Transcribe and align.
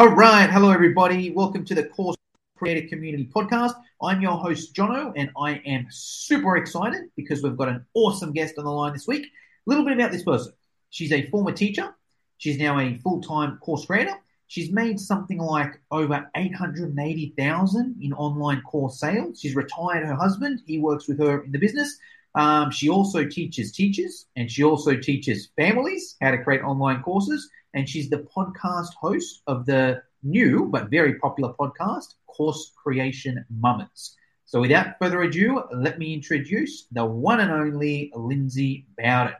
All 0.00 0.08
right. 0.08 0.48
Hello, 0.48 0.70
everybody. 0.70 1.30
Welcome 1.30 1.62
to 1.66 1.74
the 1.74 1.84
Course 1.84 2.16
Creator 2.56 2.88
Community 2.88 3.28
Podcast. 3.30 3.74
I'm 4.00 4.22
your 4.22 4.38
host, 4.38 4.74
Jono, 4.74 5.12
and 5.14 5.30
I 5.36 5.56
am 5.66 5.88
super 5.90 6.56
excited 6.56 7.10
because 7.16 7.42
we've 7.42 7.54
got 7.54 7.68
an 7.68 7.84
awesome 7.92 8.32
guest 8.32 8.54
on 8.56 8.64
the 8.64 8.70
line 8.70 8.94
this 8.94 9.06
week. 9.06 9.26
A 9.26 9.28
little 9.66 9.84
bit 9.84 9.92
about 9.92 10.10
this 10.10 10.22
person. 10.22 10.54
She's 10.88 11.12
a 11.12 11.28
former 11.28 11.52
teacher. 11.52 11.94
She's 12.38 12.56
now 12.56 12.80
a 12.80 12.96
full-time 13.04 13.58
course 13.58 13.84
creator. 13.84 14.14
She's 14.46 14.72
made 14.72 14.98
something 14.98 15.36
like 15.36 15.78
over 15.90 16.30
880,000 16.34 17.96
in 18.00 18.14
online 18.14 18.62
course 18.62 18.98
sales. 18.98 19.38
She's 19.38 19.54
retired 19.54 20.06
her 20.06 20.14
husband. 20.14 20.62
He 20.64 20.78
works 20.78 21.08
with 21.08 21.18
her 21.18 21.42
in 21.42 21.52
the 21.52 21.58
business. 21.58 21.98
Um, 22.34 22.70
she 22.70 22.88
also 22.88 23.26
teaches 23.26 23.70
teachers 23.70 24.24
and 24.34 24.50
she 24.50 24.64
also 24.64 24.96
teaches 24.96 25.50
families 25.56 26.16
how 26.22 26.30
to 26.30 26.42
create 26.42 26.62
online 26.62 27.02
courses 27.02 27.50
and 27.74 27.88
she's 27.88 28.10
the 28.10 28.26
podcast 28.36 28.94
host 29.00 29.42
of 29.46 29.66
the 29.66 30.02
new 30.22 30.66
but 30.66 30.90
very 30.90 31.18
popular 31.18 31.52
podcast, 31.58 32.14
Course 32.26 32.72
Creation 32.82 33.44
Moments. 33.50 34.16
So 34.44 34.60
without 34.60 34.98
further 35.00 35.22
ado, 35.22 35.62
let 35.72 35.98
me 35.98 36.12
introduce 36.12 36.86
the 36.90 37.04
one 37.04 37.40
and 37.40 37.52
only 37.52 38.12
Lindsay 38.14 38.86
Bowden. 38.98 39.36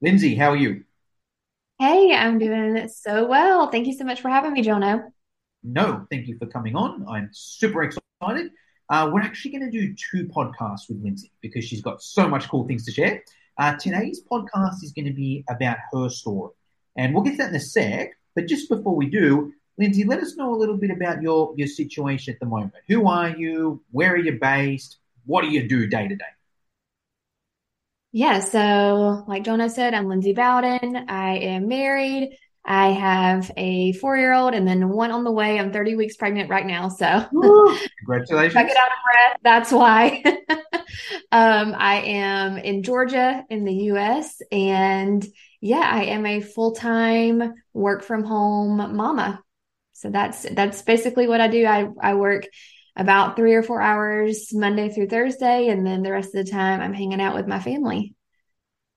Lindsay, 0.00 0.34
how 0.34 0.50
are 0.50 0.56
you? 0.56 0.84
Hey, 1.78 2.14
I'm 2.14 2.38
doing 2.38 2.88
so 2.88 3.26
well. 3.26 3.70
Thank 3.70 3.88
you 3.88 3.94
so 3.94 4.04
much 4.04 4.20
for 4.20 4.28
having 4.28 4.52
me, 4.52 4.62
Jono. 4.62 5.10
No, 5.64 6.06
thank 6.10 6.28
you 6.28 6.38
for 6.38 6.46
coming 6.46 6.76
on. 6.76 7.04
I'm 7.08 7.30
super 7.32 7.82
excited. 7.82 8.52
Uh, 8.90 9.10
we're 9.12 9.22
actually 9.22 9.50
going 9.58 9.70
to 9.70 9.76
do 9.76 9.94
two 9.94 10.28
podcasts 10.28 10.88
with 10.88 11.02
Lindsay 11.02 11.32
because 11.40 11.64
she's 11.64 11.82
got 11.82 12.02
so 12.02 12.28
much 12.28 12.48
cool 12.48 12.66
things 12.66 12.84
to 12.84 12.92
share. 12.92 13.22
Uh, 13.58 13.74
today's 13.76 14.22
podcast 14.30 14.84
is 14.84 14.92
going 14.92 15.06
to 15.06 15.12
be 15.12 15.44
about 15.48 15.78
her 15.92 16.08
story. 16.08 16.52
And 16.96 17.14
we'll 17.14 17.24
get 17.24 17.32
to 17.32 17.36
that 17.38 17.50
in 17.50 17.56
a 17.56 17.60
sec. 17.60 18.12
But 18.34 18.46
just 18.46 18.68
before 18.68 18.94
we 18.96 19.08
do, 19.08 19.52
Lindsay, 19.78 20.04
let 20.04 20.20
us 20.20 20.36
know 20.36 20.54
a 20.54 20.56
little 20.56 20.76
bit 20.76 20.90
about 20.90 21.22
your, 21.22 21.54
your 21.56 21.66
situation 21.66 22.32
at 22.32 22.40
the 22.40 22.46
moment. 22.46 22.74
Who 22.88 23.08
are 23.08 23.30
you? 23.30 23.82
Where 23.90 24.12
are 24.12 24.18
you 24.18 24.38
based? 24.40 24.98
What 25.26 25.42
do 25.42 25.48
you 25.48 25.68
do 25.68 25.86
day 25.86 26.08
to 26.08 26.16
day? 26.16 26.24
Yeah, 28.12 28.38
so 28.38 29.24
like 29.26 29.42
Jono 29.42 29.68
said, 29.68 29.92
I'm 29.92 30.06
Lindsay 30.06 30.32
Bowden. 30.32 31.06
I 31.08 31.38
am 31.38 31.66
married. 31.66 32.36
I 32.64 32.90
have 32.92 33.50
a 33.56 33.92
four 33.94 34.16
year 34.16 34.32
old 34.32 34.54
and 34.54 34.66
then 34.66 34.88
one 34.88 35.10
on 35.10 35.24
the 35.24 35.32
way. 35.32 35.58
I'm 35.58 35.72
30 35.72 35.96
weeks 35.96 36.16
pregnant 36.16 36.48
right 36.48 36.64
now. 36.64 36.88
So 36.88 37.04
congratulations. 37.98 38.56
I 38.56 38.62
get 38.62 38.76
out 38.76 38.86
of 38.86 38.98
breath. 39.04 39.38
That's 39.42 39.72
why. 39.72 40.22
um, 41.32 41.74
I 41.76 42.02
am 42.02 42.56
in 42.56 42.82
Georgia 42.82 43.44
in 43.50 43.64
the 43.64 43.74
US 43.90 44.40
and 44.50 45.26
yeah, 45.64 45.88
I 45.90 46.04
am 46.04 46.26
a 46.26 46.42
full-time 46.42 47.54
work 47.72 48.02
from 48.02 48.22
home 48.22 48.94
mama. 48.94 49.42
So 49.94 50.10
that's 50.10 50.42
that's 50.42 50.82
basically 50.82 51.26
what 51.26 51.40
I 51.40 51.48
do. 51.48 51.64
I 51.64 51.88
I 52.02 52.14
work 52.16 52.46
about 52.96 53.36
3 53.36 53.54
or 53.54 53.62
4 53.62 53.80
hours 53.80 54.52
Monday 54.52 54.90
through 54.90 55.08
Thursday 55.08 55.68
and 55.68 55.86
then 55.86 56.02
the 56.02 56.12
rest 56.12 56.34
of 56.34 56.44
the 56.44 56.50
time 56.50 56.82
I'm 56.82 56.92
hanging 56.92 57.18
out 57.18 57.34
with 57.34 57.48
my 57.48 57.60
family. 57.60 58.14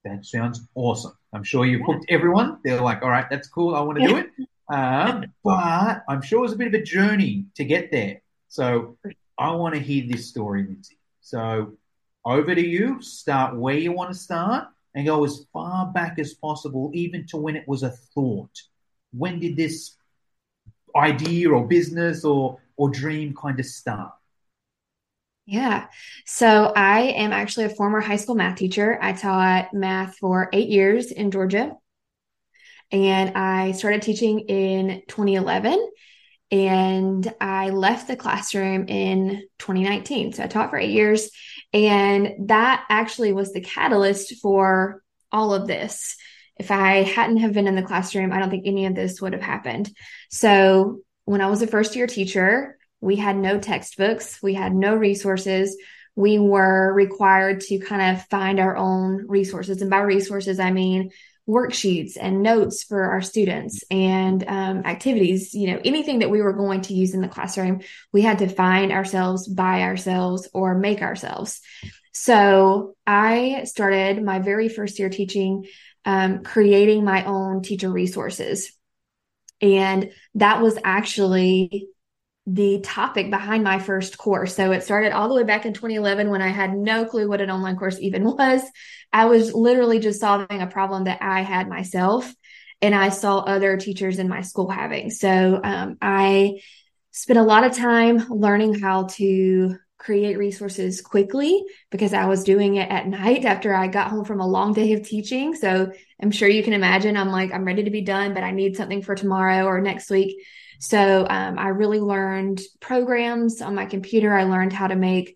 That 0.03 0.25
sounds 0.25 0.67
awesome. 0.75 1.13
I'm 1.31 1.43
sure 1.43 1.65
you've 1.65 1.85
hooked 1.85 2.07
everyone. 2.09 2.57
They're 2.65 2.81
like, 2.81 3.01
all 3.01 3.11
right, 3.11 3.29
that's 3.29 3.47
cool. 3.47 3.73
I 3.73 3.79
want 3.79 3.99
to 3.99 4.07
do 4.07 4.17
it. 4.17 4.27
Um, 4.69 5.23
but 5.45 6.03
I'm 6.09 6.21
sure 6.21 6.39
it 6.39 6.41
was 6.41 6.53
a 6.53 6.57
bit 6.57 6.67
of 6.67 6.73
a 6.73 6.83
journey 6.83 7.45
to 7.55 7.63
get 7.63 7.91
there. 7.91 8.21
So 8.49 8.97
I 9.37 9.51
want 9.51 9.75
to 9.75 9.79
hear 9.79 10.05
this 10.05 10.27
story, 10.27 10.63
Lindsay. 10.63 10.97
So 11.21 11.77
over 12.25 12.53
to 12.53 12.67
you. 12.67 13.01
Start 13.01 13.55
where 13.55 13.77
you 13.77 13.93
want 13.93 14.11
to 14.11 14.19
start 14.19 14.67
and 14.97 15.05
go 15.05 15.23
as 15.23 15.45
far 15.53 15.85
back 15.85 16.17
as 16.17 16.33
possible, 16.33 16.89
even 16.91 17.23
to 17.27 17.37
when 17.37 17.55
it 17.55 17.67
was 17.67 17.83
a 17.83 17.91
thought. 17.91 18.49
When 19.13 19.39
did 19.39 19.55
this 19.55 19.95
idea 20.95 21.51
or 21.51 21.67
business 21.67 22.25
or 22.25 22.57
or 22.77 22.89
dream 22.89 23.35
kind 23.39 23.59
of 23.59 23.67
start? 23.67 24.13
Yeah. 25.45 25.85
So 26.25 26.73
I 26.75 27.01
am 27.01 27.31
actually 27.31 27.65
a 27.65 27.69
former 27.69 28.01
high 28.01 28.15
school 28.15 28.33
math 28.33 28.57
teacher. 28.57 28.97
I 28.99 29.13
taught 29.13 29.71
math 29.71 30.17
for 30.17 30.49
eight 30.51 30.69
years 30.69 31.11
in 31.11 31.29
Georgia. 31.29 31.73
And 32.91 33.37
I 33.37 33.73
started 33.73 34.01
teaching 34.01 34.39
in 34.39 35.03
2011 35.07 35.91
and 36.51 37.33
I 37.41 37.69
left 37.69 38.07
the 38.07 38.15
classroom 38.15 38.87
in 38.87 39.43
2019. 39.59 40.33
So 40.33 40.43
I 40.43 40.47
taught 40.47 40.69
for 40.69 40.77
eight 40.77 40.91
years 40.91 41.29
and 41.73 42.47
that 42.47 42.85
actually 42.89 43.33
was 43.33 43.51
the 43.51 43.61
catalyst 43.61 44.35
for 44.41 45.03
all 45.31 45.53
of 45.53 45.67
this. 45.67 46.15
If 46.57 46.71
I 46.71 47.03
hadn't 47.03 47.37
have 47.37 47.53
been 47.53 47.67
in 47.67 47.75
the 47.75 47.83
classroom, 47.83 48.31
I 48.31 48.39
don't 48.39 48.49
think 48.49 48.65
any 48.65 48.85
of 48.85 48.95
this 48.95 49.21
would 49.21 49.33
have 49.33 49.41
happened. 49.41 49.91
So 50.31 51.01
when 51.25 51.41
I 51.41 51.47
was 51.47 51.61
a 51.61 51.67
first 51.67 51.95
year 51.95 52.07
teacher, 52.07 52.77
we 53.01 53.17
had 53.17 53.37
no 53.37 53.59
textbooks, 53.59 54.41
we 54.41 54.53
had 54.53 54.73
no 54.73 54.95
resources. 54.95 55.77
We 56.15 56.39
were 56.39 56.91
required 56.93 57.61
to 57.61 57.77
kind 57.77 58.17
of 58.17 58.25
find 58.25 58.59
our 58.59 58.75
own 58.75 59.27
resources. 59.27 59.81
And 59.81 59.91
by 59.91 59.99
resources, 59.99 60.59
I 60.59 60.71
mean 60.71 61.11
worksheets 61.47 62.17
and 62.19 62.43
notes 62.43 62.83
for 62.83 63.03
our 63.05 63.21
students 63.21 63.83
and 63.89 64.43
um, 64.47 64.85
activities, 64.85 65.53
you 65.53 65.71
know, 65.71 65.79
anything 65.85 66.19
that 66.19 66.29
we 66.29 66.41
were 66.41 66.53
going 66.53 66.81
to 66.81 66.93
use 66.93 67.13
in 67.13 67.21
the 67.21 67.27
classroom, 67.27 67.81
we 68.11 68.21
had 68.21 68.39
to 68.39 68.49
find 68.49 68.91
ourselves, 68.91 69.47
buy 69.47 69.83
ourselves, 69.83 70.49
or 70.53 70.75
make 70.75 71.01
ourselves. 71.01 71.61
So 72.11 72.95
I 73.05 73.63
started 73.65 74.23
my 74.23 74.39
very 74.39 74.67
first 74.67 74.99
year 74.99 75.09
teaching, 75.09 75.67
um, 76.03 76.43
creating 76.43 77.05
my 77.05 77.23
own 77.23 77.61
teacher 77.61 77.89
resources. 77.89 78.73
And 79.61 80.11
that 80.35 80.61
was 80.61 80.77
actually 80.83 81.87
the 82.49 82.79
topic 82.79 83.29
behind 83.29 83.61
my 83.61 83.77
first 83.77 84.17
course. 84.17 84.55
So 84.55 84.71
it 84.71 84.81
started 84.81 85.11
all 85.11 85.27
the 85.27 85.35
way 85.35 85.43
back 85.43 85.65
in 85.65 85.73
2011 85.73 86.29
when 86.29 86.41
I 86.41 86.47
had 86.47 86.73
no 86.73 87.03
clue 87.03 87.27
what 87.27 87.41
an 87.41 87.51
online 87.51 87.75
course 87.75 87.99
even 87.99 88.23
was. 88.37 88.61
I 89.11 89.25
was 89.25 89.53
literally 89.53 89.99
just 89.99 90.21
solving 90.21 90.61
a 90.61 90.67
problem 90.67 91.03
that 91.03 91.21
I 91.21 91.41
had 91.41 91.67
myself 91.67 92.33
and 92.81 92.95
I 92.95 93.09
saw 93.09 93.39
other 93.39 93.75
teachers 93.75 94.17
in 94.17 94.29
my 94.29 94.41
school 94.41 94.69
having. 94.69 95.09
So 95.09 95.59
um, 95.61 95.97
I 96.01 96.61
spent 97.11 97.37
a 97.37 97.43
lot 97.43 97.65
of 97.65 97.75
time 97.75 98.25
learning 98.29 98.79
how 98.79 99.07
to 99.15 99.75
create 99.97 100.37
resources 100.37 101.01
quickly 101.01 101.65
because 101.89 102.13
I 102.13 102.27
was 102.27 102.43
doing 102.43 102.75
it 102.75 102.89
at 102.89 103.07
night 103.07 103.43
after 103.43 103.73
I 103.73 103.87
got 103.87 104.09
home 104.09 104.23
from 104.23 104.39
a 104.39 104.47
long 104.47 104.73
day 104.73 104.93
of 104.93 105.03
teaching. 105.03 105.53
So 105.55 105.91
I'm 106.21 106.31
sure 106.31 106.47
you 106.47 106.63
can 106.63 106.73
imagine 106.73 107.17
I'm 107.17 107.31
like, 107.31 107.51
I'm 107.51 107.65
ready 107.65 107.83
to 107.83 107.89
be 107.89 108.01
done, 108.01 108.33
but 108.33 108.43
I 108.43 108.51
need 108.51 108.77
something 108.77 109.01
for 109.01 109.15
tomorrow 109.15 109.65
or 109.65 109.81
next 109.81 110.09
week. 110.09 110.37
So 110.79 111.25
um, 111.29 111.57
I 111.57 111.69
really 111.69 111.99
learned 111.99 112.61
programs 112.79 113.61
on 113.61 113.75
my 113.75 113.85
computer. 113.85 114.33
I 114.33 114.43
learned 114.43 114.73
how 114.73 114.87
to 114.87 114.95
make, 114.95 115.35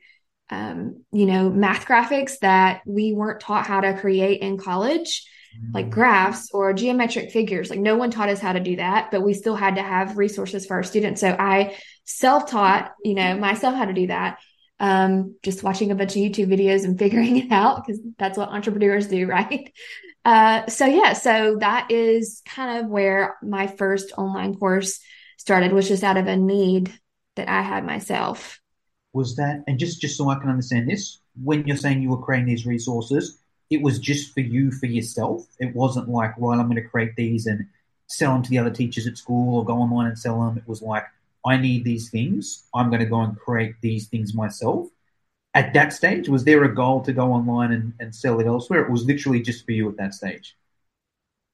um, 0.49 1.03
you 1.11 1.25
know, 1.25 1.49
math 1.49 1.85
graphics 1.85 2.39
that 2.39 2.81
we 2.85 3.13
weren't 3.13 3.39
taught 3.39 3.65
how 3.65 3.81
to 3.81 3.97
create 3.97 4.41
in 4.41 4.57
college, 4.57 5.25
like 5.73 5.87
mm. 5.87 5.91
graphs 5.91 6.51
or 6.51 6.73
geometric 6.73 7.31
figures. 7.31 7.69
Like 7.69 7.79
no 7.79 7.95
one 7.95 8.11
taught 8.11 8.29
us 8.29 8.39
how 8.39 8.53
to 8.53 8.59
do 8.59 8.75
that, 8.77 9.09
but 9.11 9.21
we 9.21 9.33
still 9.33 9.55
had 9.55 9.75
to 9.75 9.81
have 9.81 10.17
resources 10.17 10.65
for 10.65 10.75
our 10.75 10.83
students. 10.83 11.21
So 11.21 11.35
I 11.37 11.77
self 12.05 12.49
taught, 12.49 12.91
you 13.03 13.15
know, 13.15 13.37
myself 13.37 13.75
how 13.75 13.85
to 13.85 13.93
do 13.93 14.07
that. 14.07 14.39
Um, 14.79 15.35
just 15.43 15.61
watching 15.61 15.91
a 15.91 15.95
bunch 15.95 16.15
of 16.15 16.23
YouTube 16.23 16.47
videos 16.47 16.85
and 16.85 16.97
figuring 16.99 17.37
it 17.37 17.51
out 17.51 17.85
because 17.85 18.01
that's 18.17 18.37
what 18.37 18.49
entrepreneurs 18.49 19.07
do, 19.07 19.25
right? 19.27 19.71
Uh, 20.23 20.67
so 20.67 20.85
yeah, 20.85 21.13
so 21.13 21.57
that 21.59 21.89
is 21.89 22.43
kind 22.45 22.79
of 22.79 22.91
where 22.91 23.37
my 23.41 23.65
first 23.65 24.11
online 24.17 24.53
course 24.53 24.99
started 25.41 25.73
was 25.73 25.87
just 25.87 26.03
out 26.03 26.17
of 26.17 26.27
a 26.27 26.37
need 26.37 26.93
that 27.35 27.49
I 27.49 27.63
had 27.63 27.83
myself. 27.83 28.61
Was 29.11 29.35
that, 29.37 29.63
and 29.65 29.79
just 29.79 29.99
just 29.99 30.15
so 30.15 30.29
I 30.29 30.35
can 30.35 30.51
understand 30.51 30.87
this, 30.87 31.17
when 31.43 31.65
you're 31.65 31.77
saying 31.77 32.03
you 32.03 32.09
were 32.09 32.21
creating 32.21 32.45
these 32.45 32.67
resources, 32.67 33.39
it 33.71 33.81
was 33.81 33.97
just 33.97 34.35
for 34.35 34.41
you 34.41 34.69
for 34.69 34.85
yourself. 34.85 35.47
It 35.57 35.75
wasn't 35.75 36.09
like, 36.09 36.33
right, 36.37 36.59
I'm 36.59 36.69
going 36.69 36.81
to 36.81 36.87
create 36.87 37.15
these 37.15 37.47
and 37.47 37.65
sell 38.05 38.33
them 38.33 38.43
to 38.43 38.49
the 38.51 38.59
other 38.59 38.69
teachers 38.69 39.07
at 39.07 39.17
school 39.17 39.55
or 39.55 39.65
go 39.65 39.77
online 39.77 40.05
and 40.05 40.19
sell 40.19 40.39
them. 40.39 40.57
It 40.57 40.67
was 40.67 40.83
like, 40.83 41.05
I 41.43 41.57
need 41.57 41.85
these 41.85 42.11
things. 42.11 42.67
I'm 42.75 42.89
going 42.89 43.01
to 43.01 43.07
go 43.07 43.21
and 43.21 43.35
create 43.35 43.73
these 43.81 44.07
things 44.09 44.35
myself. 44.35 44.89
At 45.55 45.73
that 45.73 45.91
stage, 45.91 46.29
was 46.29 46.43
there 46.43 46.63
a 46.63 46.75
goal 46.75 47.01
to 47.01 47.13
go 47.13 47.33
online 47.33 47.71
and, 47.71 47.93
and 47.99 48.13
sell 48.13 48.39
it 48.39 48.45
elsewhere? 48.45 48.85
It 48.85 48.91
was 48.91 49.05
literally 49.05 49.41
just 49.41 49.65
for 49.65 49.71
you 49.71 49.89
at 49.89 49.97
that 49.97 50.13
stage. 50.13 50.55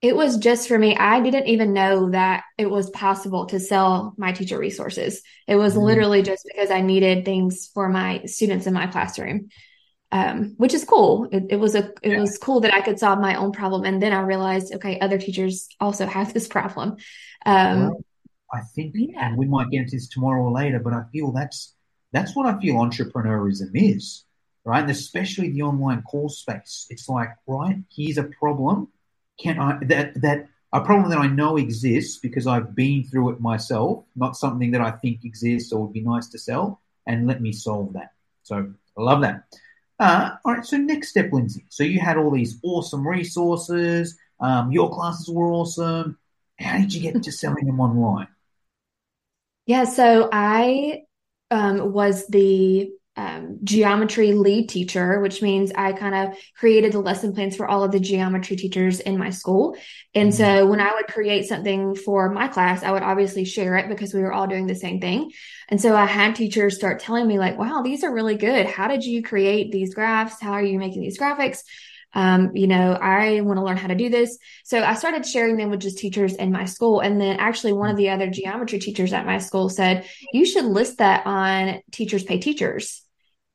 It 0.01 0.15
was 0.15 0.37
just 0.37 0.67
for 0.67 0.77
me. 0.77 0.95
I 0.95 1.21
didn't 1.21 1.47
even 1.47 1.73
know 1.73 2.11
that 2.11 2.43
it 2.57 2.69
was 2.69 2.89
possible 2.91 3.47
to 3.47 3.59
sell 3.59 4.13
my 4.15 4.31
teacher 4.31 4.59
resources. 4.59 5.23
It 5.47 5.55
was 5.55 5.73
mm-hmm. 5.73 5.83
literally 5.83 6.21
just 6.21 6.45
because 6.45 6.69
I 6.69 6.81
needed 6.81 7.25
things 7.25 7.71
for 7.73 7.89
my 7.89 8.23
students 8.25 8.67
in 8.67 8.73
my 8.73 8.85
classroom, 8.87 9.49
um, 10.11 10.53
which 10.57 10.75
is 10.75 10.85
cool. 10.85 11.27
It, 11.31 11.45
it 11.49 11.55
was 11.55 11.73
a 11.73 11.91
it 12.03 12.11
yeah. 12.11 12.19
was 12.19 12.37
cool 12.37 12.59
that 12.59 12.75
I 12.75 12.81
could 12.81 12.99
solve 12.99 13.19
my 13.19 13.35
own 13.35 13.51
problem, 13.51 13.85
and 13.85 14.01
then 14.01 14.13
I 14.13 14.21
realized, 14.21 14.75
okay, 14.75 14.99
other 14.99 15.17
teachers 15.17 15.67
also 15.79 16.05
have 16.05 16.31
this 16.31 16.47
problem. 16.47 16.97
Um, 17.45 17.79
well, 17.79 18.05
I 18.53 18.61
think, 18.75 18.93
yeah. 18.95 19.27
and 19.27 19.37
we 19.37 19.47
might 19.47 19.71
get 19.71 19.81
into 19.81 19.95
this 19.95 20.09
tomorrow 20.09 20.43
or 20.43 20.51
later, 20.51 20.79
but 20.79 20.93
I 20.93 21.03
feel 21.11 21.31
that's 21.31 21.73
that's 22.11 22.35
what 22.35 22.45
I 22.45 22.59
feel 22.59 22.75
entrepreneurism 22.75 23.71
is, 23.73 24.25
right? 24.63 24.81
And 24.81 24.91
especially 24.91 25.49
the 25.49 25.63
online 25.63 26.03
course 26.03 26.37
space. 26.37 26.85
It's 26.91 27.09
like, 27.09 27.29
right, 27.47 27.77
here's 27.91 28.19
a 28.19 28.29
problem 28.39 28.89
can 29.37 29.59
I 29.59 29.77
that 29.85 30.21
that 30.21 30.47
a 30.73 30.81
problem 30.81 31.09
that 31.09 31.19
I 31.19 31.27
know 31.27 31.57
exists 31.57 32.17
because 32.17 32.45
I've 32.45 32.75
been 32.75 33.03
through 33.03 33.29
it 33.29 33.39
myself, 33.39 34.03
not 34.15 34.35
something 34.35 34.71
that 34.71 34.81
I 34.81 34.91
think 34.91 35.23
exists 35.23 35.71
or 35.71 35.83
would 35.83 35.93
be 35.93 36.01
nice 36.01 36.27
to 36.29 36.39
sell, 36.39 36.81
and 37.05 37.27
let 37.27 37.41
me 37.41 37.51
solve 37.53 37.93
that. 37.93 38.11
So 38.43 38.71
I 38.97 39.01
love 39.01 39.21
that. 39.21 39.43
Uh, 39.99 40.35
all 40.45 40.55
right, 40.55 40.65
so 40.65 40.77
next 40.77 41.09
step, 41.09 41.31
Lindsay. 41.31 41.65
So 41.69 41.83
you 41.83 41.99
had 41.99 42.17
all 42.17 42.31
these 42.31 42.59
awesome 42.63 43.07
resources. 43.07 44.17
Um, 44.39 44.71
your 44.71 44.93
classes 44.93 45.29
were 45.29 45.51
awesome. 45.51 46.17
How 46.59 46.77
did 46.77 46.93
you 46.93 47.01
get 47.01 47.23
to 47.23 47.31
selling 47.31 47.65
them 47.65 47.79
online? 47.79 48.27
Yeah, 49.65 49.83
so 49.83 50.29
I 50.31 51.01
um, 51.51 51.91
was 51.91 52.25
the 52.27 52.89
um, 53.17 53.57
geometry 53.63 54.31
lead 54.33 54.69
teacher, 54.69 55.19
which 55.19 55.41
means 55.41 55.71
I 55.75 55.91
kind 55.91 56.13
of 56.13 56.37
created 56.55 56.93
the 56.93 56.99
lesson 56.99 57.33
plans 57.33 57.55
for 57.55 57.67
all 57.67 57.83
of 57.83 57.91
the 57.91 57.99
geometry 57.99 58.55
teachers 58.55 58.99
in 58.99 59.17
my 59.17 59.31
school. 59.31 59.75
And 60.13 60.31
mm-hmm. 60.31 60.37
so 60.37 60.67
when 60.67 60.79
I 60.79 60.93
would 60.93 61.07
create 61.07 61.47
something 61.47 61.95
for 61.95 62.29
my 62.29 62.47
class, 62.47 62.83
I 62.83 62.91
would 62.91 63.03
obviously 63.03 63.43
share 63.43 63.75
it 63.77 63.89
because 63.89 64.13
we 64.13 64.21
were 64.21 64.31
all 64.31 64.47
doing 64.47 64.67
the 64.67 64.75
same 64.75 65.01
thing. 65.01 65.31
And 65.67 65.81
so 65.81 65.95
I 65.95 66.05
had 66.05 66.35
teachers 66.35 66.75
start 66.75 66.99
telling 66.99 67.27
me, 67.27 67.39
like, 67.39 67.57
wow, 67.57 67.81
these 67.83 68.03
are 68.03 68.13
really 68.13 68.37
good. 68.37 68.67
How 68.67 68.87
did 68.87 69.03
you 69.03 69.23
create 69.23 69.71
these 69.71 69.93
graphs? 69.93 70.39
How 70.39 70.51
are 70.51 70.63
you 70.63 70.77
making 70.77 71.01
these 71.01 71.19
graphics? 71.19 71.63
Um, 72.13 72.55
you 72.55 72.67
know, 72.67 72.93
I 72.93 73.41
want 73.41 73.57
to 73.57 73.63
learn 73.63 73.77
how 73.77 73.87
to 73.87 73.95
do 73.95 74.09
this. 74.09 74.37
So 74.63 74.81
I 74.81 74.93
started 74.93 75.25
sharing 75.25 75.57
them 75.57 75.69
with 75.69 75.81
just 75.81 75.97
teachers 75.97 76.35
in 76.35 76.51
my 76.51 76.65
school. 76.65 76.99
And 76.99 77.19
then 77.19 77.37
actually 77.37 77.73
one 77.73 77.89
of 77.89 77.97
the 77.97 78.09
other 78.09 78.29
geometry 78.29 78.79
teachers 78.79 79.11
at 79.11 79.25
my 79.25 79.39
school 79.39 79.69
said, 79.69 80.07
you 80.31 80.45
should 80.45 80.65
list 80.65 80.99
that 80.99 81.25
on 81.25 81.81
Teachers 81.91 82.23
Pay 82.23 82.39
Teachers. 82.39 83.03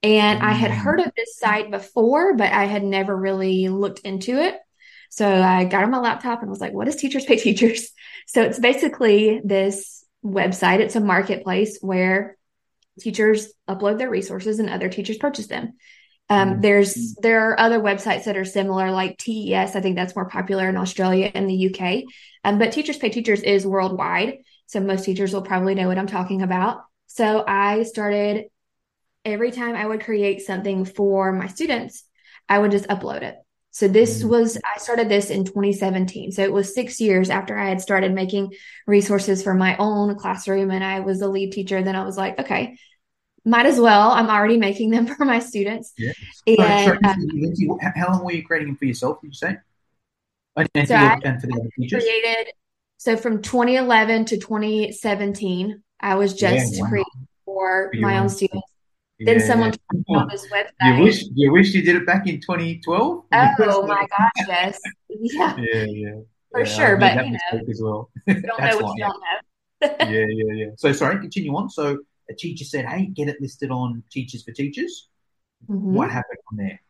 And 0.03 0.43
I 0.43 0.53
had 0.53 0.71
mm. 0.71 0.77
heard 0.77 1.01
of 1.01 1.13
this 1.17 1.39
site 1.39 1.71
before, 1.71 2.37
but 2.37 2.53
I 2.53 2.65
had 2.65 2.83
never 2.83 3.17
really 3.17 3.69
looked 3.69 4.01
into 4.01 4.41
it. 4.41 4.57
So 5.11 5.29
I 5.29 5.65
got 5.65 5.85
on 5.85 5.91
my 5.91 5.99
laptop 5.99 6.41
and 6.41 6.51
was 6.51 6.61
like, 6.61 6.73
what 6.73 6.89
is 6.89 6.97
Teachers 6.97 7.25
Pay 7.25 7.37
Teachers? 7.37 7.91
So 8.25 8.41
it's 8.43 8.61
basically 8.61 9.41
this 9.45 10.05
website. 10.25 10.79
It's 10.79 10.95
a 10.95 11.01
marketplace 11.01 11.79
where 11.81 12.39
teachers 13.01 13.53
upload 13.69 13.99
their 13.99 14.09
resources 14.09 14.61
and 14.61 14.71
other 14.71 14.89
teachers 14.89 15.19
purchase 15.19 15.49
them. 15.49 15.73
Um, 16.31 16.51
mm. 16.51 16.63
there's 16.63 17.17
there 17.21 17.51
are 17.51 17.59
other 17.59 17.81
websites 17.81 18.25
that 18.25 18.37
are 18.37 18.45
similar, 18.45 18.93
like 18.93 19.19
TES. 19.19 19.75
I 19.75 19.81
think 19.81 19.97
that's 19.97 20.15
more 20.15 20.29
popular 20.29 20.69
in 20.69 20.77
Australia 20.77 21.33
and 21.35 21.51
the 21.51 21.75
UK. 21.75 22.05
Um, 22.45 22.61
but 22.61 22.71
Teachers 22.71 22.97
Pay 22.97 23.11
Teachers 23.11 23.43
is 23.43 23.67
worldwide, 23.67 24.39
so 24.67 24.79
most 24.79 25.05
teachers 25.05 25.35
will 25.35 25.43
probably 25.43 25.75
know 25.75 25.89
what 25.89 25.99
I'm 25.99 26.07
talking 26.07 26.43
about. 26.43 26.83
So 27.09 27.45
I 27.47 27.83
started 27.83 28.45
every 29.25 29.51
time 29.51 29.75
I 29.75 29.87
would 29.87 30.05
create 30.05 30.43
something 30.43 30.85
for 30.85 31.33
my 31.33 31.47
students, 31.49 32.05
I 32.49 32.59
would 32.59 32.71
just 32.71 32.89
upload 32.89 33.23
it. 33.23 33.37
So 33.71 33.89
this 33.89 34.21
mm-hmm. 34.21 34.29
was, 34.29 34.59
I 34.59 34.79
started 34.79 35.09
this 35.09 35.31
in 35.31 35.45
2017. 35.45 36.33
So 36.33 36.43
it 36.43 36.53
was 36.53 36.75
six 36.75 37.01
years 37.01 37.31
after 37.31 37.59
I 37.59 37.69
had 37.69 37.81
started 37.81 38.13
making 38.13 38.53
resources 38.87 39.43
for 39.43 39.55
my 39.55 39.77
own 39.79 40.15
classroom 40.17 40.71
and 40.71 40.85
I 40.85 41.01
was 41.01 41.21
the 41.21 41.29
lead 41.29 41.53
teacher. 41.53 41.83
Then 41.83 41.97
I 41.97 42.05
was 42.05 42.19
like, 42.19 42.39
okay, 42.39 42.77
might 43.45 43.67
as 43.67 43.81
well. 43.81 44.11
I'm 44.11 44.29
already 44.29 44.59
making 44.59 44.91
them 44.91 45.07
for 45.17 45.25
my 45.25 45.39
students. 45.39 45.95
Yeah. 45.97 46.13
And, 46.47 46.85
sorry, 46.85 46.99
um, 47.05 47.93
how 47.97 48.13
long 48.13 48.25
were 48.25 48.33
you 48.33 48.45
creating 48.45 48.69
them 48.69 48.77
for 48.77 48.85
yourself, 48.85 49.23
did 49.23 49.29
you 49.29 49.35
say? 49.35 49.57
And, 50.57 50.69
so 50.87 50.95
for, 50.95 51.27
and 51.27 51.41
for 51.41 51.47
the 51.47 51.59
other 51.59 51.71
teachers? 51.79 52.03
Created, 52.05 52.53
so 52.99 53.17
from 53.17 53.41
2011 53.41 54.27
to 54.27 54.37
2017, 54.37 55.83
I 55.99 56.15
was 56.17 56.35
just 56.35 56.75
yeah, 56.75 56.83
wow. 56.83 56.89
creating 56.89 57.29
for 57.47 57.91
my 57.95 58.19
own 58.19 58.29
students. 58.29 58.72
Then 59.25 59.39
yeah. 59.39 59.47
someone 59.47 59.73
on 60.09 60.29
this 60.29 60.47
website. 60.49 60.71
You 60.83 61.03
wish 61.03 61.25
you 61.35 61.53
wish 61.53 61.75
you 61.75 61.83
did 61.83 61.97
it 61.97 62.07
back 62.07 62.27
in 62.27 62.41
2012. 62.41 63.25
Oh 63.33 63.87
my 63.87 64.07
gosh, 64.07 64.47
yes, 64.49 64.81
yeah, 65.09 65.57
yeah, 65.57 65.85
yeah, 65.85 66.11
for 66.51 66.61
yeah, 66.61 66.65
sure. 66.65 66.97
But 66.97 67.25
you 67.25 67.33
know, 67.33 67.39
as 67.69 67.81
well. 67.83 68.11
don't 68.27 68.43
know 68.45 68.79
what 68.79 68.97
you 68.97 69.05
don't 69.05 69.21
know. 69.21 69.43
yeah, 70.01 70.27
yeah, 70.29 70.53
yeah. 70.55 70.67
So 70.77 70.93
sorry, 70.93 71.21
continue 71.21 71.55
on. 71.55 71.71
So 71.71 71.99
a 72.31 72.35
teacher 72.35 72.65
said, 72.65 72.87
"Hey, 72.87 73.07
get 73.07 73.29
it 73.29 73.41
listed 73.41 73.71
on 73.71 74.03
Teachers 74.11 74.43
for 74.43 74.53
Teachers." 74.53 75.09
Mm-hmm. 75.69 75.95
What 75.95 76.11
happened 76.11 76.39
from 76.49 76.59
there? 76.59 76.81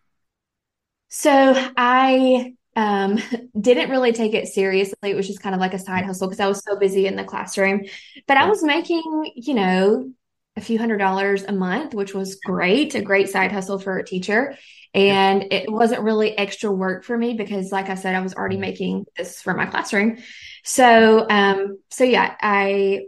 So 1.09 1.71
I 1.77 2.55
um, 2.77 3.19
didn't 3.61 3.91
really 3.91 4.13
take 4.13 4.35
it 4.35 4.49
seriously. 4.49 5.11
It 5.11 5.17
was 5.17 5.27
just 5.27 5.43
kind 5.43 5.55
of 5.55 5.61
like 5.61 5.75
a 5.75 5.79
side 5.79 6.05
hustle 6.05 6.29
because 6.29 6.41
I 6.41 6.49
was 6.49 6.63
so 6.65 6.77
busy 6.77 7.07
in 7.07 7.17
the 7.17 7.25
classroom. 7.25 7.85
But 8.27 8.39
I 8.39 8.49
was 8.49 8.63
making, 8.63 9.33
you 9.35 9.55
know, 9.55 10.11
a 10.57 10.61
few 10.61 10.79
hundred 10.79 10.99
dollars 10.99 11.45
a 11.45 11.53
month, 11.53 11.95
which 11.95 12.15
was 12.15 12.37
great, 12.37 12.95
a 12.95 13.03
great 13.03 13.29
side 13.29 13.53
hustle 13.53 13.79
for 13.79 13.99
a 13.99 14.05
teacher. 14.05 14.57
And 14.95 15.53
it 15.53 15.73
wasn't 15.73 16.03
really 16.03 16.37
extra 16.37 16.71
work 16.71 17.05
for 17.05 17.17
me 17.17 17.33
because, 17.33 17.73
like 17.73 17.89
I 17.89 17.95
said, 17.95 18.15
I 18.15 18.21
was 18.21 18.35
already 18.35 18.59
making 18.59 19.07
this 19.17 19.41
for 19.41 19.55
my 19.55 19.65
classroom. 19.65 20.19
So, 20.65 21.27
um, 21.31 21.79
so 21.91 22.05
yeah, 22.05 22.35
I 22.41 23.07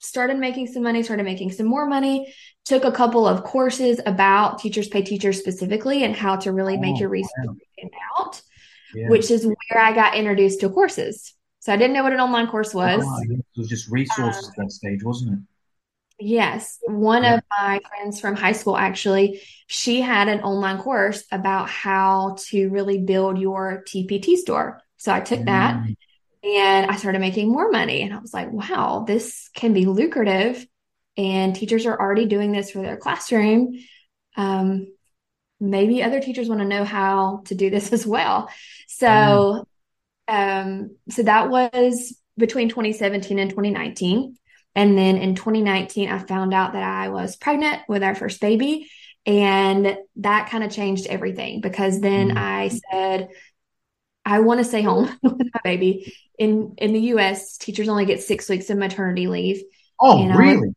started 0.00 0.38
making 0.38 0.66
some 0.66 0.82
money, 0.82 1.04
started 1.04 1.22
making 1.22 1.52
some 1.52 1.66
more 1.66 1.86
money, 1.86 2.34
took 2.64 2.84
a 2.84 2.90
couple 2.90 3.26
of 3.26 3.44
courses 3.44 4.00
about 4.04 4.58
teachers 4.58 4.88
pay 4.88 5.02
teachers 5.02 5.38
specifically 5.38 6.02
and 6.02 6.14
how 6.16 6.36
to 6.36 6.52
really 6.52 6.76
make 6.76 6.96
oh, 6.96 7.00
your 7.00 7.08
research 7.08 7.30
wow. 7.46 7.88
out, 8.18 8.42
yeah. 8.92 9.08
which 9.08 9.30
is 9.30 9.46
where 9.46 9.80
I 9.80 9.92
got 9.92 10.16
introduced 10.16 10.60
to 10.60 10.68
courses. 10.68 11.32
So 11.60 11.72
I 11.72 11.76
didn't 11.76 11.94
know 11.94 12.02
what 12.02 12.12
an 12.12 12.20
online 12.20 12.48
course 12.48 12.74
was. 12.74 13.02
Oh, 13.04 13.22
it 13.22 13.44
was 13.56 13.68
just 13.68 13.88
resources 13.88 14.44
um, 14.44 14.50
at 14.50 14.56
that 14.56 14.72
stage, 14.72 15.04
wasn't 15.04 15.34
it? 15.34 15.38
Yes. 16.18 16.78
One 16.86 17.24
yeah. 17.24 17.34
of 17.34 17.42
my 17.50 17.80
friends 17.88 18.20
from 18.20 18.36
high 18.36 18.52
school, 18.52 18.76
actually, 18.76 19.42
she 19.66 20.00
had 20.00 20.28
an 20.28 20.40
online 20.40 20.78
course 20.78 21.24
about 21.30 21.68
how 21.68 22.36
to 22.48 22.68
really 22.68 22.98
build 22.98 23.38
your 23.38 23.84
TPT 23.86 24.36
store. 24.36 24.80
So 24.96 25.12
I 25.12 25.20
took 25.20 25.40
mm. 25.40 25.46
that 25.46 25.86
and 26.42 26.90
I 26.90 26.96
started 26.96 27.18
making 27.18 27.50
more 27.50 27.70
money. 27.70 28.02
And 28.02 28.14
I 28.14 28.18
was 28.18 28.32
like, 28.32 28.50
wow, 28.50 29.04
this 29.06 29.50
can 29.54 29.74
be 29.74 29.84
lucrative. 29.84 30.66
And 31.18 31.54
teachers 31.54 31.86
are 31.86 31.98
already 31.98 32.26
doing 32.26 32.52
this 32.52 32.70
for 32.70 32.80
their 32.80 32.96
classroom. 32.96 33.78
Um, 34.36 34.86
maybe 35.60 36.02
other 36.02 36.20
teachers 36.20 36.48
want 36.48 36.60
to 36.60 36.66
know 36.66 36.84
how 36.84 37.42
to 37.46 37.54
do 37.54 37.68
this 37.68 37.92
as 37.92 38.06
well. 38.06 38.48
So, 38.88 39.06
mm. 39.06 39.64
um, 40.28 40.96
so 41.10 41.24
that 41.24 41.50
was 41.50 42.18
between 42.38 42.68
2017 42.70 43.38
and 43.38 43.50
2019. 43.50 44.36
And 44.76 44.96
then 44.96 45.16
in 45.16 45.34
2019, 45.34 46.10
I 46.10 46.18
found 46.18 46.52
out 46.52 46.74
that 46.74 46.82
I 46.82 47.08
was 47.08 47.34
pregnant 47.34 47.80
with 47.88 48.02
our 48.02 48.14
first 48.14 48.42
baby. 48.42 48.90
And 49.24 49.96
that 50.16 50.50
kind 50.50 50.62
of 50.62 50.70
changed 50.70 51.06
everything 51.06 51.62
because 51.62 52.00
then 52.00 52.28
mm-hmm. 52.28 52.38
I 52.38 52.78
said, 52.92 53.28
I 54.24 54.40
want 54.40 54.58
to 54.58 54.64
stay 54.64 54.82
home 54.82 55.10
with 55.22 55.38
my 55.38 55.60
baby. 55.64 56.14
In 56.38 56.74
in 56.76 56.92
the 56.92 57.00
US, 57.14 57.56
teachers 57.56 57.88
only 57.88 58.04
get 58.04 58.22
six 58.22 58.48
weeks 58.48 58.68
of 58.68 58.76
maternity 58.76 59.26
leave. 59.26 59.62
Oh, 59.98 60.28
really? 60.28 60.74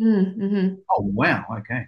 mm-hmm. 0.00 0.74
Oh, 0.90 1.02
wow. 1.02 1.44
Okay. 1.60 1.86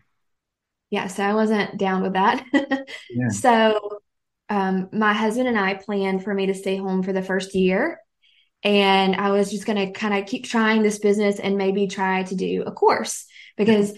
Yeah, 0.91 1.09
so 1.09 1.25
I 1.25 1.35
wasn't 1.35 1.77
down 1.77 2.03
with 2.03 2.13
that. 2.13 2.45
yeah. 3.11 3.29
So 3.29 4.01
um, 4.49 4.91
my 4.93 5.13
husband 5.13 5.49
and 5.49 5.59
I 5.59 5.75
planned 5.75 6.23
for 6.23 6.33
me 6.33 6.47
to 6.47 6.55
stay 6.55 6.77
home 6.77 7.03
for 7.03 7.13
the 7.13 7.23
first 7.23 7.55
year 7.55 7.99
and 8.63 9.17
I 9.17 9.31
was 9.31 9.51
just 9.51 9.67
going 9.67 9.87
to 9.87 9.93
kind 9.93 10.15
of 10.15 10.27
keep 10.27 10.45
trying 10.45 10.83
this 10.83 10.99
business 10.99 11.39
and 11.39 11.57
maybe 11.57 11.87
try 11.89 12.23
to 12.25 12.35
do 12.35 12.63
a 12.65 12.73
course 12.73 13.27
because 13.57 13.93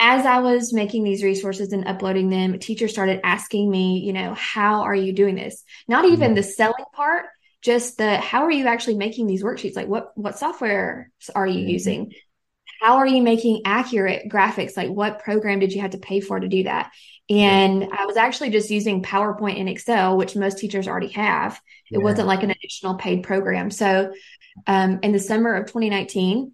as 0.00 0.24
I 0.24 0.40
was 0.40 0.72
making 0.72 1.04
these 1.04 1.22
resources 1.22 1.72
and 1.72 1.86
uploading 1.86 2.30
them, 2.30 2.58
teachers 2.58 2.90
started 2.90 3.20
asking 3.22 3.70
me, 3.70 3.98
you 3.98 4.14
know, 4.14 4.34
how 4.34 4.82
are 4.82 4.94
you 4.94 5.12
doing 5.12 5.34
this? 5.34 5.62
Not 5.86 6.06
even 6.06 6.28
mm-hmm. 6.28 6.34
the 6.36 6.42
selling 6.42 6.86
part, 6.94 7.26
just 7.60 7.98
the 7.98 8.16
how 8.16 8.44
are 8.44 8.50
you 8.50 8.66
actually 8.66 8.96
making 8.96 9.26
these 9.26 9.42
worksheets? 9.42 9.76
Like 9.76 9.88
what 9.88 10.16
what 10.16 10.38
software 10.38 11.10
are 11.34 11.46
you 11.46 11.60
mm-hmm. 11.60 11.68
using? 11.68 12.12
How 12.80 12.96
are 12.96 13.06
you 13.06 13.22
making 13.22 13.62
accurate 13.64 14.28
graphics? 14.28 14.76
Like 14.76 14.88
what 14.88 15.20
program 15.20 15.58
did 15.58 15.72
you 15.72 15.80
have 15.80 15.90
to 15.92 15.98
pay 15.98 16.20
for 16.20 16.38
to 16.38 16.48
do 16.48 16.64
that? 16.64 16.92
And 17.28 17.84
I 17.92 18.06
was 18.06 18.16
actually 18.16 18.50
just 18.50 18.70
using 18.70 19.02
PowerPoint 19.02 19.60
and 19.60 19.68
Excel, 19.68 20.16
which 20.16 20.34
most 20.34 20.58
teachers 20.58 20.88
already 20.88 21.08
have. 21.08 21.60
It 21.90 21.98
yeah. 21.98 22.04
wasn't 22.04 22.26
like 22.26 22.42
an 22.42 22.50
additional 22.50 22.96
paid 22.96 23.22
program. 23.22 23.70
So, 23.70 24.12
um, 24.66 24.98
in 25.02 25.12
the 25.12 25.20
summer 25.20 25.54
of 25.54 25.66
2019, 25.66 26.52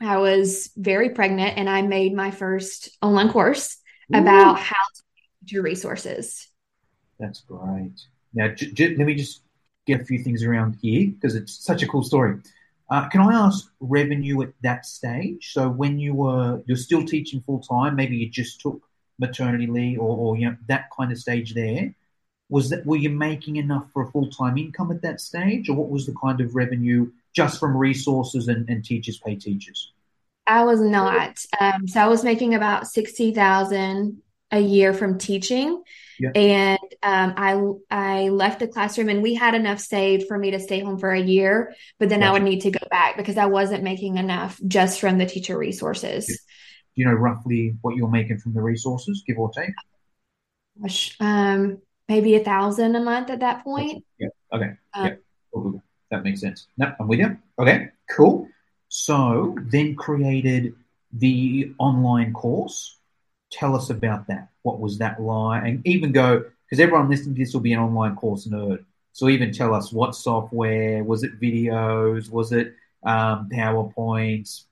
I 0.00 0.16
was 0.16 0.70
very 0.76 1.10
pregnant 1.10 1.58
and 1.58 1.68
I 1.68 1.82
made 1.82 2.14
my 2.14 2.30
first 2.30 2.96
online 3.02 3.30
course 3.30 3.76
Ooh. 4.14 4.18
about 4.18 4.58
how 4.58 4.76
to 4.76 5.02
do 5.44 5.62
resources. 5.62 6.48
That's 7.18 7.42
great. 7.42 7.92
Now, 8.34 8.48
j- 8.48 8.72
j- 8.72 8.96
let 8.96 9.06
me 9.06 9.14
just 9.14 9.42
get 9.86 10.00
a 10.00 10.04
few 10.04 10.22
things 10.22 10.42
around 10.42 10.78
here 10.80 11.10
because 11.10 11.36
it's 11.36 11.64
such 11.64 11.82
a 11.82 11.86
cool 11.86 12.02
story. 12.02 12.38
Uh, 12.90 13.08
can 13.08 13.20
I 13.20 13.32
ask 13.32 13.70
revenue 13.78 14.42
at 14.42 14.52
that 14.62 14.84
stage? 14.84 15.52
So 15.52 15.68
when 15.68 15.98
you 15.98 16.14
were 16.14 16.62
you're 16.66 16.76
still 16.76 17.04
teaching 17.04 17.40
full 17.40 17.60
time, 17.60 17.94
maybe 17.94 18.16
you 18.16 18.28
just 18.28 18.60
took 18.60 18.82
maternity 19.18 19.66
leave 19.66 20.00
or, 20.00 20.16
or 20.16 20.36
you 20.36 20.46
know 20.50 20.56
that 20.66 20.88
kind 20.96 21.12
of 21.12 21.18
stage 21.18 21.54
there. 21.54 21.94
Was 22.48 22.68
that 22.70 22.84
were 22.84 22.96
you 22.96 23.10
making 23.10 23.56
enough 23.56 23.86
for 23.92 24.02
a 24.02 24.10
full-time 24.10 24.58
income 24.58 24.90
at 24.90 25.02
that 25.02 25.20
stage? 25.20 25.68
Or 25.68 25.76
what 25.76 25.88
was 25.88 26.06
the 26.06 26.14
kind 26.20 26.40
of 26.40 26.56
revenue 26.56 27.12
just 27.32 27.60
from 27.60 27.76
resources 27.76 28.48
and, 28.48 28.68
and 28.68 28.84
teachers 28.84 29.20
pay 29.24 29.36
teachers? 29.36 29.92
I 30.48 30.64
was 30.64 30.80
not. 30.80 31.44
Um, 31.60 31.86
so 31.86 32.00
i 32.00 32.08
was 32.08 32.24
making 32.24 32.56
about 32.56 32.88
60000 32.88 34.20
a 34.50 34.58
year 34.58 34.92
from 34.92 35.16
teaching 35.16 35.80
Yeah. 36.20 36.32
And 36.34 36.78
um, 37.02 37.34
I 37.38 37.72
I 37.90 38.28
left 38.28 38.60
the 38.60 38.68
classroom, 38.68 39.08
and 39.08 39.22
we 39.22 39.34
had 39.34 39.54
enough 39.54 39.80
saved 39.80 40.28
for 40.28 40.36
me 40.36 40.50
to 40.50 40.60
stay 40.60 40.80
home 40.80 40.98
for 40.98 41.10
a 41.10 41.20
year. 41.20 41.74
But 41.98 42.10
then 42.10 42.20
gotcha. 42.20 42.28
I 42.28 42.32
would 42.34 42.42
need 42.42 42.60
to 42.60 42.70
go 42.70 42.86
back 42.90 43.16
because 43.16 43.38
I 43.38 43.46
wasn't 43.46 43.82
making 43.82 44.18
enough 44.18 44.60
just 44.68 45.00
from 45.00 45.16
the 45.16 45.24
teacher 45.24 45.56
resources. 45.56 46.26
Do 46.26 46.34
you 46.94 47.06
know 47.06 47.14
roughly 47.14 47.74
what 47.80 47.96
you're 47.96 48.10
making 48.10 48.38
from 48.38 48.52
the 48.52 48.60
resources, 48.60 49.24
give 49.26 49.38
or 49.38 49.50
take? 49.50 49.70
Um, 51.20 51.78
maybe 52.06 52.34
a 52.34 52.44
thousand 52.44 52.96
a 52.96 53.00
month 53.00 53.30
at 53.30 53.40
that 53.40 53.64
point. 53.64 54.04
Yeah. 54.18 54.28
Okay. 54.52 54.72
Um, 54.92 55.06
yeah. 55.54 55.80
That 56.10 56.22
makes 56.22 56.42
sense. 56.42 56.66
No, 56.76 56.92
I'm 57.00 57.08
with 57.08 57.20
you. 57.20 57.38
Okay. 57.58 57.88
Cool. 58.10 58.46
So 58.88 59.56
then 59.70 59.94
created 59.94 60.74
the 61.14 61.72
online 61.78 62.34
course. 62.34 62.98
Tell 63.50 63.74
us 63.74 63.90
about 63.90 64.26
that. 64.28 64.48
What 64.62 64.80
was 64.80 64.98
that 64.98 65.20
like? 65.20 65.64
And 65.64 65.86
even 65.86 66.12
go, 66.12 66.44
because 66.64 66.80
everyone 66.80 67.08
listening 67.08 67.34
to 67.34 67.40
this 67.40 67.52
will 67.52 67.60
be 67.60 67.72
an 67.72 67.80
online 67.80 68.16
course 68.16 68.46
nerd. 68.46 68.84
So 69.12 69.28
even 69.28 69.52
tell 69.52 69.74
us 69.74 69.92
what 69.92 70.14
software, 70.14 71.02
was 71.02 71.24
it 71.24 71.40
videos, 71.40 72.30
was 72.30 72.52
it 72.52 72.74
um, 73.04 73.48
PowerPoints? 73.52 74.64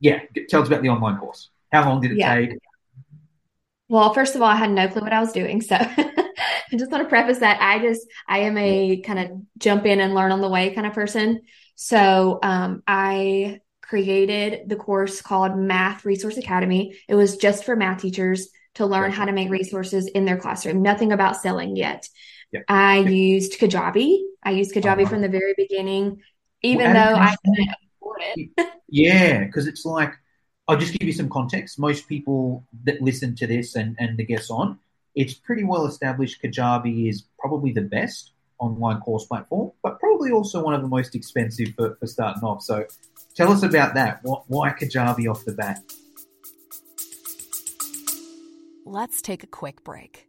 Yeah, 0.00 0.20
tell 0.48 0.62
us 0.62 0.68
about 0.68 0.82
the 0.82 0.88
online 0.88 1.18
course. 1.18 1.50
How 1.70 1.88
long 1.88 2.00
did 2.00 2.12
it 2.12 2.18
yeah. 2.18 2.34
take? 2.34 2.58
Well, 3.88 4.14
first 4.14 4.34
of 4.34 4.42
all, 4.42 4.48
I 4.48 4.56
had 4.56 4.70
no 4.70 4.88
clue 4.88 5.02
what 5.02 5.12
I 5.12 5.20
was 5.20 5.32
doing. 5.32 5.60
So 5.60 5.76
I 6.74 6.76
just 6.76 6.90
want 6.90 7.04
to 7.04 7.08
preface 7.08 7.38
that 7.38 7.60
I 7.60 7.78
just, 7.80 8.06
I 8.26 8.38
am 8.40 8.56
a 8.56 9.00
kind 9.02 9.18
of 9.18 9.30
jump 9.58 9.84
in 9.84 10.00
and 10.00 10.14
learn 10.14 10.32
on 10.32 10.40
the 10.40 10.48
way 10.48 10.74
kind 10.74 10.86
of 10.86 10.94
person. 10.94 11.42
So 11.74 12.38
um, 12.42 12.82
I 12.86 13.60
created 13.84 14.68
the 14.68 14.76
course 14.76 15.20
called 15.22 15.56
Math 15.56 16.04
Resource 16.04 16.36
Academy. 16.36 16.96
It 17.08 17.14
was 17.14 17.36
just 17.36 17.64
for 17.64 17.76
math 17.76 18.00
teachers 18.02 18.48
to 18.74 18.86
learn 18.86 19.12
how 19.12 19.24
to 19.24 19.32
make 19.32 19.50
resources 19.50 20.08
in 20.08 20.24
their 20.24 20.36
classroom. 20.36 20.82
Nothing 20.82 21.12
about 21.12 21.36
selling 21.36 21.76
yet. 21.76 22.08
Yeah. 22.52 22.60
I 22.68 22.98
yeah. 22.98 23.08
used 23.08 23.58
Kajabi. 23.58 24.18
I 24.42 24.50
used 24.50 24.74
Kajabi 24.74 25.02
uh-huh. 25.02 25.10
from 25.10 25.22
the 25.22 25.28
very 25.28 25.54
beginning, 25.56 26.20
even 26.62 26.92
well, 26.92 27.14
though 27.14 27.20
I 27.20 27.36
couldn't 27.44 27.74
afford 27.98 28.20
it. 28.36 28.68
yeah, 28.88 29.44
because 29.44 29.66
it's 29.66 29.84
like 29.84 30.12
I'll 30.66 30.76
just 30.76 30.92
give 30.94 31.06
you 31.06 31.12
some 31.12 31.28
context. 31.28 31.78
Most 31.78 32.08
people 32.08 32.64
that 32.84 33.00
listen 33.02 33.34
to 33.36 33.46
this 33.46 33.76
and, 33.76 33.96
and 33.98 34.16
the 34.16 34.24
guests 34.24 34.50
on, 34.50 34.78
it's 35.14 35.34
pretty 35.34 35.64
well 35.64 35.86
established 35.86 36.42
Kajabi 36.42 37.08
is 37.08 37.24
probably 37.38 37.72
the 37.72 37.82
best 37.82 38.32
online 38.58 39.00
course 39.00 39.26
platform, 39.26 39.72
but 39.82 40.00
probably 40.00 40.30
also 40.30 40.62
one 40.62 40.74
of 40.74 40.82
the 40.82 40.88
most 40.88 41.14
expensive 41.14 41.68
for, 41.76 41.96
for 41.96 42.06
starting 42.06 42.42
off. 42.42 42.62
So 42.62 42.86
tell 43.34 43.52
us 43.52 43.62
about 43.62 43.94
that. 43.94 44.20
What, 44.22 44.44
why 44.48 44.70
Kajabi 44.70 45.30
off 45.30 45.44
the 45.44 45.52
bat? 45.52 45.82
Let's 48.84 49.22
take 49.22 49.42
a 49.42 49.46
quick 49.46 49.82
break. 49.82 50.28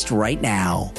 right 0.09 0.41
now 0.41 0.51
now. 0.51 0.91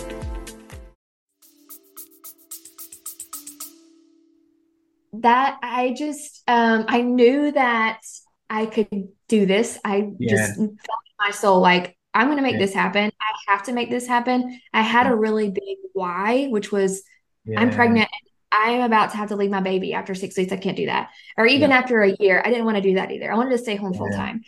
That 5.14 5.58
I 5.62 5.94
just, 5.96 6.42
um, 6.48 6.86
I 6.88 7.02
knew 7.02 7.52
that 7.52 8.00
I 8.48 8.66
could 8.66 9.08
do 9.28 9.46
this. 9.46 9.78
I 9.84 10.10
yeah. 10.18 10.30
just 10.30 10.56
felt 10.56 10.68
in 10.68 10.78
my 11.18 11.30
soul 11.30 11.60
like, 11.60 11.96
I'm 12.14 12.26
going 12.26 12.38
to 12.38 12.42
make 12.42 12.54
yeah. 12.54 12.60
this 12.60 12.74
happen. 12.74 13.10
I 13.20 13.52
have 13.52 13.62
to 13.64 13.72
make 13.72 13.88
this 13.88 14.06
happen. 14.06 14.60
I 14.74 14.82
had 14.82 15.06
a 15.06 15.14
really 15.14 15.50
big 15.50 15.78
why, 15.92 16.48
which 16.48 16.72
was 16.72 17.02
yeah. 17.44 17.60
I'm 17.60 17.70
pregnant. 17.70 18.08
I'm 18.50 18.82
about 18.82 19.12
to 19.12 19.16
have 19.16 19.28
to 19.28 19.36
leave 19.36 19.50
my 19.50 19.60
baby 19.60 19.94
after 19.94 20.14
six 20.14 20.36
weeks. 20.36 20.52
I 20.52 20.56
can't 20.56 20.76
do 20.76 20.86
that. 20.86 21.10
Or 21.38 21.46
even 21.46 21.70
yeah. 21.70 21.78
after 21.78 22.02
a 22.02 22.14
year, 22.20 22.42
I 22.44 22.50
didn't 22.50 22.66
want 22.66 22.76
to 22.76 22.82
do 22.82 22.94
that 22.94 23.10
either. 23.10 23.32
I 23.32 23.36
wanted 23.36 23.50
to 23.50 23.58
stay 23.58 23.76
home 23.76 23.94
full 23.94 24.10
time. 24.10 24.42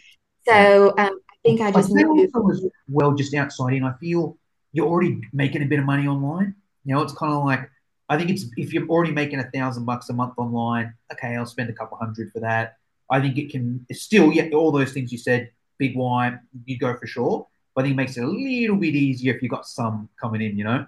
So 0.46 0.90
um, 0.90 0.96
I 0.98 1.36
think 1.42 1.62
I 1.62 1.72
just 1.72 1.90
I 1.90 2.02
knew. 2.02 2.30
was 2.34 2.68
well 2.86 3.14
just 3.14 3.32
outside, 3.32 3.74
and 3.74 3.86
I 3.86 3.94
feel 3.98 4.36
you're 4.74 4.86
already 4.86 5.22
making 5.32 5.62
a 5.62 5.66
bit 5.66 5.78
of 5.78 5.86
money 5.86 6.06
online. 6.06 6.54
You 6.84 6.94
know, 6.94 7.02
it's 7.02 7.14
kind 7.14 7.32
of 7.32 7.44
like 7.44 7.70
I 8.10 8.18
think 8.18 8.28
it's 8.28 8.44
if 8.56 8.74
you're 8.74 8.86
already 8.88 9.12
making 9.12 9.38
a 9.38 9.50
thousand 9.50 9.86
bucks 9.86 10.10
a 10.10 10.12
month 10.12 10.34
online, 10.36 10.92
okay, 11.12 11.36
I'll 11.36 11.46
spend 11.46 11.70
a 11.70 11.72
couple 11.72 11.96
hundred 11.96 12.30
for 12.32 12.40
that. 12.40 12.76
I 13.10 13.20
think 13.20 13.38
it 13.38 13.50
can 13.50 13.86
still, 13.92 14.32
yeah, 14.32 14.48
all 14.52 14.72
those 14.72 14.92
things 14.92 15.12
you 15.12 15.18
said, 15.18 15.50
big 15.78 15.96
why, 15.96 16.34
you 16.66 16.78
go 16.78 16.96
for 16.96 17.06
sure. 17.06 17.46
But 17.74 17.82
I 17.82 17.84
think 17.84 17.94
it 17.94 17.96
makes 17.96 18.16
it 18.16 18.24
a 18.24 18.26
little 18.26 18.76
bit 18.76 18.94
easier 18.94 19.34
if 19.34 19.42
you've 19.42 19.50
got 19.50 19.66
some 19.66 20.08
coming 20.20 20.42
in, 20.42 20.58
you 20.58 20.64
know? 20.64 20.86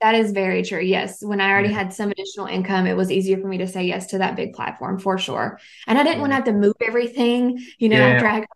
That 0.00 0.14
is 0.14 0.32
very 0.32 0.62
true. 0.62 0.80
Yes. 0.80 1.22
When 1.22 1.40
I 1.40 1.50
already 1.50 1.68
yeah. 1.68 1.76
had 1.76 1.92
some 1.92 2.10
additional 2.10 2.46
income, 2.46 2.86
it 2.86 2.96
was 2.96 3.10
easier 3.10 3.38
for 3.38 3.46
me 3.46 3.58
to 3.58 3.66
say 3.66 3.84
yes 3.84 4.06
to 4.08 4.18
that 4.18 4.34
big 4.34 4.54
platform 4.54 4.98
for 4.98 5.18
sure. 5.18 5.58
And 5.86 5.98
I 5.98 6.02
didn't 6.02 6.16
yeah. 6.16 6.20
want 6.20 6.30
to 6.32 6.36
have 6.36 6.44
to 6.44 6.52
move 6.52 6.74
everything, 6.80 7.58
you 7.78 7.90
know, 7.90 7.98
yeah. 7.98 8.14
after 8.14 8.26
I 8.26 8.46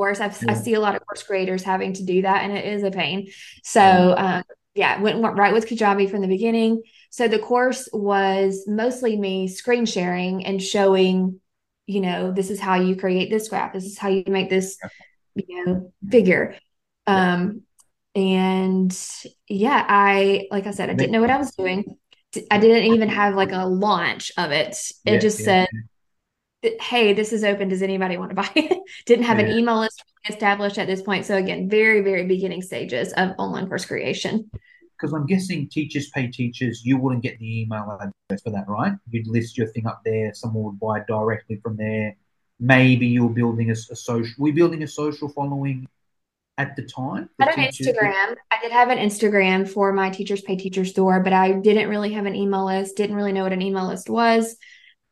course. 0.00 0.18
I've, 0.18 0.42
yeah. 0.42 0.52
I 0.52 0.54
see 0.54 0.72
a 0.72 0.80
lot 0.80 0.94
of 0.96 1.04
course 1.04 1.22
creators 1.22 1.62
having 1.62 1.92
to 1.92 2.02
do 2.02 2.22
that, 2.22 2.42
and 2.42 2.56
it 2.56 2.64
is 2.64 2.82
a 2.82 2.90
pain. 2.90 3.28
So, 3.62 3.80
yeah, 3.80 4.36
um, 4.36 4.44
yeah 4.74 5.00
went, 5.00 5.18
went 5.18 5.36
right 5.36 5.52
with 5.52 5.66
Kajabi 5.66 6.10
from 6.10 6.22
the 6.22 6.26
beginning. 6.26 6.82
So 7.10 7.28
the 7.28 7.38
course 7.38 7.86
was 7.92 8.64
mostly 8.66 9.18
me 9.18 9.46
screen 9.46 9.84
sharing 9.84 10.46
and 10.46 10.62
showing, 10.62 11.40
you 11.86 12.00
know, 12.00 12.32
this 12.32 12.48
is 12.48 12.58
how 12.58 12.76
you 12.76 12.96
create 12.96 13.28
this 13.28 13.48
graph. 13.48 13.74
This 13.74 13.84
is 13.84 13.98
how 13.98 14.08
you 14.08 14.24
make 14.26 14.48
this, 14.48 14.78
you 15.34 15.66
know, 15.66 15.92
figure. 16.10 16.56
Um, 17.06 17.62
and 18.14 18.96
yeah, 19.48 19.84
I 19.86 20.46
like 20.50 20.66
I 20.66 20.70
said, 20.70 20.88
I 20.88 20.94
didn't 20.94 21.12
know 21.12 21.20
what 21.20 21.30
I 21.30 21.36
was 21.36 21.54
doing. 21.54 21.98
I 22.50 22.58
didn't 22.58 22.94
even 22.94 23.08
have 23.10 23.34
like 23.34 23.52
a 23.52 23.66
launch 23.66 24.32
of 24.38 24.50
it. 24.50 24.76
It 25.04 25.12
yeah, 25.12 25.18
just 25.18 25.40
yeah, 25.40 25.44
said 25.44 25.68
hey, 26.62 27.12
this 27.12 27.32
is 27.32 27.44
open. 27.44 27.68
Does 27.68 27.82
anybody 27.82 28.16
want 28.16 28.30
to 28.30 28.36
buy 28.36 28.50
it? 28.54 28.78
Didn't 29.06 29.24
have 29.24 29.38
yeah. 29.38 29.46
an 29.46 29.52
email 29.52 29.80
list 29.80 30.04
established 30.28 30.78
at 30.78 30.86
this 30.86 31.02
point. 31.02 31.26
So 31.26 31.36
again, 31.36 31.68
very, 31.68 32.00
very 32.00 32.26
beginning 32.26 32.62
stages 32.62 33.12
of 33.14 33.32
online 33.38 33.68
course 33.68 33.84
creation. 33.84 34.50
Because 34.98 35.14
I'm 35.14 35.26
guessing 35.26 35.68
teachers 35.68 36.10
pay 36.10 36.26
teachers, 36.26 36.84
you 36.84 36.98
wouldn't 36.98 37.22
get 37.22 37.38
the 37.38 37.62
email 37.62 37.98
address 37.98 38.42
for 38.42 38.50
that, 38.50 38.68
right? 38.68 38.92
You'd 39.08 39.28
list 39.28 39.56
your 39.56 39.68
thing 39.68 39.86
up 39.86 40.02
there. 40.04 40.34
Someone 40.34 40.64
would 40.64 40.80
buy 40.80 41.02
directly 41.08 41.58
from 41.62 41.76
there. 41.76 42.16
Maybe 42.58 43.06
you're 43.06 43.30
building 43.30 43.70
a, 43.70 43.72
a 43.72 43.96
social. 43.96 44.34
We're 44.36 44.52
building 44.52 44.82
a 44.82 44.86
social 44.86 45.30
following 45.30 45.88
at 46.58 46.76
the 46.76 46.82
time. 46.82 47.30
I 47.40 47.46
had 47.46 47.58
an 47.58 47.64
Instagram. 47.64 48.36
I 48.50 48.60
did 48.60 48.72
have 48.72 48.90
an 48.90 48.98
Instagram 48.98 49.66
for 49.66 49.90
my 49.94 50.10
teachers 50.10 50.42
pay 50.42 50.56
teachers 50.56 50.90
store, 50.90 51.20
but 51.20 51.32
I 51.32 51.52
didn't 51.52 51.88
really 51.88 52.12
have 52.12 52.26
an 52.26 52.36
email 52.36 52.66
list. 52.66 52.98
Didn't 52.98 53.16
really 53.16 53.32
know 53.32 53.44
what 53.44 53.54
an 53.54 53.62
email 53.62 53.86
list 53.86 54.10
was 54.10 54.56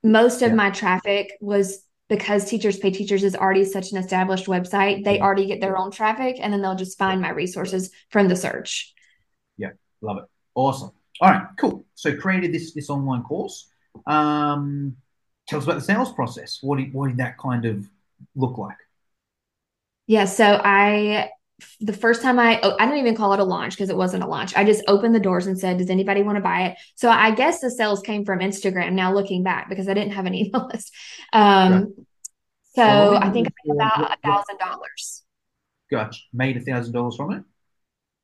most 0.02 0.43
of 0.43 0.50
yeah. 0.50 0.55
my 0.55 0.71
traffic 0.71 1.33
was 1.40 1.85
because 2.09 2.49
teachers 2.49 2.78
pay 2.78 2.90
teachers 2.90 3.23
is 3.23 3.37
already 3.37 3.64
such 3.64 3.93
an 3.93 3.99
established 3.99 4.47
website 4.47 5.05
they 5.05 5.21
already 5.21 5.47
get 5.47 5.61
their 5.61 5.76
own 5.76 5.90
traffic 5.90 6.37
and 6.40 6.52
then 6.52 6.62
they'll 6.62 6.75
just 6.75 6.99
find 6.99 7.21
my 7.21 7.31
resources 7.31 7.90
from 8.11 8.28
the 8.28 8.37
search. 8.37 8.95
Yeah 9.57 9.71
love 10.00 10.19
it. 10.19 10.25
Awesome. 10.55 10.93
All 11.21 11.31
right 11.31 11.47
cool. 11.59 11.85
So 11.95 12.17
created 12.17 12.52
this 12.52 12.73
this 12.73 12.90
online 12.90 13.23
course. 13.23 13.69
Um 14.07 14.97
tell 15.47 15.59
us 15.59 15.64
about 15.64 15.76
the 15.76 15.83
sales 15.83 16.12
process. 16.12 16.59
What 16.62 16.78
did, 16.78 16.93
what 16.93 17.09
did 17.09 17.19
that 17.19 17.38
kind 17.38 17.64
of 17.64 17.88
look 18.37 18.59
like? 18.59 18.76
Yeah 20.07 20.25
so 20.25 20.61
i 20.64 21.31
the 21.81 21.93
first 21.93 22.23
time 22.23 22.38
I 22.38 22.61
oh, 22.62 22.77
I 22.79 22.87
didn't 22.87 23.00
even 23.00 23.17
call 23.17 23.33
it 23.33 23.41
a 23.41 23.45
launch 23.45 23.75
because 23.75 23.91
it 23.91 23.97
wasn't 23.97 24.23
a 24.23 24.27
launch. 24.27 24.57
I 24.57 24.65
just 24.65 24.83
opened 24.87 25.15
the 25.15 25.21
doors 25.21 25.47
and 25.47 25.59
said, 25.59 25.79
"Does 25.79 25.91
anybody 25.91 26.23
want 26.23 26.37
to 26.37 26.43
buy 26.43 26.67
it?" 26.69 26.79
So 26.95 27.11
I 27.11 27.33
guess 27.33 27.61
the 27.61 27.71
sales 27.71 28.00
came 28.00 28.25
from 28.25 28.41
Instagram. 28.41 28.93
Now 28.93 29.12
looking 29.12 29.43
back, 29.43 29.69
because 29.69 29.88
I 29.88 29.95
didn't 29.95 30.12
have 30.12 30.27
an 30.27 30.35
email 30.35 30.69
list, 30.73 30.95
um, 31.33 31.95
so 32.75 32.83
well, 32.83 33.17
I 33.17 33.31
think 33.31 33.49
I 33.49 33.73
about 33.73 34.12
a 34.12 34.17
thousand 34.25 34.59
dollars. 34.59 35.25
Gotcha. 35.91 36.21
Made 36.33 36.57
a 36.57 36.61
thousand 36.61 36.93
dollars 36.93 37.17
from 37.17 37.33
it. 37.33 37.43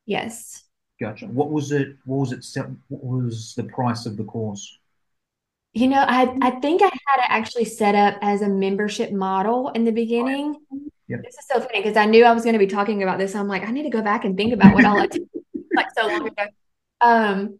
Yes. 0.06 0.62
Gotcha. 1.00 1.26
What 1.26 1.50
was 1.50 1.72
it? 1.72 1.96
What 2.04 2.18
was 2.18 2.32
it? 2.32 2.44
What 2.88 3.04
was 3.04 3.54
the 3.56 3.64
price 3.64 4.06
of 4.06 4.16
the 4.16 4.24
course? 4.24 4.78
You 5.72 5.88
know, 5.88 6.04
I 6.06 6.36
I 6.40 6.50
think 6.60 6.82
I 6.82 6.86
had 6.86 7.18
it 7.18 7.30
actually 7.30 7.64
set 7.64 7.96
up 7.96 8.16
as 8.22 8.42
a 8.42 8.48
membership 8.48 9.10
model 9.10 9.70
in 9.70 9.84
the 9.84 9.90
beginning. 9.90 10.56
Yep. 11.08 11.22
This 11.22 11.34
is 11.34 11.46
so 11.50 11.60
funny 11.60 11.82
because 11.82 11.96
I 11.96 12.06
knew 12.06 12.24
I 12.24 12.32
was 12.32 12.44
going 12.44 12.54
to 12.54 12.58
be 12.58 12.66
talking 12.66 13.02
about 13.02 13.18
this. 13.18 13.34
I'm 13.34 13.48
like, 13.48 13.62
I 13.66 13.70
need 13.70 13.82
to 13.82 13.90
go 13.90 14.02
back 14.02 14.24
and 14.24 14.36
think 14.36 14.52
about 14.52 14.74
what 14.74 14.84
I 14.84 15.06
did 15.06 15.28
like 15.76 15.86
so 15.96 16.06
long 16.06 16.26
ago. 16.26 16.44
Um, 17.00 17.58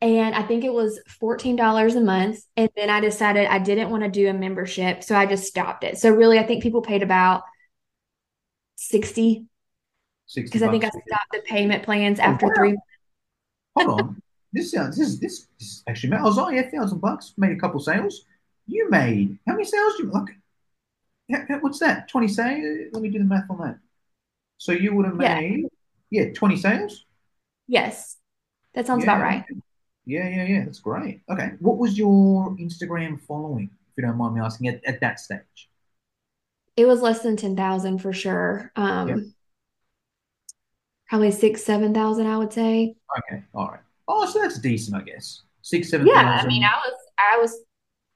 and 0.00 0.34
I 0.34 0.42
think 0.42 0.64
it 0.64 0.72
was 0.72 1.00
$14 1.20 1.96
a 1.96 2.00
month. 2.00 2.40
And 2.56 2.68
then 2.76 2.90
I 2.90 3.00
decided 3.00 3.46
I 3.46 3.58
didn't 3.58 3.90
want 3.90 4.02
to 4.02 4.10
do 4.10 4.28
a 4.28 4.32
membership. 4.32 5.02
So 5.02 5.14
I 5.16 5.26
just 5.26 5.44
stopped 5.44 5.84
it. 5.84 5.98
So 5.98 6.10
really, 6.10 6.38
I 6.38 6.42
think 6.42 6.62
people 6.62 6.82
paid 6.82 7.02
about 7.02 7.42
60 8.76 9.46
60 10.26 10.50
because 10.50 10.66
I 10.66 10.70
think 10.70 10.84
I 10.84 10.88
stopped 10.88 11.32
the 11.32 11.40
payment 11.46 11.82
plans 11.82 12.18
Oh, 12.20 12.24
after 12.24 12.46
wow. 12.46 12.52
three. 12.56 12.76
Hold 13.76 14.00
on. 14.00 14.22
This 14.52 14.70
sounds 14.72 14.96
this 14.96 15.18
this, 15.18 15.46
this 15.58 15.82
actually 15.86 16.10
made 16.10 16.20
I 16.20 16.24
was 16.24 16.38
only 16.38 16.58
a 16.58 16.70
thousand 16.70 17.00
bucks, 17.00 17.34
made 17.36 17.52
a 17.52 17.60
couple 17.60 17.80
sales. 17.80 18.24
You 18.66 18.90
made 18.90 19.38
how 19.46 19.52
many 19.52 19.64
sales 19.64 19.98
you 19.98 20.10
like 20.10 20.36
what's 21.60 21.78
that? 21.80 22.08
20 22.08 22.28
sales? 22.28 22.88
Let 22.92 23.02
me 23.02 23.10
do 23.10 23.18
the 23.18 23.24
math 23.24 23.50
on 23.50 23.58
that. 23.58 23.78
So 24.58 24.72
you 24.72 24.94
would 24.94 25.06
have 25.06 25.16
made 25.16 25.66
yeah, 26.10 26.32
20 26.32 26.56
sales? 26.56 27.04
Yes, 27.66 28.16
that 28.74 28.86
sounds 28.86 29.04
Yeah. 29.04 29.10
about 29.10 29.22
right. 29.22 29.44
Yeah, 30.06 30.28
yeah, 30.28 30.44
yeah. 30.44 30.64
That's 30.64 30.78
great. 30.78 31.22
Okay. 31.28 31.52
What 31.60 31.78
was 31.78 31.98
your 31.98 32.50
Instagram 32.58 33.20
following, 33.20 33.70
if 33.90 33.96
you 33.98 34.04
don't 34.04 34.16
mind 34.16 34.36
me 34.36 34.40
asking, 34.40 34.68
at, 34.68 34.84
at 34.84 35.00
that 35.00 35.18
stage? 35.20 35.68
It 36.76 36.86
was 36.86 37.02
less 37.02 37.22
than 37.22 37.36
10,000 37.36 37.98
for 37.98 38.12
sure. 38.12 38.72
Um, 38.76 39.08
Yeah. 39.08 39.16
probably 41.08 41.30
six, 41.30 41.62
7,000, 41.64 42.26
I 42.26 42.38
would 42.38 42.52
say. 42.52 42.94
Okay, 43.18 43.42
all 43.54 43.68
right. 43.68 43.80
Oh, 44.08 44.26
so 44.26 44.40
that's 44.40 44.58
decent, 44.58 44.96
I 44.96 45.02
guess. 45.02 45.42
Six, 45.62 45.90
seven 45.90 46.06
Yeah, 46.06 46.14
thousand. 46.14 46.46
I 46.46 46.46
mean, 46.46 46.62
I 46.64 46.76
was 46.76 46.94
I 47.18 47.38
was 47.38 47.58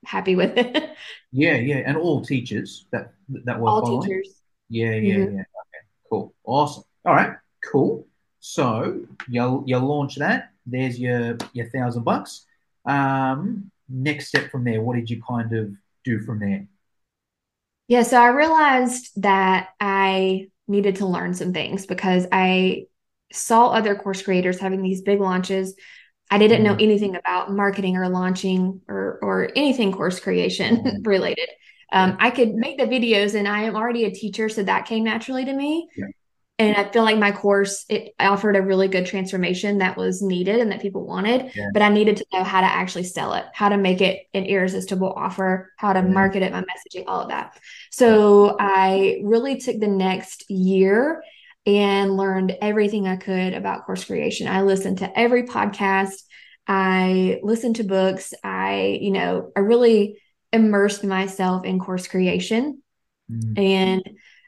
happy 0.04 0.36
with 0.36 0.56
it. 0.56 0.96
Yeah, 1.32 1.54
yeah, 1.56 1.76
and 1.86 1.96
all 1.96 2.22
teachers 2.24 2.86
that 2.92 3.12
that 3.44 3.60
were 3.60 3.72
All 3.72 3.78
following. 3.78 4.20
teachers. 4.20 4.42
Yeah, 4.68 4.94
yeah, 4.94 5.16
Mhm. 5.16 5.26
yeah. 5.26 5.40
Okay, 5.40 5.82
cool, 6.10 6.34
awesome. 6.44 6.84
All 7.04 7.14
right, 7.14 7.36
cool. 7.70 8.06
So 8.40 9.02
you 9.28 9.62
you 9.66 9.78
launch 9.78 10.16
that. 10.16 10.50
There's 10.66 10.98
your 10.98 11.36
your 11.52 11.68
thousand 11.70 12.04
bucks. 12.04 12.46
Um, 12.84 13.70
next 13.88 14.28
step 14.28 14.50
from 14.50 14.64
there. 14.64 14.82
What 14.82 14.96
did 14.96 15.10
you 15.10 15.22
kind 15.22 15.52
of 15.52 15.72
do 16.04 16.20
from 16.20 16.40
there? 16.40 16.66
Yeah, 17.88 18.02
so 18.02 18.20
I 18.20 18.28
realized 18.28 19.10
that 19.22 19.70
I 19.80 20.48
needed 20.68 20.96
to 20.96 21.06
learn 21.06 21.34
some 21.34 21.52
things 21.52 21.86
because 21.86 22.26
I 22.30 22.86
saw 23.32 23.68
other 23.70 23.96
course 23.96 24.22
creators 24.22 24.60
having 24.60 24.82
these 24.82 25.02
big 25.02 25.20
launches. 25.20 25.74
I 26.30 26.38
didn't 26.38 26.62
know 26.62 26.74
Mhm. 26.74 26.82
anything 26.82 27.16
about 27.16 27.50
marketing 27.52 27.96
or 27.96 28.08
launching 28.08 28.80
or 28.88 29.18
or 29.22 29.50
anything 29.56 29.92
course 29.92 30.20
creation 30.20 30.76
Mhm. 30.76 31.06
related. 31.06 31.48
Um, 31.92 32.16
I 32.20 32.30
could 32.30 32.54
make 32.54 32.78
the 32.78 32.84
videos, 32.84 33.34
and 33.34 33.48
I 33.48 33.62
am 33.62 33.74
already 33.74 34.04
a 34.04 34.10
teacher, 34.12 34.48
so 34.48 34.62
that 34.62 34.86
came 34.86 35.02
naturally 35.04 35.44
to 35.44 35.52
me. 35.52 35.88
Yeah. 35.96 36.06
And 36.60 36.76
I 36.76 36.84
feel 36.90 37.04
like 37.04 37.16
my 37.18 37.32
course 37.32 37.86
it 37.88 38.12
offered 38.20 38.54
a 38.54 38.60
really 38.62 38.86
good 38.86 39.06
transformation 39.06 39.78
that 39.78 39.96
was 39.96 40.20
needed 40.20 40.60
and 40.60 40.70
that 40.70 40.82
people 40.82 41.06
wanted, 41.06 41.50
Yeah. 41.56 41.68
but 41.72 41.80
I 41.82 41.88
needed 41.88 42.18
to 42.18 42.26
know 42.34 42.44
how 42.44 42.60
to 42.60 42.66
actually 42.66 43.04
sell 43.04 43.32
it, 43.32 43.46
how 43.54 43.70
to 43.70 43.78
make 43.78 44.02
it 44.02 44.26
an 44.34 44.44
irresistible 44.44 45.10
offer, 45.16 45.72
how 45.78 45.94
to 45.94 46.00
Yeah. 46.00 46.06
market 46.06 46.42
it, 46.42 46.52
my 46.52 46.60
messaging, 46.62 47.04
all 47.08 47.22
of 47.22 47.28
that. 47.30 47.58
So 47.90 48.56
I 48.60 49.20
really 49.24 49.56
took 49.56 49.80
the 49.80 49.88
next 49.88 50.50
year 50.50 51.22
and 51.78 52.16
learned 52.16 52.56
everything 52.60 53.06
I 53.06 53.16
could 53.16 53.54
about 53.54 53.86
course 53.86 54.04
creation. 54.04 54.48
I 54.48 54.62
listened 54.62 54.98
to 54.98 55.18
every 55.18 55.44
podcast, 55.44 56.22
I 56.66 57.40
listened 57.42 57.76
to 57.76 57.84
books, 57.84 58.32
I, 58.44 58.98
you 59.00 59.10
know, 59.10 59.50
I 59.56 59.60
really 59.60 60.20
immersed 60.52 61.04
myself 61.04 61.64
in 61.64 61.78
course 61.78 62.06
creation. 62.06 62.82
Mm, 63.30 63.58
And 63.58 64.02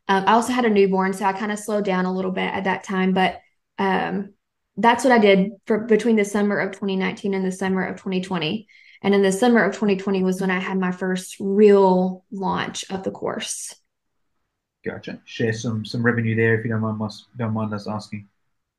um, 0.08 0.24
I 0.26 0.32
also 0.32 0.52
had 0.52 0.64
a 0.64 0.70
newborn, 0.70 1.12
so 1.12 1.24
I 1.24 1.32
kind 1.32 1.52
of 1.52 1.58
slowed 1.58 1.84
down 1.84 2.04
a 2.06 2.14
little 2.14 2.32
bit 2.32 2.52
at 2.52 2.64
that 2.64 2.84
time. 2.84 3.12
But 3.12 3.40
um, 3.78 4.34
that's 4.76 5.04
what 5.04 5.12
I 5.12 5.18
did 5.18 5.52
for 5.66 5.78
between 5.80 6.16
the 6.16 6.24
summer 6.24 6.58
of 6.58 6.72
2019 6.72 7.34
and 7.34 7.44
the 7.44 7.52
summer 7.52 7.84
of 7.84 7.96
2020. 7.96 8.66
And 9.02 9.14
in 9.14 9.22
the 9.22 9.32
summer 9.32 9.64
of 9.64 9.74
2020 9.74 10.22
was 10.22 10.40
when 10.40 10.50
I 10.50 10.60
had 10.60 10.78
my 10.78 10.92
first 10.92 11.36
real 11.40 12.24
launch 12.30 12.84
of 12.90 13.02
the 13.02 13.10
course. 13.10 13.74
Gotcha. 14.84 15.20
Share 15.24 15.52
some 15.52 15.84
some 15.84 16.02
revenue 16.04 16.34
there 16.34 16.58
if 16.58 16.64
you 16.64 16.70
don't 16.70 16.80
mind 16.80 17.00
us 17.02 17.26
don't 17.36 17.52
mind 17.54 17.72
us 17.72 17.86
asking. 17.88 18.28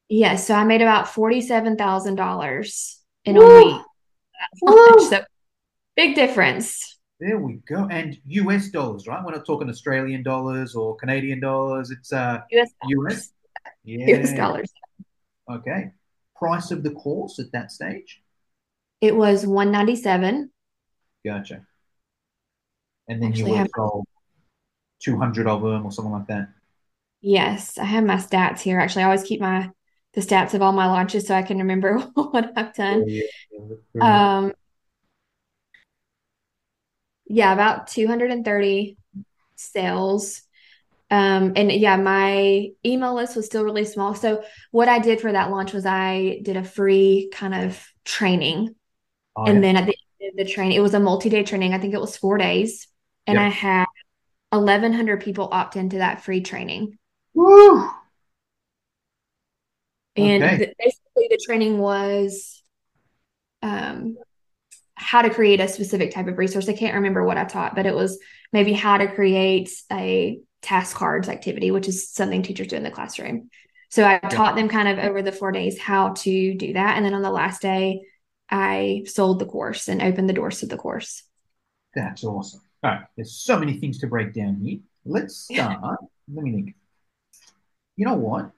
Yes, 0.10 0.46
so 0.48 0.54
I 0.54 0.64
made 0.66 0.82
about 0.82 1.06
$47,000 1.08 2.96
in 3.26 3.38
a 3.38 3.40
Woo! 3.40 3.58
week. 3.58 3.82
That. 4.62 5.00
So 5.10 5.24
big 5.96 6.16
difference. 6.16 7.00
There 7.20 7.38
we 7.38 7.62
go. 7.68 7.88
And 7.90 8.18
US 8.26 8.70
dollars, 8.70 9.08
right? 9.08 9.24
We're 9.24 9.32
not 9.32 9.46
talking 9.46 9.70
Australian 9.70 10.24
dollars 10.24 10.76
or 10.76 10.96
Canadian 10.98 11.40
dollars. 11.40 11.90
It's 11.92 12.12
uh 12.12 12.42
US 12.52 12.70
US. 12.84 12.92
dollars. 12.92 13.32
Yeah. 13.86 14.18
US 14.18 14.34
dollars. 14.34 14.74
Okay. 15.50 15.92
Price 16.36 16.72
of 16.72 16.84
the 16.84 16.92
course 16.92 17.40
at 17.40 17.52
that 17.54 17.72
stage? 17.72 18.22
It 19.00 19.16
was 19.16 19.46
197. 19.48 20.52
Gotcha. 21.26 21.66
And 23.08 23.22
then 23.22 23.30
Actually, 23.30 23.44
you 23.44 23.46
would 23.52 23.54
I 23.56 23.58
have 23.60 23.68
have- 23.68 23.72
sold 23.76 24.08
200 25.04 25.48
of 25.48 25.62
them 25.64 25.86
or 25.86 25.92
something 25.92 26.14
like 26.14 26.28
that. 26.28 26.50
Yes, 27.22 27.78
I 27.78 27.86
have 27.86 28.04
my 28.04 28.16
stats 28.18 28.60
here. 28.62 28.80
Actually, 28.80 29.04
I 29.04 29.06
always 29.06 29.24
keep 29.24 29.40
my 29.42 29.72
the 30.14 30.22
stats 30.22 30.54
of 30.54 30.62
all 30.62 30.74
my 30.74 30.86
launches 30.88 31.26
so 31.28 31.34
I 31.36 31.42
can 31.42 31.58
remember 31.60 31.98
what 32.14 32.52
I've 32.58 32.74
done. 32.76 33.06
Yeah, 33.06 33.76
yeah. 33.94 34.02
Um, 34.02 34.54
yeah, 37.26 37.54
about 37.54 37.88
230 37.88 38.98
sales. 39.56 40.42
Um, 41.12 41.54
and 41.56 41.72
yeah, 41.72 41.98
my 41.98 42.70
email 42.86 43.16
list 43.16 43.36
was 43.36 43.46
still 43.46 43.64
really 43.64 43.86
small. 43.86 44.16
So 44.16 44.44
what 44.72 44.90
I 44.90 45.00
did 45.00 45.22
for 45.22 45.32
that 45.32 45.52
launch 45.52 45.74
was 45.74 45.86
I 45.86 46.40
did 46.44 46.58
a 46.58 46.64
free 46.64 47.30
kind 47.34 47.56
of 47.56 47.84
training. 48.06 48.76
Oh, 49.36 49.48
And 49.48 49.64
yeah. 49.64 49.64
then 49.64 49.78
at 49.78 49.86
the 49.88 49.96
end 50.22 50.40
of 50.40 50.48
the 50.48 50.54
training, 50.54 50.78
it 50.78 50.82
was 50.82 50.94
a 50.96 51.00
multi-day 51.00 51.44
training. 51.44 51.74
I 51.74 51.80
think 51.80 51.94
it 51.94 52.02
was 52.02 52.18
four 52.18 52.38
days. 52.38 52.88
And 53.28 53.40
Yep. 53.40 53.42
I 53.42 53.50
had 53.50 53.86
1,100 54.60 55.22
people 55.22 55.50
opt 55.52 55.76
into 55.76 55.98
that 55.98 56.24
free 56.24 56.42
training. 56.42 56.98
Woo! 57.36 57.90
And 60.16 60.44
Okay. 60.44 60.58
the, 60.60 60.74
basically, 60.80 61.28
the 61.30 61.40
training 61.46 61.80
was 61.80 62.62
um, 63.62 64.18
how 64.96 65.22
to 65.22 65.30
create 65.30 65.60
a 65.60 65.68
specific 65.68 66.14
type 66.14 66.28
of 66.28 66.38
resource. 66.38 66.70
I 66.70 66.74
can't 66.74 66.96
remember 66.96 67.24
what 67.26 67.38
I 67.38 67.46
taught, 67.46 67.76
but 67.76 67.86
it 67.86 67.96
was 67.96 68.20
maybe 68.54 68.74
how 68.74 68.98
to 68.98 69.08
create 69.14 69.72
a 69.92 70.40
task 70.62 70.96
cards 70.98 71.30
activity, 71.30 71.72
which 71.72 71.88
is 71.88 72.10
something 72.12 72.44
teachers 72.44 72.68
do 72.68 72.76
in 72.78 72.84
the 72.84 72.92
classroom. 72.92 73.50
So 73.90 74.06
I 74.06 74.20
taught 74.20 74.56
them 74.56 74.70
kind 74.70 74.88
of 74.88 75.00
over 75.00 75.22
the 75.22 75.32
four 75.32 75.52
days 75.52 75.80
how 75.80 76.14
to 76.14 76.56
do 76.56 76.74
that. 76.74 76.98
And 76.98 77.06
then 77.06 77.14
on 77.14 77.22
the 77.22 77.32
last 77.32 77.62
day, 77.62 78.02
I 78.50 79.04
sold 79.08 79.40
the 79.40 79.46
course 79.46 79.88
and 79.88 80.02
opened 80.02 80.30
the 80.30 80.34
doors 80.34 80.60
to 80.60 80.68
the 80.68 80.78
course. 80.78 81.24
That's 81.96 82.24
awesome. 82.24 82.62
All 82.84 82.92
right, 82.92 83.06
there's 83.16 83.34
so 83.34 83.58
many 83.58 83.78
things 83.78 83.98
to 84.00 84.08
break 84.08 84.34
down 84.34 84.58
here. 84.58 84.80
Let's 85.06 85.38
start. 85.52 86.00
Let 86.34 86.44
me 86.44 86.52
think. 86.52 86.76
You 87.96 88.06
know 88.06 88.16
what? 88.16 88.52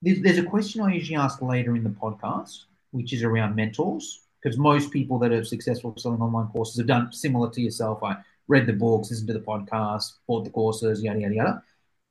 There's, 0.00 0.22
there's 0.22 0.38
a 0.38 0.44
question 0.44 0.80
I 0.80 0.94
usually 0.94 1.16
ask 1.16 1.42
later 1.42 1.76
in 1.76 1.84
the 1.84 1.90
podcast, 1.90 2.64
which 2.92 3.12
is 3.12 3.22
around 3.22 3.54
mentors, 3.54 4.22
because 4.40 4.58
most 4.58 4.90
people 4.90 5.18
that 5.18 5.32
are 5.32 5.44
successful 5.44 5.94
selling 5.98 6.20
online 6.20 6.48
courses 6.48 6.78
have 6.78 6.86
done 6.86 7.12
similar 7.12 7.50
to 7.50 7.60
yourself. 7.60 8.02
I 8.02 8.16
read 8.48 8.66
the 8.66 8.72
books, 8.72 9.10
listened 9.10 9.28
to 9.28 9.34
the 9.34 9.40
podcast, 9.40 10.14
bought 10.26 10.44
the 10.44 10.50
courses, 10.50 11.02
yada 11.02 11.20
yada 11.20 11.34
yada. 11.34 11.62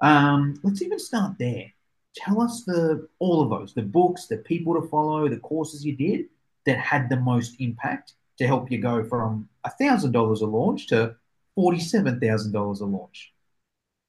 Um, 0.02 0.60
let's 0.64 0.84
even 0.84 1.00
start 1.00 1.38
there. 1.40 1.72
Tell 2.16 2.42
us 2.42 2.64
the 2.64 3.08
all 3.18 3.42
of 3.42 3.50
those, 3.50 3.74
the 3.74 3.82
books, 3.82 4.28
the 4.28 4.38
people 4.38 4.80
to 4.80 4.88
follow, 4.88 5.28
the 5.28 5.38
courses 5.38 5.84
you 5.84 5.96
did 5.96 6.26
that 6.66 6.78
had 6.78 7.10
the 7.10 7.18
most 7.18 7.56
impact 7.60 8.14
to 8.38 8.46
help 8.46 8.70
you 8.70 8.78
go 8.78 9.04
from 9.04 9.50
thousand 9.80 10.12
dollars 10.12 10.42
a 10.42 10.46
launch 10.46 10.88
to 10.88 11.16
forty-seven 11.56 12.20
thousand 12.20 12.52
dollars 12.52 12.82
a 12.82 12.86
launch. 12.86 13.32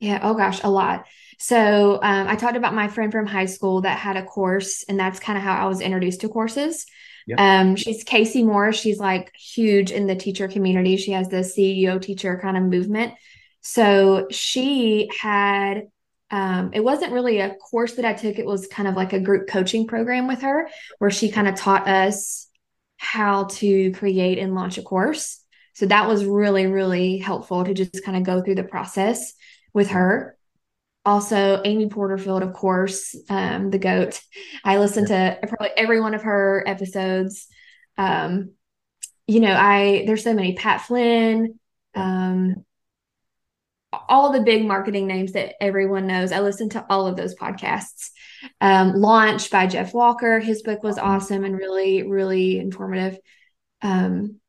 Yeah, 0.00 0.20
oh 0.22 0.34
gosh, 0.34 0.60
a 0.62 0.70
lot. 0.70 1.06
So 1.38 1.94
um, 2.02 2.28
I 2.28 2.36
talked 2.36 2.56
about 2.56 2.74
my 2.74 2.88
friend 2.88 3.10
from 3.12 3.26
high 3.26 3.46
school 3.46 3.82
that 3.82 3.98
had 3.98 4.16
a 4.16 4.24
course, 4.24 4.84
and 4.88 4.98
that's 4.98 5.20
kind 5.20 5.38
of 5.38 5.44
how 5.44 5.54
I 5.54 5.66
was 5.66 5.80
introduced 5.80 6.20
to 6.22 6.28
courses. 6.28 6.86
Yep. 7.26 7.40
Um, 7.40 7.76
she's 7.76 8.04
Kayse 8.04 8.44
Morris. 8.44 8.78
She's 8.78 8.98
like 8.98 9.34
huge 9.34 9.90
in 9.90 10.06
the 10.06 10.14
teacher 10.14 10.48
community. 10.48 10.96
She 10.96 11.12
has 11.12 11.28
the 11.28 11.38
CEO 11.38 12.00
teacher 12.00 12.38
kind 12.40 12.56
of 12.56 12.62
movement. 12.62 13.14
So 13.62 14.28
she 14.30 15.10
had, 15.20 15.88
um, 16.30 16.70
it 16.72 16.84
wasn't 16.84 17.12
really 17.12 17.40
a 17.40 17.56
course 17.56 17.94
that 17.94 18.04
I 18.04 18.12
took, 18.12 18.38
it 18.38 18.46
was 18.46 18.68
kind 18.68 18.88
of 18.88 18.94
like 18.94 19.12
a 19.12 19.18
group 19.18 19.48
coaching 19.48 19.88
program 19.88 20.28
with 20.28 20.42
her 20.42 20.68
where 20.98 21.10
she 21.10 21.32
kind 21.32 21.48
of 21.48 21.56
taught 21.56 21.88
us 21.88 22.48
how 22.96 23.44
to 23.44 23.90
create 23.92 24.38
and 24.38 24.54
launch 24.54 24.78
a 24.78 24.82
course. 24.82 25.40
So 25.76 25.84
that 25.84 26.08
was 26.08 26.24
really, 26.24 26.66
really 26.66 27.18
helpful 27.18 27.62
to 27.62 27.74
just 27.74 28.02
kind 28.02 28.16
of 28.16 28.22
go 28.22 28.40
through 28.40 28.54
the 28.54 28.64
process 28.64 29.34
with 29.74 29.90
her. 29.90 30.38
Also, 31.04 31.60
Amy 31.66 31.90
Porterfield, 31.90 32.42
of 32.42 32.54
course, 32.54 33.14
um, 33.28 33.68
the 33.68 33.78
GOAT. 33.78 34.18
I 34.64 34.78
listened 34.78 35.08
to 35.08 35.38
probably 35.42 35.68
every 35.76 36.00
one 36.00 36.14
of 36.14 36.22
her 36.22 36.64
episodes. 36.66 37.46
Um, 37.98 38.52
you 39.26 39.40
know, 39.40 39.52
I 39.52 40.04
there's 40.06 40.24
so 40.24 40.32
many 40.32 40.54
Pat 40.54 40.80
Flynn, 40.80 41.60
um, 41.94 42.64
all 44.08 44.32
the 44.32 44.40
big 44.40 44.64
marketing 44.64 45.06
names 45.06 45.32
that 45.32 45.62
everyone 45.62 46.06
knows. 46.06 46.32
I 46.32 46.40
listened 46.40 46.72
to 46.72 46.86
all 46.88 47.06
of 47.06 47.16
those 47.16 47.34
podcasts. 47.34 48.12
Um, 48.62 48.94
Launch 48.94 49.50
by 49.50 49.66
Jeff 49.66 49.92
Walker. 49.92 50.40
His 50.40 50.62
book 50.62 50.82
was 50.82 50.96
awesome 50.96 51.44
and 51.44 51.54
really, 51.54 52.02
really 52.02 52.58
informative. 52.58 53.18
Um, 53.82 54.40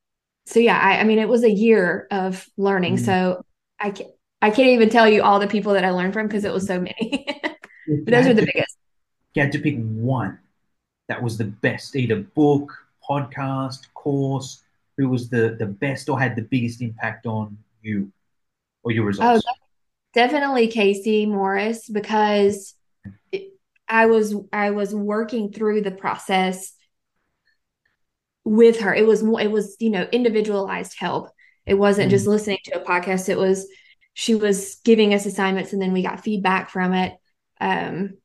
so 0.48 0.60
yeah, 0.60 0.80
I, 0.80 1.00
I 1.00 1.04
mean, 1.04 1.20
it 1.20 1.28
was 1.28 1.44
a 1.44 1.52
year 1.52 2.08
of 2.10 2.48
learning. 2.56 2.96
Mhm. 2.96 3.06
So 3.06 3.46
I 3.80 3.92
can't, 3.92 4.10
I 4.42 4.50
can't 4.50 4.70
even 4.70 4.90
tell 4.90 5.08
you 5.08 5.22
all 5.22 5.40
the 5.40 5.48
people 5.48 5.74
that 5.74 5.84
I 5.84 5.90
learned 5.90 6.14
from 6.14 6.28
because 6.28 6.46
it 6.46 6.54
was 6.54 6.66
so 6.66 6.80
many. 6.80 7.26
but 7.44 8.06
those 8.06 8.28
are 8.28 8.34
the 8.34 8.46
biggest. 8.46 8.78
you 9.34 9.42
had 9.42 9.52
to 9.52 9.60
pick 9.60 9.78
one 9.78 10.40
that 11.10 11.22
was 11.22 11.38
the 11.38 11.46
best, 11.46 11.96
either 11.98 12.16
book, 12.18 12.72
podcast, 13.08 13.92
course, 13.94 14.62
who 14.96 15.10
was 15.10 15.30
the, 15.30 15.58
the 15.60 15.66
best 15.66 16.08
or 16.08 16.18
had 16.18 16.36
the 16.36 16.42
biggest 16.44 16.82
impact 16.82 17.26
on 17.26 17.58
you 17.82 18.10
or 18.84 18.92
your 18.92 19.06
results? 19.06 19.46
Oh, 19.46 19.54
definitely 20.14 20.70
Kayse 20.70 21.28
Morris 21.28 21.90
because 21.90 22.74
I 23.90 24.06
was 24.06 24.36
I 24.54 24.72
was 24.72 24.96
working 24.96 25.52
through 25.52 25.82
the 25.82 25.92
process 25.92 26.74
with 28.48 28.80
her. 28.80 28.96
It 28.96 29.06
was 29.06 29.22
more 29.22 29.42
it 29.42 29.52
was, 29.52 29.76
you 29.80 29.90
know, 29.90 30.08
individualized 30.12 30.96
help. 30.98 31.30
It 31.66 31.74
wasn't 31.74 32.06
mm-hmm. 32.08 32.12
just 32.12 32.28
listening 32.28 32.60
to 32.66 32.82
a 32.82 32.86
podcast. 32.86 33.28
It 33.28 33.38
was 33.38 33.68
she 34.14 34.36
was 34.36 34.76
giving 34.86 35.14
us 35.14 35.26
assignments 35.26 35.74
and 35.74 35.82
then 35.82 35.92
we 35.92 36.02
got 36.02 36.24
feedback 36.24 36.70
from 36.70 36.94
it. 36.94 37.14
Um 37.60 38.18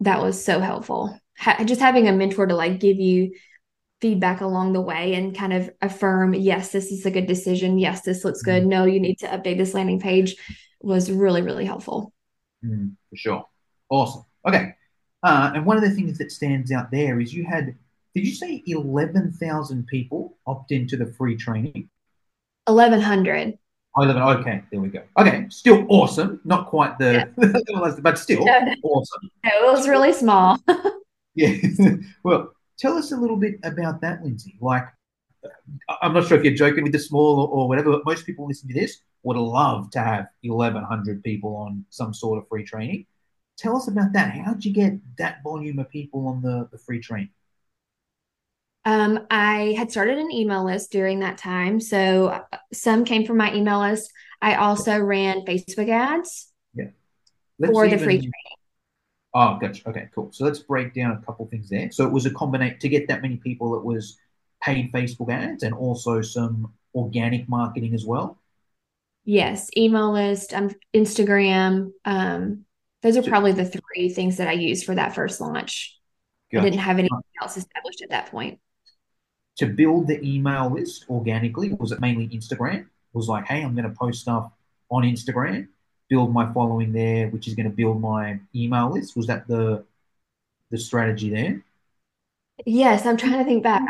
that 0.00 0.22
was 0.22 0.42
so 0.42 0.60
helpful. 0.60 1.18
Ha- 1.38 1.64
just 1.64 1.80
having 1.80 2.06
a 2.06 2.12
mentor 2.12 2.46
to 2.46 2.54
like 2.54 2.78
give 2.78 2.98
you 2.98 3.32
feedback 4.00 4.40
along 4.40 4.74
the 4.74 4.80
way 4.80 5.14
and 5.14 5.36
kind 5.36 5.52
of 5.52 5.70
affirm, 5.82 6.34
yes, 6.34 6.70
this 6.70 6.92
is 6.92 7.04
a 7.04 7.10
good 7.10 7.26
decision. 7.26 7.78
Yes, 7.78 8.02
this 8.02 8.24
looks 8.24 8.42
good. 8.42 8.62
Mm-hmm. 8.62 8.70
No, 8.70 8.84
you 8.84 9.00
need 9.00 9.18
to 9.20 9.26
update 9.26 9.58
this 9.58 9.74
landing 9.74 9.98
page 9.98 10.36
was 10.80 11.10
really, 11.10 11.42
really 11.42 11.64
helpful. 11.64 12.12
Mm, 12.64 12.92
for 13.10 13.16
sure. 13.16 13.44
Awesome. 13.88 14.22
Okay. 14.46 14.74
Uh, 15.24 15.50
and 15.56 15.66
one 15.66 15.76
of 15.76 15.82
the 15.82 15.90
things 15.90 16.16
that 16.18 16.30
stands 16.30 16.70
out 16.70 16.92
there 16.92 17.18
is 17.18 17.34
you 17.34 17.44
had, 17.44 17.74
did 18.18 18.26
you 18.26 18.34
say 18.34 18.64
11,000 18.66 19.86
people 19.86 20.36
opt 20.44 20.72
into 20.72 20.96
the 20.96 21.06
free 21.06 21.36
training? 21.36 21.88
1,100. 22.66 23.56
Oh, 23.96 24.02
11. 24.02 24.22
Okay, 24.40 24.62
there 24.72 24.80
we 24.80 24.88
go. 24.88 25.02
Okay, 25.16 25.46
still 25.50 25.86
awesome. 25.88 26.40
Not 26.44 26.66
quite 26.66 26.98
the, 26.98 27.28
yeah. 27.38 27.92
but 28.02 28.18
still 28.18 28.44
no, 28.44 28.58
no. 28.58 28.74
awesome. 28.82 29.30
No, 29.44 29.50
it 29.54 29.72
was 29.72 29.88
really 29.88 30.12
small. 30.12 30.58
yeah. 31.36 31.54
well, 32.24 32.52
tell 32.76 32.96
us 32.96 33.12
a 33.12 33.16
little 33.16 33.36
bit 33.36 33.54
about 33.62 34.00
that, 34.00 34.24
Lindsay. 34.24 34.56
Like, 34.60 34.88
I'm 36.02 36.12
not 36.12 36.26
sure 36.26 36.36
if 36.36 36.42
you're 36.42 36.54
joking 36.54 36.82
with 36.82 36.92
the 36.92 36.98
small 36.98 37.38
or, 37.38 37.48
or 37.48 37.68
whatever, 37.68 37.92
but 37.92 38.04
most 38.04 38.26
people 38.26 38.48
listening 38.48 38.74
to 38.74 38.80
this 38.80 39.00
would 39.22 39.36
love 39.36 39.92
to 39.92 40.00
have 40.00 40.26
1,100 40.42 41.22
people 41.22 41.54
on 41.54 41.84
some 41.90 42.12
sort 42.12 42.38
of 42.38 42.48
free 42.48 42.64
training. 42.64 43.06
Tell 43.56 43.76
us 43.76 43.86
about 43.86 44.12
that. 44.14 44.32
How 44.32 44.54
did 44.54 44.64
you 44.64 44.72
get 44.72 44.94
that 45.18 45.44
volume 45.44 45.78
of 45.78 45.88
people 45.88 46.26
on 46.26 46.42
the, 46.42 46.68
the 46.72 46.78
free 46.78 46.98
training? 46.98 47.30
Um, 48.88 49.26
I 49.30 49.74
had 49.76 49.90
started 49.90 50.16
an 50.16 50.32
email 50.32 50.64
list 50.64 50.92
during 50.92 51.20
that 51.20 51.36
time. 51.36 51.78
So 51.78 52.28
uh, 52.28 52.56
some 52.72 53.04
came 53.04 53.26
from 53.26 53.36
my 53.36 53.54
email 53.54 53.80
list. 53.80 54.10
I 54.40 54.54
also 54.54 54.98
ran 54.98 55.44
Facebook 55.44 55.90
ads 55.90 56.50
yeah. 56.72 56.86
Let's 57.58 57.70
for 57.70 57.84
even, 57.84 57.98
the 57.98 58.02
free 58.02 58.16
training. 58.16 58.32
Oh, 59.34 59.58
gotcha. 59.60 59.86
Okay, 59.90 60.08
cool. 60.14 60.32
So 60.32 60.46
let's 60.46 60.60
break 60.60 60.94
down 60.94 61.10
a 61.12 61.26
couple 61.26 61.46
things 61.48 61.68
there. 61.68 61.90
So 61.90 62.06
it 62.06 62.12
was 62.14 62.24
a 62.24 62.30
combination 62.30 62.78
to 62.78 62.88
get 62.88 63.08
that 63.08 63.20
many 63.20 63.36
people. 63.36 63.76
It 63.76 63.84
was 63.84 64.16
paid 64.62 64.90
Facebook 64.90 65.30
ads 65.30 65.64
and 65.64 65.74
also 65.74 66.22
some 66.22 66.72
organic 66.94 67.46
marketing 67.46 67.92
as 67.92 68.06
well. 68.06 68.40
Yes, 69.26 69.68
email 69.76 70.12
list, 70.12 70.54
um, 70.54 70.70
Instagram. 70.94 71.90
Um, 72.06 72.64
those 73.02 73.18
are 73.18 73.22
probably 73.22 73.52
the 73.52 73.66
three 73.66 74.08
things 74.08 74.38
that 74.38 74.48
I 74.48 74.52
used 74.52 74.86
for 74.86 74.94
that 74.94 75.14
first 75.14 75.42
launch. 75.42 75.94
Gotcha. 76.50 76.62
I 76.62 76.70
didn't 76.70 76.80
have 76.80 76.98
anything 76.98 77.20
else 77.42 77.58
established 77.58 78.00
at 78.00 78.08
that 78.08 78.30
point. 78.30 78.60
To 79.58 79.66
build 79.66 80.06
the 80.06 80.20
email 80.24 80.70
list 80.70 81.06
organically, 81.10 81.72
was 81.72 81.92
it 81.92 82.00
mainly 82.00 82.28
Instagram? 82.28 82.80
It 82.80 82.86
was 83.14 83.28
like, 83.28 83.46
hey, 83.46 83.62
I'm 83.62 83.74
going 83.74 83.88
to 83.88 83.96
post 83.96 84.20
stuff 84.20 84.50
on 84.90 85.02
Instagram, 85.02 85.68
build 86.08 86.32
my 86.32 86.52
following 86.52 86.92
there, 86.92 87.28
which 87.28 87.48
is 87.48 87.54
going 87.54 87.68
to 87.68 87.74
build 87.74 88.00
my 88.00 88.38
email 88.54 88.92
list. 88.92 89.16
Was 89.16 89.26
that 89.26 89.46
the 89.48 89.84
the 90.70 90.78
strategy 90.78 91.30
there? 91.30 91.62
Yes, 92.66 93.06
I'm 93.06 93.16
trying 93.16 93.38
to 93.38 93.44
think 93.44 93.62
back. 93.62 93.82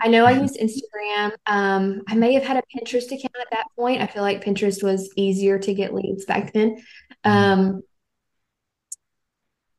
I 0.00 0.08
know 0.08 0.24
I 0.24 0.32
used 0.32 0.58
Instagram. 0.58 1.32
Um, 1.46 2.02
I 2.08 2.14
may 2.14 2.34
have 2.34 2.42
had 2.42 2.56
a 2.56 2.62
Pinterest 2.74 3.06
account 3.06 3.36
at 3.40 3.50
that 3.52 3.66
point. 3.76 4.02
I 4.02 4.06
feel 4.06 4.22
like 4.22 4.44
Pinterest 4.44 4.82
was 4.82 5.10
easier 5.16 5.58
to 5.58 5.74
get 5.74 5.94
leads 5.94 6.24
back 6.24 6.52
then. 6.52 6.76
Mm-hmm. 7.24 7.30
Um, 7.30 7.82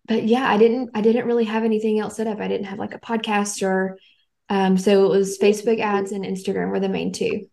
but 0.08 0.24
yeah, 0.24 0.50
I 0.50 0.58
didn't 0.58 0.92
I 0.94 1.02
didn't 1.02 1.26
really 1.26 1.44
have 1.44 1.64
anything 1.64 2.00
else 2.00 2.16
set 2.16 2.28
up. 2.28 2.40
I 2.40 2.48
didn't 2.48 2.68
have 2.68 2.80
like 2.80 2.94
a 2.94 3.00
podcast 3.00 3.62
or 3.62 3.98
um, 4.50 4.78
so 4.78 5.06
it 5.06 5.10
was 5.10 5.38
Facebook 5.38 5.80
ads 5.80 6.12
and 6.12 6.24
Instagram 6.24 6.70
were 6.70 6.80
the 6.80 6.90
main 6.90 7.12
two. 7.12 7.48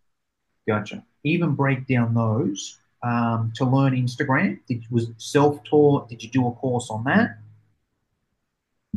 Gotcha. 0.67 1.03
Even 1.23 1.55
break 1.55 1.87
down 1.87 2.13
those 2.13 2.79
um, 3.03 3.51
to 3.55 3.65
learn 3.65 3.93
Instagram. 3.93 4.59
Did 4.67 4.83
was 4.89 5.11
self 5.17 5.63
taught? 5.63 6.09
Did 6.09 6.23
you 6.23 6.29
do 6.29 6.47
a 6.47 6.51
course 6.51 6.89
on 6.89 7.03
that? 7.05 7.37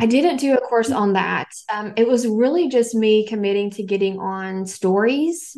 I 0.01 0.07
didn't 0.07 0.37
do 0.37 0.55
a 0.55 0.61
course 0.61 0.93
on 0.93 1.15
that. 1.15 1.49
Um, 1.73 1.93
it 1.97 2.07
was 2.07 2.27
really 2.27 2.69
just 2.69 2.95
me 2.95 3.27
committing 3.27 3.71
to 3.71 3.83
getting 3.83 4.21
on 4.21 4.65
stories 4.65 5.57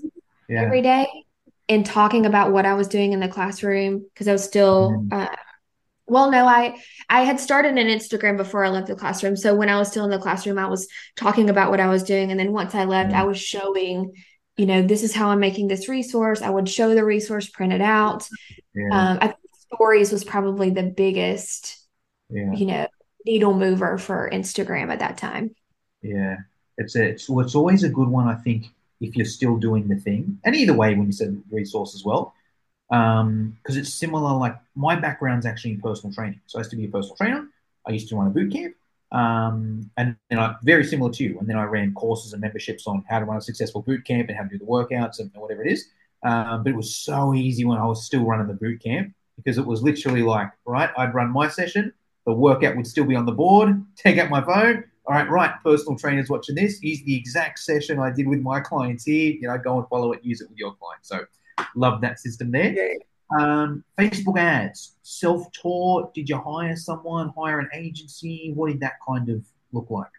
yeah. 0.48 0.62
every 0.62 0.80
day 0.80 1.06
and 1.68 1.84
talking 1.84 2.24
about 2.24 2.50
what 2.50 2.64
I 2.64 2.72
was 2.72 2.88
doing 2.88 3.12
in 3.12 3.20
the 3.20 3.28
classroom 3.28 4.06
because 4.12 4.28
I 4.28 4.32
was 4.32 4.44
still. 4.44 4.92
Mm. 4.92 5.12
Uh, 5.12 5.36
well, 6.10 6.30
no, 6.30 6.46
I 6.46 6.76
I 7.08 7.22
had 7.22 7.38
started 7.38 7.78
an 7.78 7.86
Instagram 7.86 8.36
before 8.36 8.64
I 8.64 8.68
left 8.68 8.88
the 8.88 8.96
classroom. 8.96 9.36
So 9.36 9.54
when 9.54 9.68
I 9.68 9.78
was 9.78 9.88
still 9.88 10.04
in 10.04 10.10
the 10.10 10.18
classroom, 10.18 10.58
I 10.58 10.66
was 10.66 10.88
talking 11.16 11.48
about 11.48 11.70
what 11.70 11.80
I 11.80 11.88
was 11.88 12.02
doing, 12.02 12.30
and 12.30 12.38
then 12.38 12.52
once 12.52 12.74
I 12.74 12.84
left, 12.84 13.12
mm. 13.12 13.16
I 13.16 13.24
was 13.24 13.40
showing, 13.40 14.12
you 14.56 14.66
know, 14.66 14.82
this 14.82 15.02
is 15.02 15.14
how 15.14 15.28
I'm 15.30 15.40
making 15.40 15.68
this 15.68 15.88
resource. 15.88 16.42
I 16.42 16.50
would 16.50 16.68
show 16.68 16.94
the 16.94 17.04
resource, 17.04 17.48
print 17.48 17.72
it 17.72 17.80
out. 17.80 18.28
Yeah. 18.74 18.88
Um, 18.92 19.18
I 19.20 19.26
think 19.28 19.38
stories 19.72 20.12
was 20.12 20.24
probably 20.24 20.70
the 20.70 20.82
biggest, 20.82 21.78
yeah. 22.28 22.52
you 22.52 22.66
know, 22.66 22.86
needle 23.24 23.54
mover 23.54 23.96
for 23.96 24.28
Instagram 24.32 24.90
at 24.90 24.98
that 24.98 25.16
time. 25.16 25.54
Yeah, 26.02 26.36
it's 26.76 26.96
a, 26.96 27.04
it's, 27.10 27.28
it's 27.28 27.54
always 27.54 27.84
a 27.84 27.88
good 27.88 28.08
one, 28.08 28.26
I 28.26 28.34
think, 28.34 28.66
if 29.00 29.14
you're 29.16 29.26
still 29.26 29.56
doing 29.58 29.86
the 29.86 29.96
thing. 29.96 30.40
And 30.44 30.56
either 30.56 30.74
way, 30.74 30.94
when 30.94 31.06
you 31.06 31.12
said 31.12 31.40
resource 31.50 31.94
as 31.94 32.04
well, 32.04 32.34
because 32.90 33.20
um, 33.20 33.56
it's 33.66 33.94
similar. 33.94 34.36
Like 34.36 34.56
my 34.74 34.96
background's 34.96 35.46
actually 35.46 35.72
in 35.72 35.80
personal 35.80 36.12
training, 36.12 36.40
so 36.46 36.58
I 36.58 36.60
used 36.60 36.70
to 36.70 36.76
be 36.76 36.86
a 36.86 36.88
personal 36.88 37.16
trainer. 37.16 37.48
I 37.86 37.92
used 37.92 38.08
to 38.10 38.16
run 38.16 38.26
a 38.26 38.30
boot 38.30 38.52
camp, 38.52 38.74
um, 39.12 39.90
and 39.96 40.16
then 40.28 40.38
I 40.38 40.56
very 40.62 40.84
similar 40.84 41.10
to 41.12 41.24
you. 41.24 41.38
And 41.38 41.48
then 41.48 41.56
I 41.56 41.64
ran 41.64 41.94
courses 41.94 42.32
and 42.32 42.42
memberships 42.42 42.86
on 42.86 43.04
how 43.08 43.20
to 43.20 43.24
run 43.24 43.36
a 43.36 43.40
successful 43.40 43.82
boot 43.82 44.04
camp 44.04 44.28
and 44.28 44.36
how 44.36 44.44
to 44.44 44.50
do 44.50 44.58
the 44.58 44.64
workouts 44.64 45.20
and 45.20 45.30
whatever 45.34 45.64
it 45.64 45.72
is. 45.72 45.86
Um, 46.22 46.64
but 46.64 46.70
it 46.70 46.76
was 46.76 46.94
so 46.96 47.32
easy 47.32 47.64
when 47.64 47.78
I 47.78 47.86
was 47.86 48.04
still 48.04 48.24
running 48.24 48.48
the 48.48 48.54
boot 48.54 48.82
camp 48.82 49.14
because 49.36 49.56
it 49.56 49.64
was 49.64 49.82
literally 49.82 50.22
like, 50.22 50.50
right, 50.66 50.90
I'd 50.98 51.14
run 51.14 51.30
my 51.30 51.48
session, 51.48 51.92
the 52.26 52.32
workout 52.32 52.76
would 52.76 52.86
still 52.86 53.04
be 53.04 53.16
on 53.16 53.26
the 53.26 53.32
board. 53.32 53.82
Take 53.96 54.18
out 54.18 54.30
my 54.30 54.42
phone. 54.42 54.84
All 55.06 55.14
right, 55.14 55.28
right. 55.28 55.52
Personal 55.64 55.98
trainers 55.98 56.28
watching 56.28 56.54
this. 56.54 56.78
Here's 56.80 57.02
the 57.02 57.16
exact 57.16 57.58
session 57.58 57.98
I 57.98 58.10
did 58.10 58.28
with 58.28 58.40
my 58.40 58.60
clients 58.60 59.04
here. 59.04 59.32
You 59.32 59.48
know, 59.48 59.58
go 59.58 59.78
and 59.78 59.88
follow 59.88 60.12
it, 60.12 60.22
use 60.22 60.40
it 60.40 60.48
with 60.48 60.58
your 60.58 60.74
clients. 60.74 61.08
So, 61.08 61.24
love 61.76 62.00
that 62.02 62.18
system 62.18 62.50
there. 62.50 62.72
Yeah. 62.72 62.94
Um, 63.38 63.84
Facebook 63.98 64.38
ads, 64.38 64.96
self 65.02 65.50
taught. 65.52 66.12
Did 66.14 66.28
you 66.28 66.38
hire 66.38 66.76
someone, 66.76 67.32
hire 67.36 67.60
an 67.60 67.68
agency? 67.74 68.52
What 68.54 68.70
did 68.70 68.80
that 68.80 68.94
kind 69.06 69.28
of 69.28 69.44
look 69.72 69.88
like? 69.90 70.10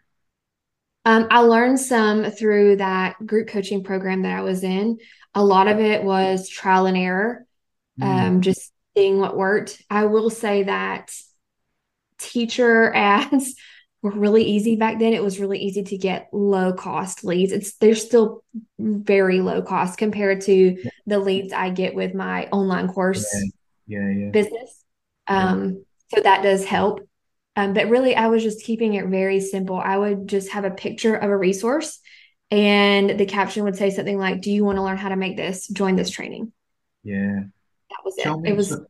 Um, 1.03 1.27
I 1.31 1.39
learned 1.39 1.79
some 1.79 2.29
through 2.31 2.77
that 2.77 3.25
group 3.25 3.47
coaching 3.47 3.83
program 3.83 4.21
that 4.21 4.37
I 4.37 4.41
was 4.41 4.63
in. 4.63 4.99
A 5.33 5.43
lot 5.43 5.67
of 5.67 5.79
it 5.79 6.03
was 6.03 6.47
trial 6.47 6.85
and 6.85 6.97
error, 6.97 7.45
mm. 7.99 8.05
um, 8.05 8.41
just 8.41 8.71
seeing 8.95 9.19
what 9.19 9.35
worked. 9.35 9.81
I 9.89 10.05
will 10.05 10.29
say 10.29 10.63
that 10.63 11.11
teacher 12.19 12.93
ads 12.95 13.55
were 14.01 14.11
really 14.11 14.43
easy 14.43 14.75
back 14.75 14.99
then. 14.99 15.13
It 15.13 15.23
was 15.23 15.39
really 15.39 15.59
easy 15.59 15.83
to 15.83 15.97
get 15.97 16.29
low 16.31 16.73
cost 16.73 17.23
leads. 17.23 17.51
It's 17.51 17.75
they're 17.75 17.95
still 17.95 18.43
very 18.79 19.41
low 19.41 19.61
cost 19.61 19.97
compared 19.97 20.41
to 20.41 20.77
the 21.05 21.19
leads 21.19 21.53
I 21.53 21.69
get 21.69 21.93
with 21.93 22.13
my 22.13 22.47
online 22.47 22.87
course 22.87 23.27
yeah. 23.87 23.99
Yeah, 23.99 24.09
yeah. 24.09 24.31
business. 24.31 24.83
Um, 25.27 25.85
so 26.13 26.21
that 26.21 26.43
does 26.43 26.65
help. 26.65 27.07
Um, 27.55 27.73
but 27.73 27.89
really, 27.89 28.15
I 28.15 28.27
was 28.27 28.43
just 28.43 28.63
keeping 28.63 28.93
it 28.93 29.05
very 29.07 29.41
simple. 29.41 29.77
I 29.77 29.97
would 29.97 30.27
just 30.27 30.51
have 30.51 30.63
a 30.63 30.71
picture 30.71 31.15
of 31.15 31.29
a 31.29 31.37
resource, 31.37 31.99
and 32.49 33.19
the 33.19 33.25
caption 33.25 33.65
would 33.65 33.75
say 33.75 33.89
something 33.89 34.17
like, 34.17 34.41
"Do 34.41 34.51
you 34.51 34.63
want 34.63 34.77
to 34.77 34.83
learn 34.83 34.97
how 34.97 35.09
to 35.09 35.17
make 35.17 35.35
this? 35.35 35.67
Join 35.67 35.97
this 35.97 36.09
training." 36.09 36.53
Yeah, 37.03 37.41
that 37.89 37.97
was 38.05 38.15
Tell 38.17 38.41
it. 38.43 38.51
It 38.51 38.55
was. 38.55 38.69
So, 38.69 38.85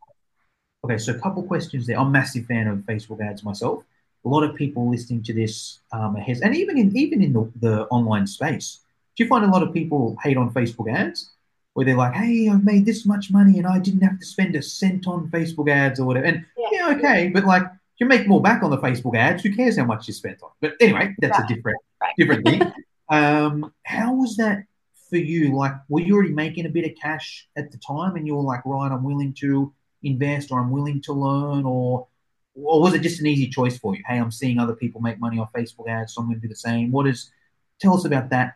Okay, 0.83 0.97
so 0.97 1.13
a 1.13 1.19
couple 1.19 1.43
questions 1.43 1.85
there. 1.85 1.99
I'm 1.99 2.07
a 2.07 2.09
massive 2.09 2.45
fan 2.47 2.67
of 2.67 2.79
Facebook 2.79 3.23
ads 3.23 3.43
myself. 3.43 3.83
A 4.25 4.29
lot 4.29 4.43
of 4.43 4.55
people 4.55 4.89
listening 4.89 5.23
to 5.23 5.33
this 5.33 5.79
um, 5.91 6.15
has, 6.15 6.41
and 6.41 6.55
even 6.55 6.77
in 6.77 6.95
even 6.95 7.21
in 7.21 7.33
the, 7.33 7.51
the 7.59 7.85
online 7.87 8.27
space, 8.27 8.79
do 9.15 9.23
you 9.23 9.27
find 9.27 9.43
a 9.43 9.47
lot 9.47 9.63
of 9.63 9.73
people 9.73 10.15
hate 10.23 10.37
on 10.37 10.53
Facebook 10.53 10.91
ads? 10.91 11.31
Where 11.73 11.85
they're 11.85 11.95
like, 11.95 12.13
"Hey, 12.13 12.49
I've 12.49 12.63
made 12.63 12.85
this 12.85 13.05
much 13.05 13.31
money 13.31 13.57
and 13.57 13.65
I 13.65 13.79
didn't 13.79 14.01
have 14.01 14.19
to 14.19 14.25
spend 14.25 14.55
a 14.55 14.61
cent 14.61 15.07
on 15.07 15.29
Facebook 15.29 15.69
ads 15.69 15.99
or 15.99 16.05
whatever." 16.05 16.25
And 16.25 16.45
yeah, 16.57 16.67
yeah 16.71 16.95
okay, 16.97 17.29
but 17.29 17.45
like 17.45 17.63
you 17.97 18.05
make 18.05 18.27
more 18.27 18.41
back 18.41 18.61
on 18.63 18.69
the 18.69 18.77
Facebook 18.77 19.17
ads. 19.17 19.43
Who 19.43 19.55
cares 19.55 19.77
how 19.77 19.85
much 19.85 20.07
you 20.07 20.13
spent 20.13 20.43
on? 20.43 20.49
But 20.59 20.73
anyway, 20.79 21.15
that's 21.19 21.39
right. 21.39 21.49
a 21.49 21.53
different 21.55 21.77
right. 22.01 22.13
different 22.17 22.45
thing. 22.45 22.73
um, 23.09 23.73
how 23.83 24.13
was 24.13 24.35
that 24.37 24.65
for 25.09 25.17
you? 25.17 25.55
Like, 25.55 25.73
were 25.89 26.01
you 26.01 26.15
already 26.15 26.33
making 26.33 26.65
a 26.65 26.69
bit 26.69 26.85
of 26.85 26.97
cash 27.01 27.47
at 27.55 27.71
the 27.71 27.77
time, 27.77 28.15
and 28.17 28.27
you 28.27 28.35
were 28.35 28.43
like, 28.43 28.65
"Right, 28.65 28.91
I'm 28.91 29.03
willing 29.03 29.33
to." 29.39 29.73
invest 30.03 30.51
or 30.51 30.59
I'm 30.59 30.71
willing 30.71 31.01
to 31.01 31.13
learn 31.13 31.65
or 31.65 32.07
or 32.55 32.81
was 32.81 32.93
it 32.93 33.01
just 33.01 33.19
an 33.19 33.27
easy 33.27 33.47
choice 33.47 33.77
for 33.77 33.95
you? 33.95 34.03
Hey, 34.07 34.17
I'm 34.17 34.31
seeing 34.31 34.59
other 34.59 34.75
people 34.75 35.01
make 35.01 35.19
money 35.19 35.39
off 35.39 35.53
Facebook 35.53 35.87
ads, 35.89 36.13
so 36.13 36.21
I'm 36.21 36.27
going 36.27 36.39
to 36.39 36.41
do 36.41 36.49
the 36.49 36.55
same. 36.55 36.91
What 36.91 37.07
is? 37.07 37.31
Tell 37.79 37.95
us 37.95 38.05
about 38.05 38.29
that 38.29 38.55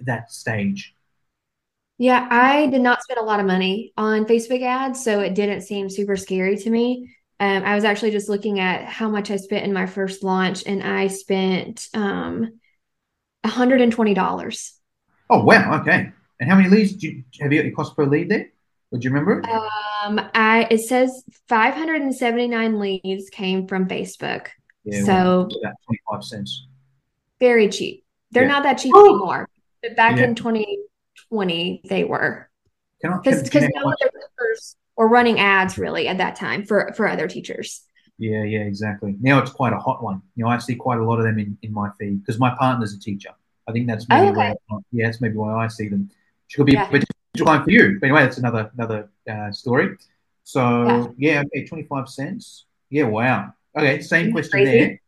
that 0.00 0.32
stage. 0.32 0.94
Yeah, 1.98 2.26
I 2.30 2.68
did 2.68 2.80
not 2.80 3.02
spend 3.02 3.18
a 3.18 3.24
lot 3.24 3.40
of 3.40 3.46
money 3.46 3.92
on 3.96 4.24
Facebook 4.24 4.62
ads, 4.62 5.02
so 5.02 5.20
it 5.20 5.34
didn't 5.34 5.62
seem 5.62 5.90
super 5.90 6.16
scary 6.16 6.56
to 6.56 6.70
me. 6.70 7.14
Um, 7.40 7.64
I 7.64 7.74
was 7.74 7.84
actually 7.84 8.12
just 8.12 8.28
looking 8.28 8.60
at 8.60 8.84
how 8.84 9.08
much 9.08 9.30
I 9.30 9.36
spent 9.36 9.64
in 9.64 9.72
my 9.72 9.86
first 9.86 10.24
launch, 10.24 10.64
and 10.66 10.82
I 10.82 11.08
spent 11.08 11.88
um, 11.94 12.60
$120. 13.44 14.72
Oh 15.30 15.44
wow! 15.44 15.80
Okay. 15.80 16.12
And 16.40 16.48
how 16.48 16.56
many 16.56 16.68
leads 16.68 16.94
do 16.94 17.08
you 17.08 17.24
have 17.40 17.52
you 17.52 17.58
got 17.58 17.66
your 17.66 17.74
cost 17.74 17.96
per 17.96 18.06
lead 18.06 18.30
there? 18.30 18.48
Would 18.90 19.04
you 19.04 19.10
remember? 19.10 19.42
Um, 20.08 20.20
I 20.34 20.66
it 20.70 20.78
says 20.80 21.22
579 21.48 22.78
leads 22.78 23.30
came 23.30 23.66
from 23.66 23.86
Facebook. 23.88 24.48
Yeah, 24.84 25.02
so 25.04 25.12
well, 25.12 25.48
about 25.62 25.74
25 25.86 26.24
cents. 26.24 26.66
very 27.40 27.68
cheap. 27.68 28.04
They're 28.30 28.44
Yeah. 28.44 28.48
not 28.48 28.62
that 28.64 28.78
cheap 28.78 28.92
Oh. 28.94 29.04
anymore. 29.04 29.48
But 29.82 29.96
back 29.96 30.16
Yeah. 30.18 30.24
in 30.24 30.34
2020, 30.34 31.82
they 31.88 32.04
were. 32.04 32.48
Because 33.00 33.20
Can, 33.22 33.32
can 33.34 33.44
because 33.44 33.64
I 33.64 33.68
no 33.76 33.80
other 33.90 34.10
workers 34.14 34.76
were 34.96 35.08
running 35.08 35.38
ads 35.38 35.78
really 35.78 36.08
at 36.08 36.18
that 36.18 36.34
time 36.36 36.64
for 36.64 36.92
for 36.96 37.06
other 37.06 37.28
teachers. 37.28 37.84
yeah, 38.18 38.42
yeah, 38.42 38.60
exactly. 38.60 39.14
Now 39.20 39.38
it's 39.40 39.52
quite 39.52 39.72
a 39.72 39.78
hot 39.78 40.02
one. 40.02 40.22
You 40.34 40.44
know, 40.44 40.50
I 40.50 40.58
see 40.58 40.74
quite 40.74 40.98
a 40.98 41.04
lot 41.04 41.18
of 41.20 41.24
them 41.24 41.38
in, 41.38 41.56
in 41.62 41.72
my 41.72 41.90
feed 41.98 42.20
because 42.24 42.40
my 42.40 42.52
partner's 42.58 42.92
a 42.94 42.98
teacher. 43.00 43.30
I 43.68 43.72
think 43.72 43.86
that's 43.86 44.08
maybe 44.08 44.28
Oh, 44.28 44.30
okay. 44.32 44.54
why. 44.68 44.78
Yeah, 44.90 45.06
that's 45.06 45.20
maybe 45.20 45.36
why 45.36 45.52
I 45.64 45.68
see 45.68 45.88
them. 45.88 46.10
She 46.48 46.56
could 46.56 46.66
be 46.66 46.72
Yeah. 46.72 46.88
a 46.88 46.90
client 47.36 47.64
for 47.64 47.70
you. 47.70 47.98
But 48.00 48.06
anyway, 48.06 48.22
that's 48.22 48.38
another 48.38 48.70
another 48.74 49.10
uh, 49.30 49.50
story. 49.52 49.96
So 50.44 51.14
yeah, 51.18 51.42
okay, 51.46 51.66
25 51.66 52.08
cents. 52.08 52.64
Yeah, 52.90 53.04
wow. 53.04 53.52
Okay, 53.76 54.00
same 54.00 54.32
question 54.32 54.50
crazy? 54.50 54.70
there. 54.70 55.00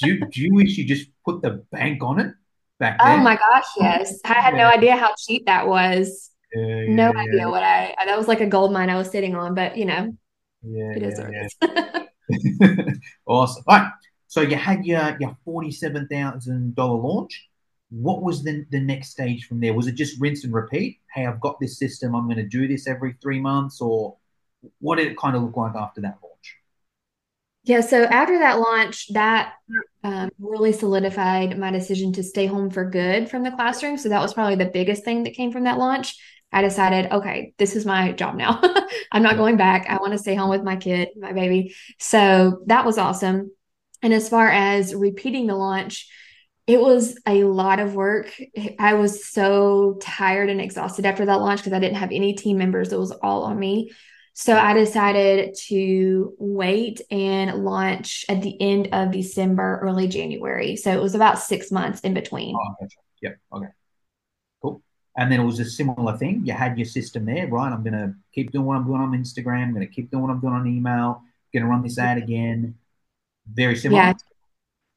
Do 0.00 0.08
you, 0.08 0.26
do 0.26 0.40
you 0.40 0.54
wish 0.54 0.76
you 0.76 0.84
just 0.84 1.08
put 1.24 1.42
the 1.42 1.62
bank 1.70 2.02
on 2.02 2.18
it 2.20 2.34
back 2.78 2.98
then? 3.02 3.20
Oh 3.20 3.22
my 3.22 3.36
gosh, 3.36 3.64
yes. 3.78 4.18
I 4.24 4.34
had 4.34 4.54
no 4.54 4.66
idea 4.66 4.96
how 4.96 5.14
cheap 5.18 5.46
that 5.46 5.66
was. 5.66 6.30
Yeah, 6.54 6.86
No 6.88 7.12
yeah, 7.12 7.20
idea 7.20 7.48
what 7.50 7.62
I 7.62 7.94
that 8.04 8.16
was 8.16 8.28
like 8.28 8.40
a 8.40 8.46
gold 8.46 8.72
mine 8.72 8.88
I 8.90 8.96
was 8.96 9.10
sitting 9.10 9.34
on, 9.34 9.54
but 9.54 9.76
you 9.76 9.84
know, 9.84 10.16
Yeah, 10.62 10.92
it 10.96 11.02
is 11.02 11.18
yeah, 11.18 11.28
yeah. 11.30 12.02
it 12.28 12.86
is. 12.86 12.98
awesome. 13.26 13.64
All 13.66 13.78
right. 13.78 13.90
So 14.28 14.40
you 14.40 14.56
had 14.56 14.84
your 14.84 15.16
your 15.20 15.36
forty-seven 15.44 16.08
thousand 16.08 16.74
dollar 16.74 17.00
launch. 17.00 17.48
What 17.94 18.22
was 18.22 18.42
the 18.42 18.64
the 18.70 18.80
next 18.80 19.10
stage 19.10 19.46
from 19.46 19.60
there? 19.60 19.72
Was 19.72 19.86
it 19.86 19.94
just 19.94 20.20
rinse 20.20 20.44
and 20.44 20.52
repeat? 20.52 21.00
Hey, 21.14 21.26
I've 21.26 21.40
got 21.40 21.60
this 21.60 21.78
system. 21.78 22.14
I'm 22.14 22.24
going 22.24 22.36
to 22.36 22.48
do 22.48 22.66
this 22.66 22.88
every 22.88 23.16
three 23.22 23.40
months, 23.40 23.80
or 23.80 24.16
what 24.80 24.96
did 24.96 25.08
it 25.08 25.16
kind 25.16 25.36
of 25.36 25.42
look 25.42 25.56
like 25.56 25.74
after 25.76 26.00
that 26.00 26.18
launch? 26.22 26.56
Yeah, 27.62 27.80
so 27.80 28.04
after 28.04 28.40
that 28.40 28.58
launch, 28.58 29.12
that 29.14 29.54
um, 30.02 30.28
really 30.38 30.72
solidified 30.72 31.58
my 31.58 31.70
decision 31.70 32.12
to 32.12 32.22
stay 32.22 32.46
home 32.46 32.68
for 32.68 32.84
good 32.84 33.30
from 33.30 33.42
the 33.42 33.52
classroom. 33.52 33.96
So 33.96 34.10
that 34.10 34.20
was 34.20 34.34
probably 34.34 34.56
the 34.56 34.70
biggest 34.70 35.02
thing 35.02 35.22
that 35.22 35.34
came 35.34 35.50
from 35.50 35.64
that 35.64 35.78
launch. 35.78 36.18
I 36.52 36.60
decided, 36.60 37.10
okay, 37.10 37.54
this 37.58 37.74
is 37.74 37.86
my 37.86 38.12
job 38.12 38.36
now. 38.36 38.60
I'm 39.12 39.22
not 39.22 39.38
going 39.38 39.56
back. 39.56 39.86
I 39.88 39.96
want 39.96 40.12
to 40.12 40.18
stay 40.18 40.34
home 40.34 40.50
with 40.50 40.62
my 40.62 40.76
kid, 40.76 41.08
my 41.18 41.32
baby. 41.32 41.74
So 41.98 42.62
that 42.66 42.84
was 42.84 42.98
awesome. 42.98 43.50
And 44.02 44.12
as 44.12 44.28
far 44.28 44.48
as 44.48 44.94
repeating 44.94 45.46
the 45.46 45.56
launch, 45.56 46.06
it 46.66 46.80
was 46.80 47.18
a 47.26 47.44
lot 47.44 47.78
of 47.78 47.94
work. 47.94 48.32
I 48.78 48.94
was 48.94 49.26
so 49.26 49.98
tired 50.00 50.48
and 50.48 50.60
exhausted 50.60 51.04
after 51.04 51.26
that 51.26 51.40
launch 51.40 51.60
because 51.60 51.72
I 51.72 51.78
didn't 51.78 51.98
have 51.98 52.12
any 52.12 52.34
team 52.34 52.56
members. 52.56 52.92
It 52.92 52.98
was 52.98 53.10
all 53.10 53.42
on 53.42 53.58
me. 53.58 53.92
So 54.32 54.56
I 54.56 54.72
decided 54.74 55.54
to 55.68 56.34
wait 56.38 57.00
and 57.10 57.64
launch 57.64 58.24
at 58.28 58.42
the 58.42 58.60
end 58.60 58.88
of 58.92 59.12
December, 59.12 59.78
early 59.80 60.08
January. 60.08 60.74
So 60.74 60.90
it 60.90 61.00
was 61.00 61.14
about 61.14 61.38
six 61.38 61.70
months 61.70 62.00
in 62.00 62.14
between. 62.14 62.56
Oh, 62.56 62.74
gotcha. 62.80 62.96
Yep. 63.22 63.38
Okay. 63.52 63.66
Cool. 64.60 64.82
And 65.16 65.30
then 65.30 65.40
it 65.40 65.44
was 65.44 65.60
a 65.60 65.64
similar 65.64 66.16
thing. 66.16 66.42
You 66.44 66.54
had 66.54 66.76
your 66.76 66.86
system 66.86 67.26
there, 67.26 67.46
right? 67.46 67.72
I'm 67.72 67.84
going 67.84 67.92
to 67.92 68.14
keep 68.34 68.50
doing 68.50 68.66
what 68.66 68.76
I'm 68.76 68.86
doing 68.86 69.00
on 69.00 69.12
Instagram. 69.12 69.64
I'm 69.64 69.74
going 69.74 69.86
to 69.86 69.92
keep 69.92 70.10
doing 70.10 70.24
what 70.24 70.32
I'm 70.32 70.40
doing 70.40 70.54
on 70.54 70.66
email. 70.66 71.22
Going 71.52 71.62
to 71.62 71.68
run 71.68 71.82
this 71.82 71.98
ad 71.98 72.18
again. 72.18 72.74
Very 73.46 73.76
similar. 73.76 74.02
Yeah, 74.02 74.12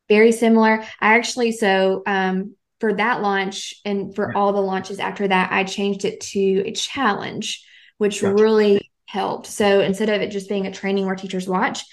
very 0.09 0.31
similar. 0.31 0.81
I 0.99 1.15
actually, 1.15 1.51
so 1.51 2.03
um, 2.05 2.55
for 2.79 2.93
that 2.93 3.21
launch 3.21 3.75
and 3.85 4.15
for 4.15 4.35
all 4.35 4.53
the 4.53 4.61
launches 4.61 4.99
after 4.99 5.27
that, 5.27 5.51
I 5.51 5.63
changed 5.63 6.05
it 6.05 6.21
to 6.21 6.63
a 6.65 6.71
challenge, 6.71 7.65
which 7.97 8.21
Gotcha. 8.21 8.41
really 8.41 8.91
helped. 9.05 9.47
So 9.47 9.81
instead 9.81 10.09
of 10.09 10.21
it 10.21 10.31
just 10.31 10.49
being 10.49 10.67
a 10.67 10.73
training 10.73 11.05
where 11.05 11.15
teachers 11.15 11.47
watch, 11.47 11.83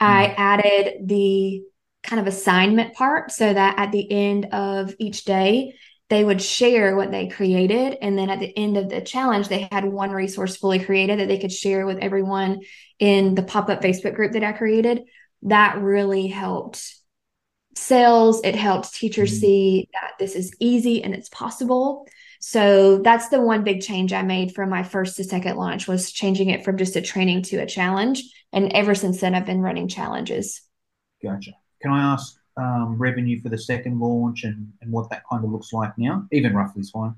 I 0.00 0.34
added 0.36 1.08
the 1.08 1.62
kind 2.04 2.20
of 2.20 2.26
assignment 2.26 2.94
part 2.94 3.32
so 3.32 3.52
that 3.52 3.78
at 3.78 3.90
the 3.90 4.10
end 4.10 4.46
of 4.46 4.94
each 4.98 5.24
day, 5.24 5.74
they 6.08 6.24
would 6.24 6.40
share 6.40 6.96
what 6.96 7.10
they 7.10 7.28
created. 7.28 7.98
And 8.00 8.16
then 8.16 8.30
at 8.30 8.38
the 8.38 8.56
end 8.56 8.76
of 8.76 8.88
the 8.88 9.00
challenge, 9.00 9.48
they 9.48 9.68
had 9.70 9.84
one 9.84 10.10
resource 10.10 10.56
fully 10.56 10.78
created 10.78 11.18
that 11.18 11.28
they 11.28 11.38
could 11.38 11.52
share 11.52 11.84
with 11.84 11.98
everyone 11.98 12.60
in 12.98 13.34
the 13.34 13.42
pop 13.42 13.68
up 13.68 13.82
Facebook 13.82 14.14
group 14.14 14.32
that 14.32 14.44
I 14.44 14.52
created. 14.52 15.02
That 15.42 15.78
really 15.78 16.28
helped 16.28 16.94
sales. 17.78 18.40
It 18.44 18.54
helped 18.56 18.94
teachers 18.94 19.32
Mhm. 19.32 19.40
see 19.40 19.88
that 19.92 20.12
this 20.18 20.34
is 20.34 20.52
easy 20.60 21.02
and 21.02 21.14
it's 21.14 21.28
possible. 21.28 22.06
So 22.40 22.98
that's 22.98 23.28
the 23.30 23.40
one 23.40 23.64
big 23.64 23.80
change 23.80 24.12
I 24.12 24.22
made 24.22 24.54
from 24.54 24.70
my 24.70 24.82
first 24.82 25.16
to 25.16 25.24
second 25.24 25.56
launch 25.56 25.88
was 25.88 26.12
changing 26.12 26.50
it 26.50 26.64
from 26.64 26.76
just 26.76 26.94
a 26.96 27.00
training 27.00 27.42
to 27.44 27.56
a 27.58 27.66
challenge. 27.66 28.22
And 28.52 28.72
ever 28.72 28.94
since 28.94 29.20
then, 29.20 29.34
I've 29.34 29.46
been 29.46 29.60
running 29.60 29.88
challenges. 29.88 30.62
Gotcha. 31.22 31.52
Can 31.82 31.92
I 31.92 32.12
ask 32.12 32.34
um, 32.56 32.96
revenue 32.98 33.40
for 33.40 33.48
the 33.50 33.58
second 33.58 33.98
launch 34.00 34.44
and, 34.44 34.72
and 34.80 34.90
what 34.92 35.10
that 35.10 35.22
kind 35.30 35.44
of 35.44 35.50
looks 35.50 35.72
like 35.72 35.96
now? 35.98 36.26
Even 36.32 36.54
roughly 36.54 36.80
is 36.80 36.90
fine. 36.90 37.14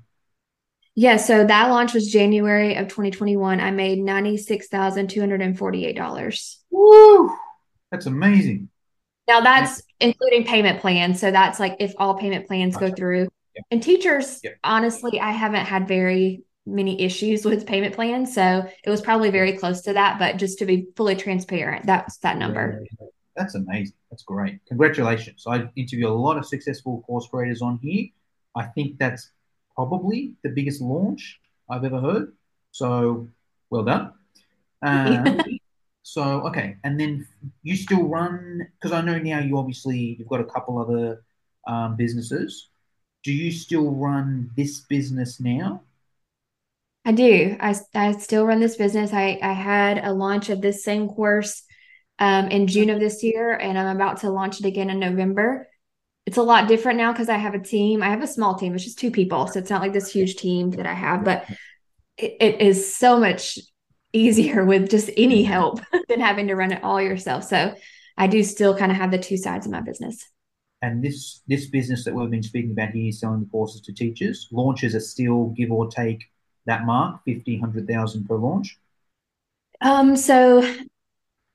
Yeah, 0.93 1.15
so 1.17 1.45
that 1.45 1.69
launch 1.69 1.93
was 1.93 2.11
January 2.11 2.75
of 2.75 2.89
2021. 2.89 3.61
I 3.61 3.71
made 3.71 3.99
$96,248. 3.99 6.57
Woo! 6.69 7.31
That's 7.91 8.07
amazing. 8.07 8.67
Now 9.31 9.39
that's 9.39 9.81
including 10.01 10.43
payment 10.43 10.81
plans. 10.81 11.21
So 11.21 11.31
that's 11.31 11.57
like 11.57 11.77
if 11.79 11.93
all 11.97 12.15
payment 12.15 12.47
plans 12.47 12.75
go 12.75 12.91
through. 12.91 13.29
Yep. 13.55 13.65
And 13.71 13.81
teachers, 13.81 14.41
Yep. 14.43 14.57
honestly, 14.65 15.21
I 15.21 15.31
haven't 15.31 15.65
had 15.65 15.87
very 15.87 16.43
many 16.65 17.01
issues 17.01 17.45
with 17.45 17.65
payment 17.65 17.95
plans. 17.95 18.35
So 18.35 18.67
it 18.83 18.89
was 18.89 18.99
probably 18.99 19.29
very 19.29 19.53
close 19.53 19.79
to 19.83 19.93
that. 19.93 20.19
But 20.19 20.35
just 20.35 20.59
to 20.59 20.65
be 20.65 20.87
fully 20.97 21.15
transparent, 21.15 21.85
that's 21.85 22.17
that 22.17 22.37
number. 22.37 22.83
That's 23.37 23.55
amazing. 23.55 23.95
That's 24.09 24.23
great. 24.23 24.59
Congratulations. 24.67 25.45
I 25.47 25.69
interview 25.77 26.09
a 26.09 26.17
lot 26.27 26.37
of 26.37 26.45
successful 26.45 27.01
course 27.07 27.27
creators 27.27 27.61
on 27.61 27.79
here. 27.81 28.07
I 28.57 28.63
think 28.65 28.99
that's 28.99 29.31
probably 29.75 30.33
the 30.43 30.49
biggest 30.49 30.81
launch 30.81 31.39
I've 31.69 31.85
ever 31.85 32.01
heard. 32.01 32.33
So 32.71 33.29
well 33.69 33.83
done. 33.83 34.13
Um, 34.83 35.39
so 36.03 36.47
okay, 36.47 36.77
and 36.83 36.99
then 36.99 37.27
you 37.63 37.75
still 37.75 38.07
run 38.07 38.67
because 38.75 38.91
I 38.91 39.01
know 39.01 39.17
now 39.19 39.39
you 39.39 39.57
obviously 39.57 40.15
you've 40.17 40.27
got 40.27 40.41
a 40.41 40.45
couple 40.45 40.79
other 40.79 41.23
um, 41.67 41.95
businesses. 41.95 42.69
Do 43.23 43.31
you 43.31 43.51
still 43.51 43.91
run 43.91 44.49
this 44.55 44.79
business 44.79 45.39
now? 45.39 45.83
I 47.05 47.11
do. 47.11 47.55
I, 47.59 47.75
I 47.95 48.11
still 48.13 48.45
run 48.45 48.59
this 48.59 48.77
business. 48.77 49.13
I, 49.13 49.39
I 49.41 49.53
had 49.53 50.03
a 50.03 50.13
launch 50.13 50.49
of 50.49 50.61
this 50.61 50.83
same 50.83 51.07
course 51.07 51.63
um, 52.19 52.47
in 52.49 52.67
June 52.67 52.89
of 52.89 52.99
this 52.99 53.23
year, 53.23 53.53
and 53.53 53.77
I'm 53.77 53.95
about 53.95 54.17
to 54.21 54.29
launch 54.29 54.59
it 54.59 54.65
again 54.65 54.89
in 54.89 54.99
November. 54.99 55.67
It's 56.27 56.37
a 56.37 56.43
lot 56.43 56.67
different 56.67 56.97
now 56.97 57.11
because 57.11 57.29
I 57.29 57.37
have 57.37 57.55
a 57.55 57.59
team. 57.59 58.03
I 58.03 58.09
have 58.09 58.21
a 58.21 58.27
small 58.27 58.55
team. 58.55 58.75
It's 58.75 58.83
just 58.83 58.99
two 58.99 59.09
people. 59.09 59.47
So 59.47 59.59
it's 59.59 59.71
not 59.71 59.81
like 59.81 59.93
this 59.93 60.11
huge 60.11 60.35
team 60.35 60.71
that 60.71 60.85
I 60.85 60.93
have, 60.93 61.23
but 61.23 61.45
it, 62.17 62.37
it 62.39 62.61
is 62.61 62.95
so 62.95 63.19
much 63.19 63.57
easier 64.13 64.65
with 64.71 64.89
just 64.89 65.09
any 65.17 65.43
help 65.43 65.79
than 66.09 66.19
having 66.19 66.47
to 66.47 66.55
run 66.55 66.71
it 66.71 66.83
all 66.83 67.01
yourself. 67.01 67.43
So 67.43 67.75
I 68.17 68.27
do 68.27 68.43
still 68.43 68.77
kind 68.77 68.91
of 68.91 68.97
have 68.97 69.11
the 69.11 69.17
two 69.17 69.37
sides 69.37 69.65
of 69.65 69.71
my 69.71 69.81
business. 69.81 70.27
And 70.83 71.03
this 71.03 71.41
this 71.47 71.67
business 71.67 72.05
that 72.05 72.15
we've 72.15 72.29
been 72.31 72.41
speaking 72.41 72.71
about 72.71 72.89
here, 72.89 73.11
selling 73.11 73.41
the 73.41 73.49
courses 73.49 73.81
to 73.81 73.93
teachers, 73.93 74.47
launches 74.51 74.95
are 74.95 74.99
still 74.99 75.53
give 75.55 75.71
or 75.71 75.87
take 75.87 76.23
that 76.65 76.85
mark, 76.85 77.21
50, 77.25 77.59
100,000 77.59 78.27
per 78.27 78.35
launch. 78.35 78.77
Um, 79.79 80.15
so, 80.15 80.75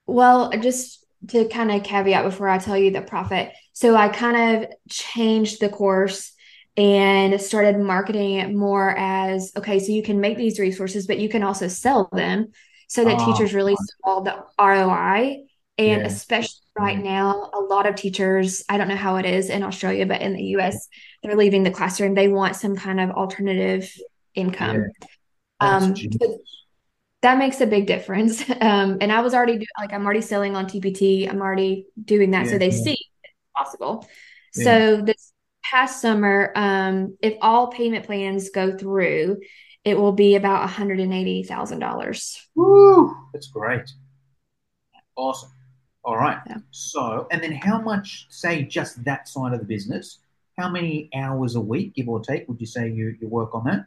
well, 0.07 0.51
just 0.51 1.05
to 1.29 1.49
kind 1.49 1.73
of 1.73 1.83
caveat 1.83 2.25
before 2.25 2.49
I 2.49 2.59
tell 2.59 2.77
you 2.77 2.91
the 2.91 3.03
profit. 3.03 3.53
So 3.73 3.97
I 3.97 4.09
kind 4.09 4.65
of 4.65 4.71
changed 4.89 5.61
the 5.61 5.69
course 5.69 6.33
and 6.77 7.41
started 7.41 7.79
marketing 7.79 8.35
it 8.37 8.55
more 8.55 8.91
as 8.97 9.53
okay, 9.57 9.79
so 9.79 9.93
you 9.93 10.03
can 10.03 10.21
make 10.21 10.37
these 10.37 10.59
resources, 10.59 11.07
but 11.07 11.19
you 11.19 11.29
can 11.29 11.43
also 11.43 11.69
sell 11.69 12.09
them 12.13 12.49
so 12.89 13.05
that 13.05 13.19
Ah, 13.19 13.19
teachers 13.19 13.55
really 13.55 13.77
saw 13.77 14.21
the 14.21 14.45
ROI. 14.59 15.45
And 15.79 16.03
Yeah. 16.03 16.07
especially 16.07 16.55
right 16.79 16.99
Mhm. 16.99 17.05
now, 17.05 17.51
a 17.53 17.61
lot 17.61 17.87
of 17.87 17.97
teachers, 17.97 18.63
I 18.69 18.79
don't 18.79 18.89
know 18.89 18.97
how 18.97 19.17
it 19.17 19.27
is 19.27 19.51
in 19.51 19.63
Australia, 19.63 20.07
but 20.07 20.23
in 20.23 20.33
the 20.33 20.43
US, 20.45 20.89
they're 21.23 21.37
leaving 21.37 21.65
the 21.65 21.71
classroom. 21.71 22.15
They 22.15 22.29
want 22.29 22.57
some 22.57 22.77
kind 22.77 22.99
of 23.01 23.11
alternative 23.11 23.93
income. 24.35 24.93
That's 25.61 25.91
Um, 25.91 26.09
so 26.21 26.39
that 27.23 27.39
makes 27.39 27.61
a 27.61 27.67
big 27.67 27.87
difference. 27.87 28.45
Um, 28.61 28.99
and 29.01 29.13
I 29.13 29.21
was 29.21 29.35
already 29.35 29.59
do, 29.59 29.67
like 29.79 29.93
I'm 29.93 30.05
already 30.05 30.21
selling 30.23 30.57
on 30.57 30.67
TPT. 30.67 31.29
I'm 31.29 31.41
already 31.43 31.87
doing 32.03 32.33
that, 32.33 32.47
Yeah, 32.47 32.49
so 32.49 32.59
they 32.59 32.71
yeah. 32.71 32.73
see 32.73 32.93
it's 32.93 33.35
possible. 33.57 34.09
Yeah. 34.55 34.81
So 34.81 35.03
this 35.03 35.26
past 35.71 36.01
summer, 36.01 36.53
um, 36.55 37.17
if 37.23 37.37
all 37.41 37.69
payment 37.69 38.07
plans 38.07 38.51
go 38.51 38.77
through, 38.77 39.39
it 39.85 39.97
will 39.97 40.13
be 40.13 40.35
about 40.35 40.61
one 40.61 40.69
hundred 40.69 41.01
and 41.01 41.13
eighty 41.13 41.43
thousand 41.43 41.81
dollars. 41.81 42.41
Woo! 42.55 43.15
That's 43.33 43.49
great. 43.49 43.89
Awesome. 45.17 45.51
All 46.05 46.17
right. 46.17 46.39
Yeah. 46.47 46.59
So, 46.71 47.27
and 47.31 47.43
then 47.43 47.53
how 47.53 47.81
much, 47.81 48.27
say, 48.29 48.63
just 48.63 49.05
that 49.05 49.29
side 49.29 49.53
of 49.53 49.61
the 49.61 49.67
business, 49.67 50.21
how 50.59 50.71
many 50.71 51.11
hours 51.15 51.57
a 51.57 51.61
week, 51.61 51.95
give 51.95 52.09
or 52.09 52.21
take, 52.21 52.49
would 52.49 52.61
you 52.61 52.67
say 52.67 52.91
you, 52.91 53.17
you 53.21 53.29
work 53.29 53.55
on 53.55 53.65
that? 53.65 53.87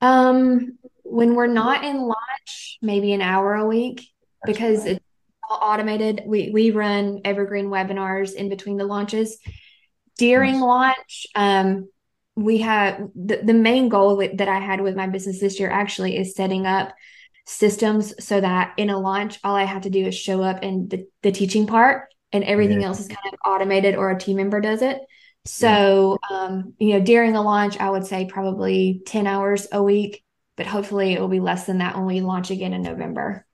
Um, 0.00 0.78
when 1.04 1.34
we're 1.34 1.46
not 1.46 1.84
in 1.84 1.98
launch, 1.98 2.78
maybe 2.80 3.12
an 3.12 3.20
hour 3.20 3.54
a 3.54 3.66
week 3.66 4.08
That's 4.44 4.56
because 4.58 4.82
great. 4.82 4.96
it's 4.96 5.04
all 5.48 5.58
automated. 5.62 6.22
We 6.26 6.50
we 6.50 6.70
run 6.70 7.20
evergreen 7.24 7.66
webinars 7.66 8.32
in 8.32 8.48
between 8.48 8.78
the 8.78 8.84
launches. 8.84 9.38
During 10.18 10.54
Nice. 10.54 10.62
launch, 10.62 11.26
um, 11.34 11.88
we 12.36 12.58
have 12.58 13.08
the, 13.14 13.40
the 13.42 13.54
main 13.54 13.88
goal 13.88 14.16
with, 14.16 14.38
that 14.38 14.48
I 14.48 14.58
had 14.58 14.80
with 14.80 14.96
my 14.96 15.06
business 15.06 15.40
this 15.40 15.60
year 15.60 15.70
actually 15.70 16.16
is 16.16 16.34
setting 16.34 16.66
up 16.66 16.94
systems 17.46 18.14
so 18.24 18.40
that 18.40 18.74
in 18.76 18.88
a 18.90 18.98
launch, 18.98 19.38
all 19.44 19.54
I 19.56 19.64
have 19.64 19.82
to 19.82 19.90
do 19.90 20.06
is 20.06 20.14
show 20.14 20.42
up 20.42 20.62
in 20.62 20.88
the, 20.88 21.06
the 21.22 21.32
teaching 21.32 21.66
part 21.66 22.08
and 22.32 22.44
everything 22.44 22.80
Yeah. 22.80 22.88
else 22.88 23.00
is 23.00 23.08
kind 23.08 23.32
of 23.32 23.38
automated 23.44 23.96
or 23.96 24.10
a 24.10 24.18
team 24.18 24.36
member 24.36 24.60
does 24.60 24.80
it. 24.82 24.98
So, 25.44 26.18
um, 26.30 26.74
you 26.78 26.94
know, 26.94 27.04
during 27.04 27.34
a 27.34 27.42
launch, 27.42 27.78
I 27.78 27.90
would 27.90 28.06
say 28.06 28.26
probably 28.26 29.02
10 29.06 29.26
hours 29.26 29.66
a 29.72 29.82
week, 29.82 30.22
but 30.56 30.66
hopefully 30.66 31.12
it 31.14 31.20
will 31.20 31.28
be 31.28 31.40
less 31.40 31.66
than 31.66 31.78
that 31.78 31.96
when 31.96 32.06
we 32.06 32.20
launch 32.20 32.50
again 32.50 32.72
in 32.72 32.82
November. 32.82 33.44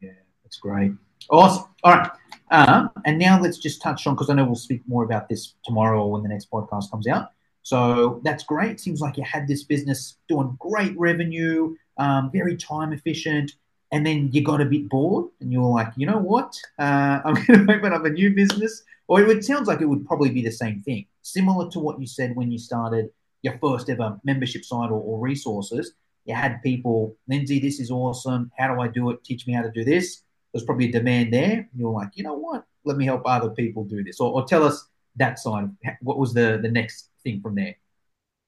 Yeah, 0.00 0.10
that's 0.42 0.56
great. 0.58 0.92
Awesome. 1.30 1.64
All 1.84 1.92
right. 1.92 2.10
Um, 2.50 2.90
and 3.04 3.18
now 3.18 3.40
let's 3.40 3.58
just 3.58 3.82
touch 3.82 4.06
on 4.06 4.14
because 4.14 4.30
I 4.30 4.34
know 4.34 4.44
we'll 4.44 4.54
speak 4.54 4.82
more 4.86 5.04
about 5.04 5.28
this 5.28 5.54
tomorrow 5.64 6.04
or 6.04 6.12
when 6.12 6.22
the 6.22 6.28
next 6.28 6.50
podcast 6.50 6.90
comes 6.90 7.06
out. 7.06 7.30
So 7.62 8.20
that's 8.22 8.44
great. 8.44 8.78
Seems 8.78 9.00
like 9.00 9.16
you 9.16 9.24
had 9.24 9.48
this 9.48 9.64
business 9.64 10.18
doing 10.28 10.56
great 10.60 10.96
revenue, 10.96 11.74
um, 11.98 12.30
very 12.32 12.56
time 12.56 12.92
efficient, 12.92 13.52
and 13.90 14.06
then 14.06 14.30
you 14.32 14.42
got 14.42 14.60
a 14.60 14.64
bit 14.64 14.88
bored 14.88 15.30
and 15.40 15.52
you 15.52 15.60
were 15.60 15.70
like, 15.70 15.92
you 15.96 16.06
know 16.06 16.18
what? 16.18 16.56
Uh, 16.78 17.20
I'm 17.24 17.34
going 17.34 17.66
to 17.66 17.74
open 17.74 17.92
up 17.92 18.04
a 18.04 18.10
new 18.10 18.34
business. 18.34 18.82
Or 19.08 19.20
it, 19.20 19.44
sounds 19.44 19.68
like 19.68 19.80
it 19.80 19.86
would 19.86 20.04
probably 20.04 20.30
be 20.30 20.42
the 20.42 20.50
same 20.50 20.80
thing, 20.82 21.06
similar 21.22 21.70
to 21.70 21.78
what 21.78 22.00
you 22.00 22.08
said 22.08 22.34
when 22.34 22.50
you 22.50 22.58
started 22.58 23.10
your 23.42 23.56
first 23.58 23.88
ever 23.88 24.18
membership 24.24 24.64
site 24.64 24.90
or, 24.90 25.00
or 25.00 25.20
resources. 25.20 25.92
You 26.24 26.34
had 26.34 26.60
people, 26.60 27.16
Lindsay, 27.28 27.60
this 27.60 27.78
is 27.78 27.92
awesome. 27.92 28.50
How 28.58 28.74
do 28.74 28.80
I 28.80 28.88
do 28.88 29.10
it? 29.10 29.22
Teach 29.22 29.46
me 29.46 29.52
how 29.52 29.62
to 29.62 29.70
do 29.70 29.84
this 29.84 30.22
there's 30.56 30.64
probably 30.64 30.88
a 30.88 30.92
demand 30.92 31.34
there. 31.34 31.68
You're 31.76 31.90
like, 31.90 32.08
you 32.14 32.24
know 32.24 32.32
what? 32.32 32.64
Let 32.84 32.96
me 32.96 33.04
help 33.04 33.22
other 33.26 33.50
people 33.50 33.84
do 33.84 34.02
this, 34.02 34.20
or, 34.20 34.32
or 34.32 34.46
tell 34.46 34.64
us 34.64 34.88
that 35.16 35.38
side. 35.38 35.68
What 36.00 36.18
was 36.18 36.32
the 36.32 36.58
the 36.62 36.70
next 36.70 37.10
thing 37.22 37.42
from 37.42 37.56
there? 37.56 37.76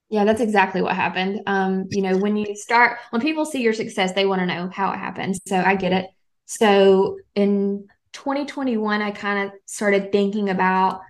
Yeah, 0.09 0.25
that's 0.25 0.40
exactly 0.40 0.81
what 0.81 0.97
happened. 0.97 1.42
Um, 1.47 1.85
you 1.90 2.01
know, 2.01 2.16
when 2.16 2.35
you 2.35 2.57
start, 2.57 2.97
when 3.11 3.21
people 3.21 3.44
see 3.44 3.61
your 3.61 3.75
success, 3.75 4.14
they 4.14 4.25
want 4.25 4.40
to 4.40 4.47
know 4.47 4.71
how 4.73 4.90
it 4.92 4.97
happened. 4.97 5.38
So 5.47 5.59
I 5.59 5.75
get 5.75 5.92
it. 5.92 6.07
So 6.47 7.18
in 7.35 7.88
2021, 8.14 9.03
I 9.03 9.11
kind 9.11 9.47
of 9.47 9.53
started 9.66 10.11
thinking 10.11 10.49
about 10.49 11.03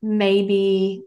maybe 0.00 1.02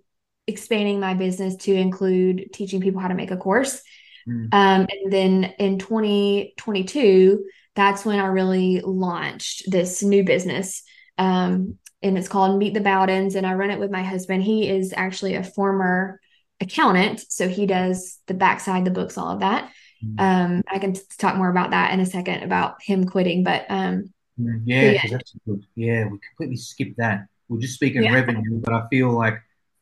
expanding 0.45 0.99
my 0.99 1.15
business 1.15 1.55
to 1.55 1.73
include 1.73 2.53
teaching 2.53 2.81
people 2.81 3.01
how 3.01 3.07
to 3.07 3.15
make 3.15 3.31
a 3.31 3.37
course. 3.37 3.81
Mm. 4.27 4.53
Um, 4.53 4.87
and 4.91 5.11
then 5.11 5.43
in 5.57 5.79
2022, 5.79 7.45
that's 7.79 8.03
when 8.05 8.19
I 8.19 8.27
really 8.27 8.81
launched 8.81 9.71
this 9.71 10.03
new 10.03 10.23
business. 10.23 10.83
Um, 11.17 11.77
and 12.01 12.17
it's 12.17 12.27
called 12.27 12.59
Meet 12.59 12.73
the 12.73 12.81
Bowdens. 12.81 13.35
And 13.35 13.47
I 13.47 13.53
run 13.53 13.71
it 13.71 13.79
with 13.79 13.89
my 13.89 14.03
husband. 14.03 14.43
He 14.43 14.69
is 14.69 14.93
actually 14.95 15.35
a 15.35 15.43
former 15.43 16.19
accountant. 16.59 17.23
So 17.29 17.47
he 17.47 17.65
does 17.65 18.19
the 18.27 18.33
backside, 18.33 18.83
the 18.83 18.91
books, 18.91 19.17
all 19.17 19.29
of 19.29 19.39
that. 19.39 19.71
Mm. 20.05 20.19
Um, 20.19 20.63
I 20.69 20.79
can 20.79 20.93
talk 21.17 21.35
more 21.37 21.49
about 21.49 21.71
that 21.71 21.93
in 21.93 22.01
a 22.01 22.05
second 22.05 22.43
about 22.43 22.81
him 22.81 23.05
quitting. 23.05 23.43
But 23.43 23.65
um, 23.69 24.13
Yeah, 24.37 24.91
yeah. 24.91 25.07
that's 25.09 25.33
good. 25.47 25.65
Yeah, 25.75 26.05
we 26.05 26.19
completely 26.29 26.57
skipped 26.57 26.97
that. 26.97 27.27
We're 27.47 27.61
just 27.61 27.75
speaking 27.75 28.03
Yeah. 28.03 28.13
revenue, 28.13 28.59
but 28.59 28.73
I 28.73 28.87
feel 28.89 29.11
like 29.11 29.35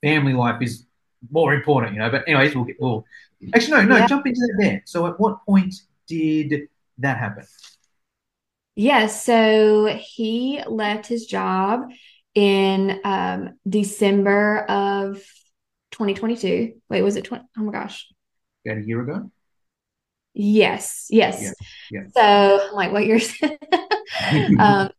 family 0.04 0.34
life 0.34 0.62
is 0.62 0.86
more 1.32 1.54
important, 1.54 1.94
you 1.94 2.00
know. 2.00 2.10
But 2.12 2.26
anyways, 2.28 2.56
we'll 2.56 2.66
get 2.66 2.78
we'll 2.80 3.06
actually 3.54 3.72
no, 3.78 3.82
no, 3.84 3.98
Yeah. 3.98 4.08
jump 4.08 4.26
into 4.28 4.40
that 4.40 4.58
there. 4.60 4.82
So 4.86 5.08
at 5.08 5.20
what 5.20 5.44
point 5.46 5.74
did 6.08 6.68
that 7.00 7.18
happen? 7.18 7.46
Yeah, 8.78 9.08
so 9.08 9.88
he 10.00 10.62
left 10.68 11.08
his 11.08 11.26
job 11.26 11.90
in 12.36 13.00
um, 13.04 13.58
December 13.68 14.60
of 14.70 15.16
2022. 15.92 16.74
Wait, 16.88 17.02
was 17.02 17.16
it 17.16 17.24
20? 17.26 17.44
Oh 17.58 17.64
my 17.64 17.72
gosh. 17.72 18.08
About 18.66 18.78
a 18.78 18.82
year 18.86 19.02
ago. 19.02 19.32
Yes, 20.36 21.08
yes. 21.10 21.54
Yeah. 21.92 22.04
So 22.16 22.22
I'm 22.70 22.76
like, 22.76 22.92
what 22.92 23.06
year 23.08 23.20
it? 23.20 24.60
um, 24.60 24.90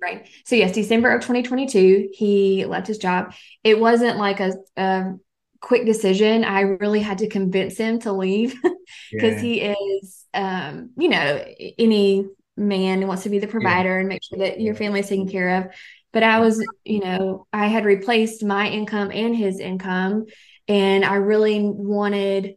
brain. 0.00 0.24
So 0.44 0.56
yes, 0.56 0.72
December 0.72 1.12
of 1.12 1.22
2022, 1.22 2.08
he 2.12 2.64
left 2.64 2.88
his 2.88 2.98
job. 2.98 3.32
It 3.62 3.78
wasn't 3.78 4.18
like 4.18 4.40
a, 4.40 4.54
a 4.76 5.14
quick 5.60 5.86
decision. 5.86 6.44
I 6.44 6.62
really 6.62 7.00
had 7.00 7.18
to 7.18 7.28
convince 7.28 7.76
him 7.78 8.00
to 8.00 8.12
leave 8.12 8.54
because 9.12 9.36
Yeah. 9.36 9.40
he 9.40 9.60
is, 9.60 10.24
um, 10.34 10.90
you 10.96 11.08
know, 11.08 11.44
any 11.78 12.26
man 12.56 13.00
who 13.00 13.08
wants 13.08 13.24
to 13.24 13.30
be 13.30 13.38
the 13.38 13.46
provider 13.46 13.98
and 13.98 14.08
make 14.08 14.22
sure 14.22 14.38
that 14.38 14.60
your 14.60 14.74
family 14.74 15.00
is 15.00 15.08
taken 15.08 15.28
care 15.28 15.58
of. 15.58 15.74
But 16.12 16.22
I 16.22 16.38
was, 16.38 16.64
you 16.84 17.00
know, 17.00 17.46
I 17.52 17.66
had 17.66 17.84
replaced 17.84 18.44
my 18.44 18.68
income 18.68 19.10
and 19.12 19.36
his 19.36 19.58
income, 19.58 20.26
and 20.68 21.04
I 21.04 21.16
really 21.16 21.60
wanted 21.62 22.56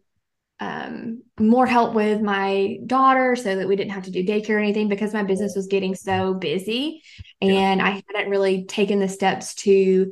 um, 0.59 1.23
more 1.39 1.67
help 1.67 1.93
with 1.93 2.21
my 2.21 2.77
daughter 2.85 3.35
so 3.35 3.55
that 3.55 3.67
we 3.67 3.75
didn't 3.75 3.91
have 3.91 4.05
to 4.05 4.11
do 4.11 4.23
daycare 4.23 4.51
or 4.51 4.59
anything 4.59 4.89
because 4.89 5.13
my 5.13 5.23
business 5.23 5.55
was 5.55 5.67
getting 5.67 5.95
so 5.95 6.33
busy. 6.33 7.03
And 7.41 7.81
I 7.81 8.01
hadn't 8.07 8.31
really 8.31 8.65
taken 8.65 8.99
the 8.99 9.07
steps 9.07 9.53
to 9.55 10.11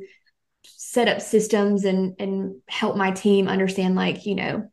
set 0.64 1.08
up 1.08 1.20
systems 1.20 1.84
and 1.84 2.14
and 2.18 2.56
help 2.68 2.96
my 2.96 3.10
team 3.10 3.48
understand 3.48 3.94
like 3.94 4.26
you 4.26 4.34
know 4.34 4.68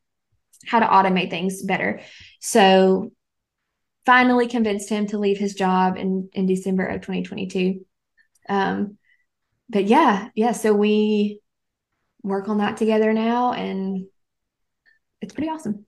how 0.66 0.80
to 0.80 0.86
automate 0.86 1.30
things 1.30 1.62
better. 1.64 2.02
So 2.40 3.12
finally 4.06 4.48
convinced 4.48 4.90
him 4.90 5.08
to 5.08 5.18
leave 5.18 5.38
his 5.38 5.54
job 5.54 5.98
in 5.98 6.30
in 6.34 6.46
December 6.46 6.86
of 6.86 7.02
2022. 7.02 7.86
Um, 8.50 8.98
but 9.70 9.86
yeah, 9.86 10.30
yeah. 10.36 10.52
So 10.52 10.74
we 10.74 11.40
work 12.24 12.48
on 12.48 12.60
that 12.60 12.78
together 12.78 13.14
now, 13.14 13.54
and 13.54 14.06
it's 15.22 15.34
pretty 15.34 15.50
awesome. 15.50 15.86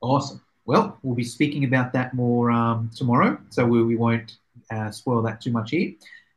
Awesome. 0.00 0.42
Well, 0.64 0.98
we'll 1.02 1.14
be 1.14 1.24
speaking 1.24 1.64
about 1.64 1.92
that 1.92 2.14
more 2.14 2.50
um, 2.50 2.90
tomorrow, 2.94 3.38
so 3.50 3.64
we, 3.64 3.82
we 3.82 3.96
won't 3.96 4.36
uh, 4.70 4.90
spoil 4.90 5.22
that 5.22 5.40
too 5.40 5.52
much 5.52 5.70
here. 5.70 5.92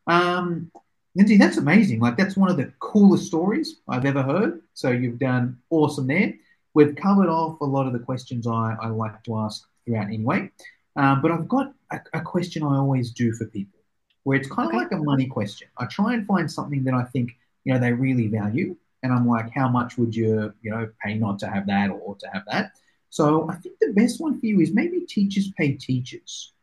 Um, 0.07 0.71
Lindsay, 1.15 1.37
that's 1.37 1.57
amazing. 1.57 1.99
Like, 1.99 2.15
that's 2.15 2.37
one 2.37 2.49
of 2.49 2.57
the 2.57 2.71
coolest 2.79 3.25
stories 3.25 3.77
I've 3.87 4.05
ever 4.05 4.21
heard. 4.21 4.61
So, 4.73 4.91
you've 4.91 5.19
done 5.19 5.57
awesome 5.71 6.07
there. 6.07 6.33
We've 6.75 6.95
covered 6.95 7.27
off 7.27 7.59
a 7.61 7.65
lot 7.65 7.87
of 7.87 7.93
the 7.93 7.99
questions 7.99 8.45
I, 8.45 8.75
I 8.79 8.87
like 8.89 9.23
to 9.23 9.37
ask 9.37 9.67
throughout 9.85 10.05
anyway. 10.05 10.51
Um, 10.99 11.21
but 11.21 11.31
I've 11.31 11.47
got 11.47 11.73
a, 11.91 11.99
a 12.13 12.21
question 12.21 12.63
I 12.63 12.75
always 12.75 13.11
do 13.11 13.31
for 13.33 13.45
people 13.45 13.79
where 14.23 14.37
it's 14.37 14.49
kind 14.49 14.67
of 14.69 14.75
Okay. 14.75 14.83
like 14.83 14.91
a 14.91 14.97
money 14.97 15.27
question. 15.27 15.69
I 15.77 15.85
try 15.85 16.13
and 16.13 16.27
find 16.27 16.51
something 16.51 16.83
that 16.83 16.93
I 16.93 17.03
think, 17.05 17.37
you 17.63 17.73
know, 17.73 17.79
they 17.79 17.93
really 17.93 18.27
value. 18.27 18.75
And 19.01 19.13
I'm 19.13 19.27
like, 19.27 19.49
how 19.55 19.69
much 19.69 19.97
would 19.97 20.13
you, 20.13 20.53
you 20.61 20.71
know, 20.71 20.89
pay 21.03 21.15
not 21.15 21.39
to 21.39 21.47
have 21.49 21.67
that 21.67 21.89
or 21.89 22.15
to 22.17 22.27
have 22.33 22.43
that? 22.51 22.73
So 23.09 23.49
I 23.49 23.55
think 23.55 23.75
the 23.79 23.93
best 23.93 24.19
one 24.19 24.39
for 24.39 24.45
you 24.45 24.59
is 24.59 24.73
maybe 24.73 24.99
teachers 25.07 25.51
pay 25.57 25.71
teachers. 25.73 26.53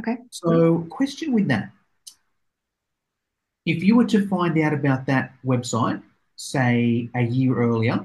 Okay. 0.00 0.18
So, 0.30 0.86
question 0.90 1.32
with 1.32 1.48
that. 1.48 1.70
If 3.66 3.84
you 3.84 3.96
were 3.96 4.06
to 4.06 4.26
find 4.26 4.58
out 4.58 4.74
about 4.74 5.06
that 5.06 5.34
website, 5.46 6.02
say 6.36 7.08
a 7.14 7.22
year 7.22 7.54
earlier, 7.56 8.04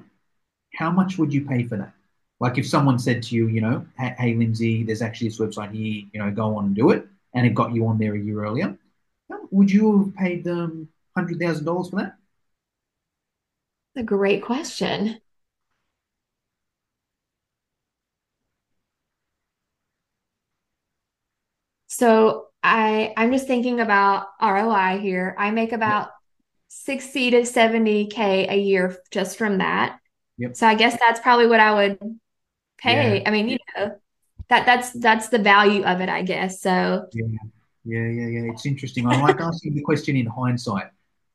how 0.75 0.91
much 0.91 1.17
would 1.17 1.33
you 1.33 1.45
pay 1.45 1.63
for 1.63 1.77
that? 1.77 1.94
Like 2.39 2.57
if 2.57 2.67
someone 2.67 2.99
said 2.99 3.23
to 3.23 3.35
you, 3.35 3.47
you 3.47 3.61
know, 3.61 3.85
hey, 3.97 4.15
hey 4.17 4.35
Lindsay, 4.35 4.83
there's 4.83 5.01
actually 5.01 5.29
this 5.29 5.39
website 5.39 5.73
here, 5.73 6.03
you 6.11 6.19
know, 6.19 6.31
go 6.31 6.57
on 6.57 6.65
and 6.65 6.75
do 6.75 6.91
it, 6.91 7.07
and 7.33 7.45
it 7.45 7.55
got 7.55 7.73
you 7.73 7.87
on 7.87 7.97
there 7.97 8.15
a 8.15 8.19
year 8.19 8.43
earlier, 8.43 8.77
um, 9.31 9.47
would 9.51 9.71
you 9.71 10.03
have 10.03 10.15
paid 10.15 10.43
them 10.43 10.89
hundred 11.15 11.39
thousand 11.39 11.65
dollars 11.65 11.89
for 11.89 11.97
that? 11.97 12.15
a 13.95 14.03
great 14.03 14.43
question. 14.43 15.19
So 21.87 22.47
I 22.61 23.13
I'm 23.15 23.31
just 23.31 23.47
thinking 23.47 23.79
about 23.79 24.27
ROI 24.41 24.99
here. 24.99 25.35
I 25.37 25.51
make 25.51 25.71
about 25.71 26.09
60 26.67 27.31
to 27.31 27.37
70K 27.45 28.47
a 28.49 28.57
year 28.57 28.97
just 29.11 29.37
from 29.37 29.59
that. 29.59 29.99
Yep. 30.37 30.57
So 30.57 30.67
I 30.67 30.75
guess 30.75 30.97
that's 30.99 31.21
probably 31.21 31.47
what 31.47 31.61
I 31.61 31.73
would 31.73 32.19
pay. 32.77 33.17
Yeah. 33.17 33.23
I 33.27 33.31
mean, 33.31 33.49
you 33.49 33.57
know, 33.75 33.95
that 34.49 34.65
that's 34.65 34.91
that's 34.91 35.29
the 35.29 35.39
value 35.39 35.83
of 35.83 36.01
it, 36.01 36.09
I 36.09 36.21
guess. 36.21 36.61
So 36.61 37.07
yeah, 37.13 37.25
yeah, 37.83 38.07
yeah, 38.07 38.27
yeah. 38.27 38.51
It's 38.51 38.65
interesting. 38.65 39.07
I 39.07 39.19
like 39.21 39.39
asking 39.39 39.75
the 39.75 39.81
question 39.81 40.15
in 40.15 40.25
hindsight 40.25 40.87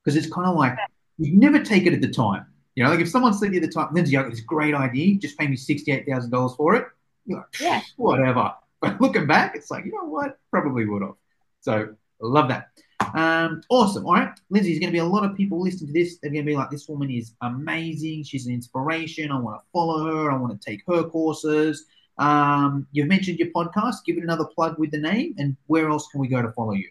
because 0.04 0.16
it's 0.16 0.32
kind 0.32 0.48
of 0.48 0.56
like 0.56 0.76
you 1.18 1.36
never 1.36 1.62
take 1.62 1.86
it 1.86 1.92
at 1.92 2.00
the 2.00 2.08
time. 2.08 2.46
You 2.74 2.84
know, 2.84 2.90
like 2.90 3.00
if 3.00 3.08
someone 3.08 3.34
said 3.34 3.48
to 3.48 3.54
you 3.54 3.60
at 3.60 3.66
the 3.66 3.72
time, 3.72 3.92
Lindsay, 3.92 4.16
I 4.16 4.22
got 4.22 4.30
this 4.30 4.40
great 4.40 4.74
idea, 4.74 5.18
just 5.18 5.38
pay 5.38 5.46
me 5.46 5.56
sixty-eight 5.56 6.06
thousand 6.08 6.30
dollars 6.30 6.54
for 6.56 6.76
it. 6.76 6.86
You're 7.26 7.38
like, 7.38 7.60
yeah, 7.60 7.80
whatever. 7.96 8.54
But 8.82 8.98
looking 8.98 9.26
back, 9.26 9.54
it's 9.56 9.70
like, 9.70 9.84
you 9.84 9.92
know 9.92 10.08
what? 10.08 10.38
Probably 10.50 10.86
would 10.86 11.02
have. 11.02 11.12
So 11.60 11.96
love 12.18 12.48
that. 12.48 12.68
Um, 13.14 13.62
awesome. 13.68 14.06
All 14.06 14.14
right. 14.14 14.30
Lindsay, 14.50 14.70
there's 14.70 14.80
going 14.80 14.92
to 14.92 14.92
be 14.92 14.98
a 14.98 15.04
lot 15.04 15.24
of 15.24 15.36
people 15.36 15.60
listening 15.60 15.92
to 15.92 15.92
this. 15.92 16.18
They're 16.18 16.30
going 16.30 16.44
to 16.44 16.50
be 16.50 16.56
like, 16.56 16.70
this 16.70 16.88
woman 16.88 17.10
is 17.10 17.32
amazing. 17.40 18.24
She's 18.24 18.46
an 18.46 18.54
inspiration. 18.54 19.32
I 19.32 19.38
want 19.38 19.60
to 19.60 19.66
follow 19.72 20.04
her. 20.04 20.30
I 20.30 20.36
want 20.36 20.60
to 20.60 20.70
take 20.70 20.82
her 20.86 21.04
courses. 21.04 21.86
Um, 22.18 22.86
you've 22.92 23.08
mentioned 23.08 23.38
your 23.38 23.48
podcast. 23.48 24.04
Give 24.04 24.16
it 24.16 24.22
another 24.22 24.44
plug 24.44 24.78
with 24.78 24.90
the 24.90 24.98
name. 24.98 25.34
And 25.38 25.56
where 25.66 25.88
else 25.88 26.08
can 26.08 26.20
we 26.20 26.28
go 26.28 26.42
to 26.42 26.52
follow 26.52 26.72
you? 26.72 26.88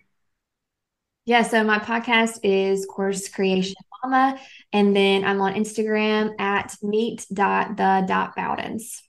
Yeah, 1.25 1.43
so 1.43 1.63
my 1.63 1.77
podcast 1.77 2.39
is 2.41 2.87
Course 2.87 3.29
Creation 3.29 3.75
Mama, 4.03 4.39
and 4.73 4.95
then 4.95 5.23
I'm 5.23 5.39
on 5.41 5.53
Instagram 5.53 6.33
at 6.39 6.75
meet.the.bowdens. 6.81 9.01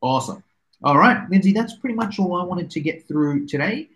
Awesome. 0.00 0.42
All 0.82 0.98
right, 0.98 1.30
Lindsay, 1.30 1.52
that's 1.52 1.76
pretty 1.76 1.94
much 1.94 2.18
all 2.18 2.34
I 2.34 2.42
wanted 2.42 2.72
to 2.72 2.80
get 2.80 3.06
through 3.06 3.46
today. 3.46 3.88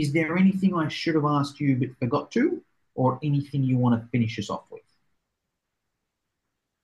Is 0.00 0.12
there 0.12 0.38
anything 0.38 0.74
I 0.74 0.88
should 0.88 1.16
have 1.16 1.24
asked 1.24 1.58
you 1.58 1.76
but 1.76 1.96
forgot 1.98 2.30
to, 2.32 2.62
or 2.94 3.18
anything 3.22 3.64
you 3.64 3.78
want 3.78 4.00
to 4.00 4.08
finish 4.10 4.38
us 4.38 4.48
off 4.48 4.64
with? 4.70 4.82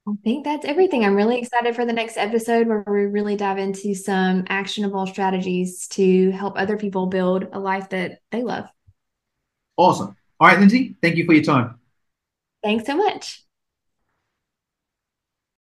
I 0.07 0.13
think 0.23 0.45
that's 0.45 0.67
everything. 0.67 1.05
I'm 1.05 1.15
really 1.15 1.39
excited 1.39 1.75
for 1.75 1.87
the 1.87 1.93
next 1.93 2.17
episode 2.17 2.67
where 2.67 2.85
we 2.87 3.07
really 3.07 3.37
dive 3.37 3.59
into 3.59 3.95
some 3.95 4.45
actionable 4.49 5.07
strategies 5.07 5.87
to 5.89 6.31
help 6.33 6.59
other 6.59 6.77
people 6.77 7.07
build 7.07 7.47
a 7.53 7.61
life 7.61 7.89
that 7.91 8.21
they 8.31 8.43
love. 8.43 8.67
Awesome. 9.77 10.17
All 10.41 10.49
right, 10.49 10.59
Lindsay, 10.59 10.97
thank 11.01 11.17
you 11.17 11.25
for 11.25 11.33
your 11.33 11.45
time. 11.45 11.79
Thanks 12.63 12.85
so 12.85 12.97
much. 12.97 13.44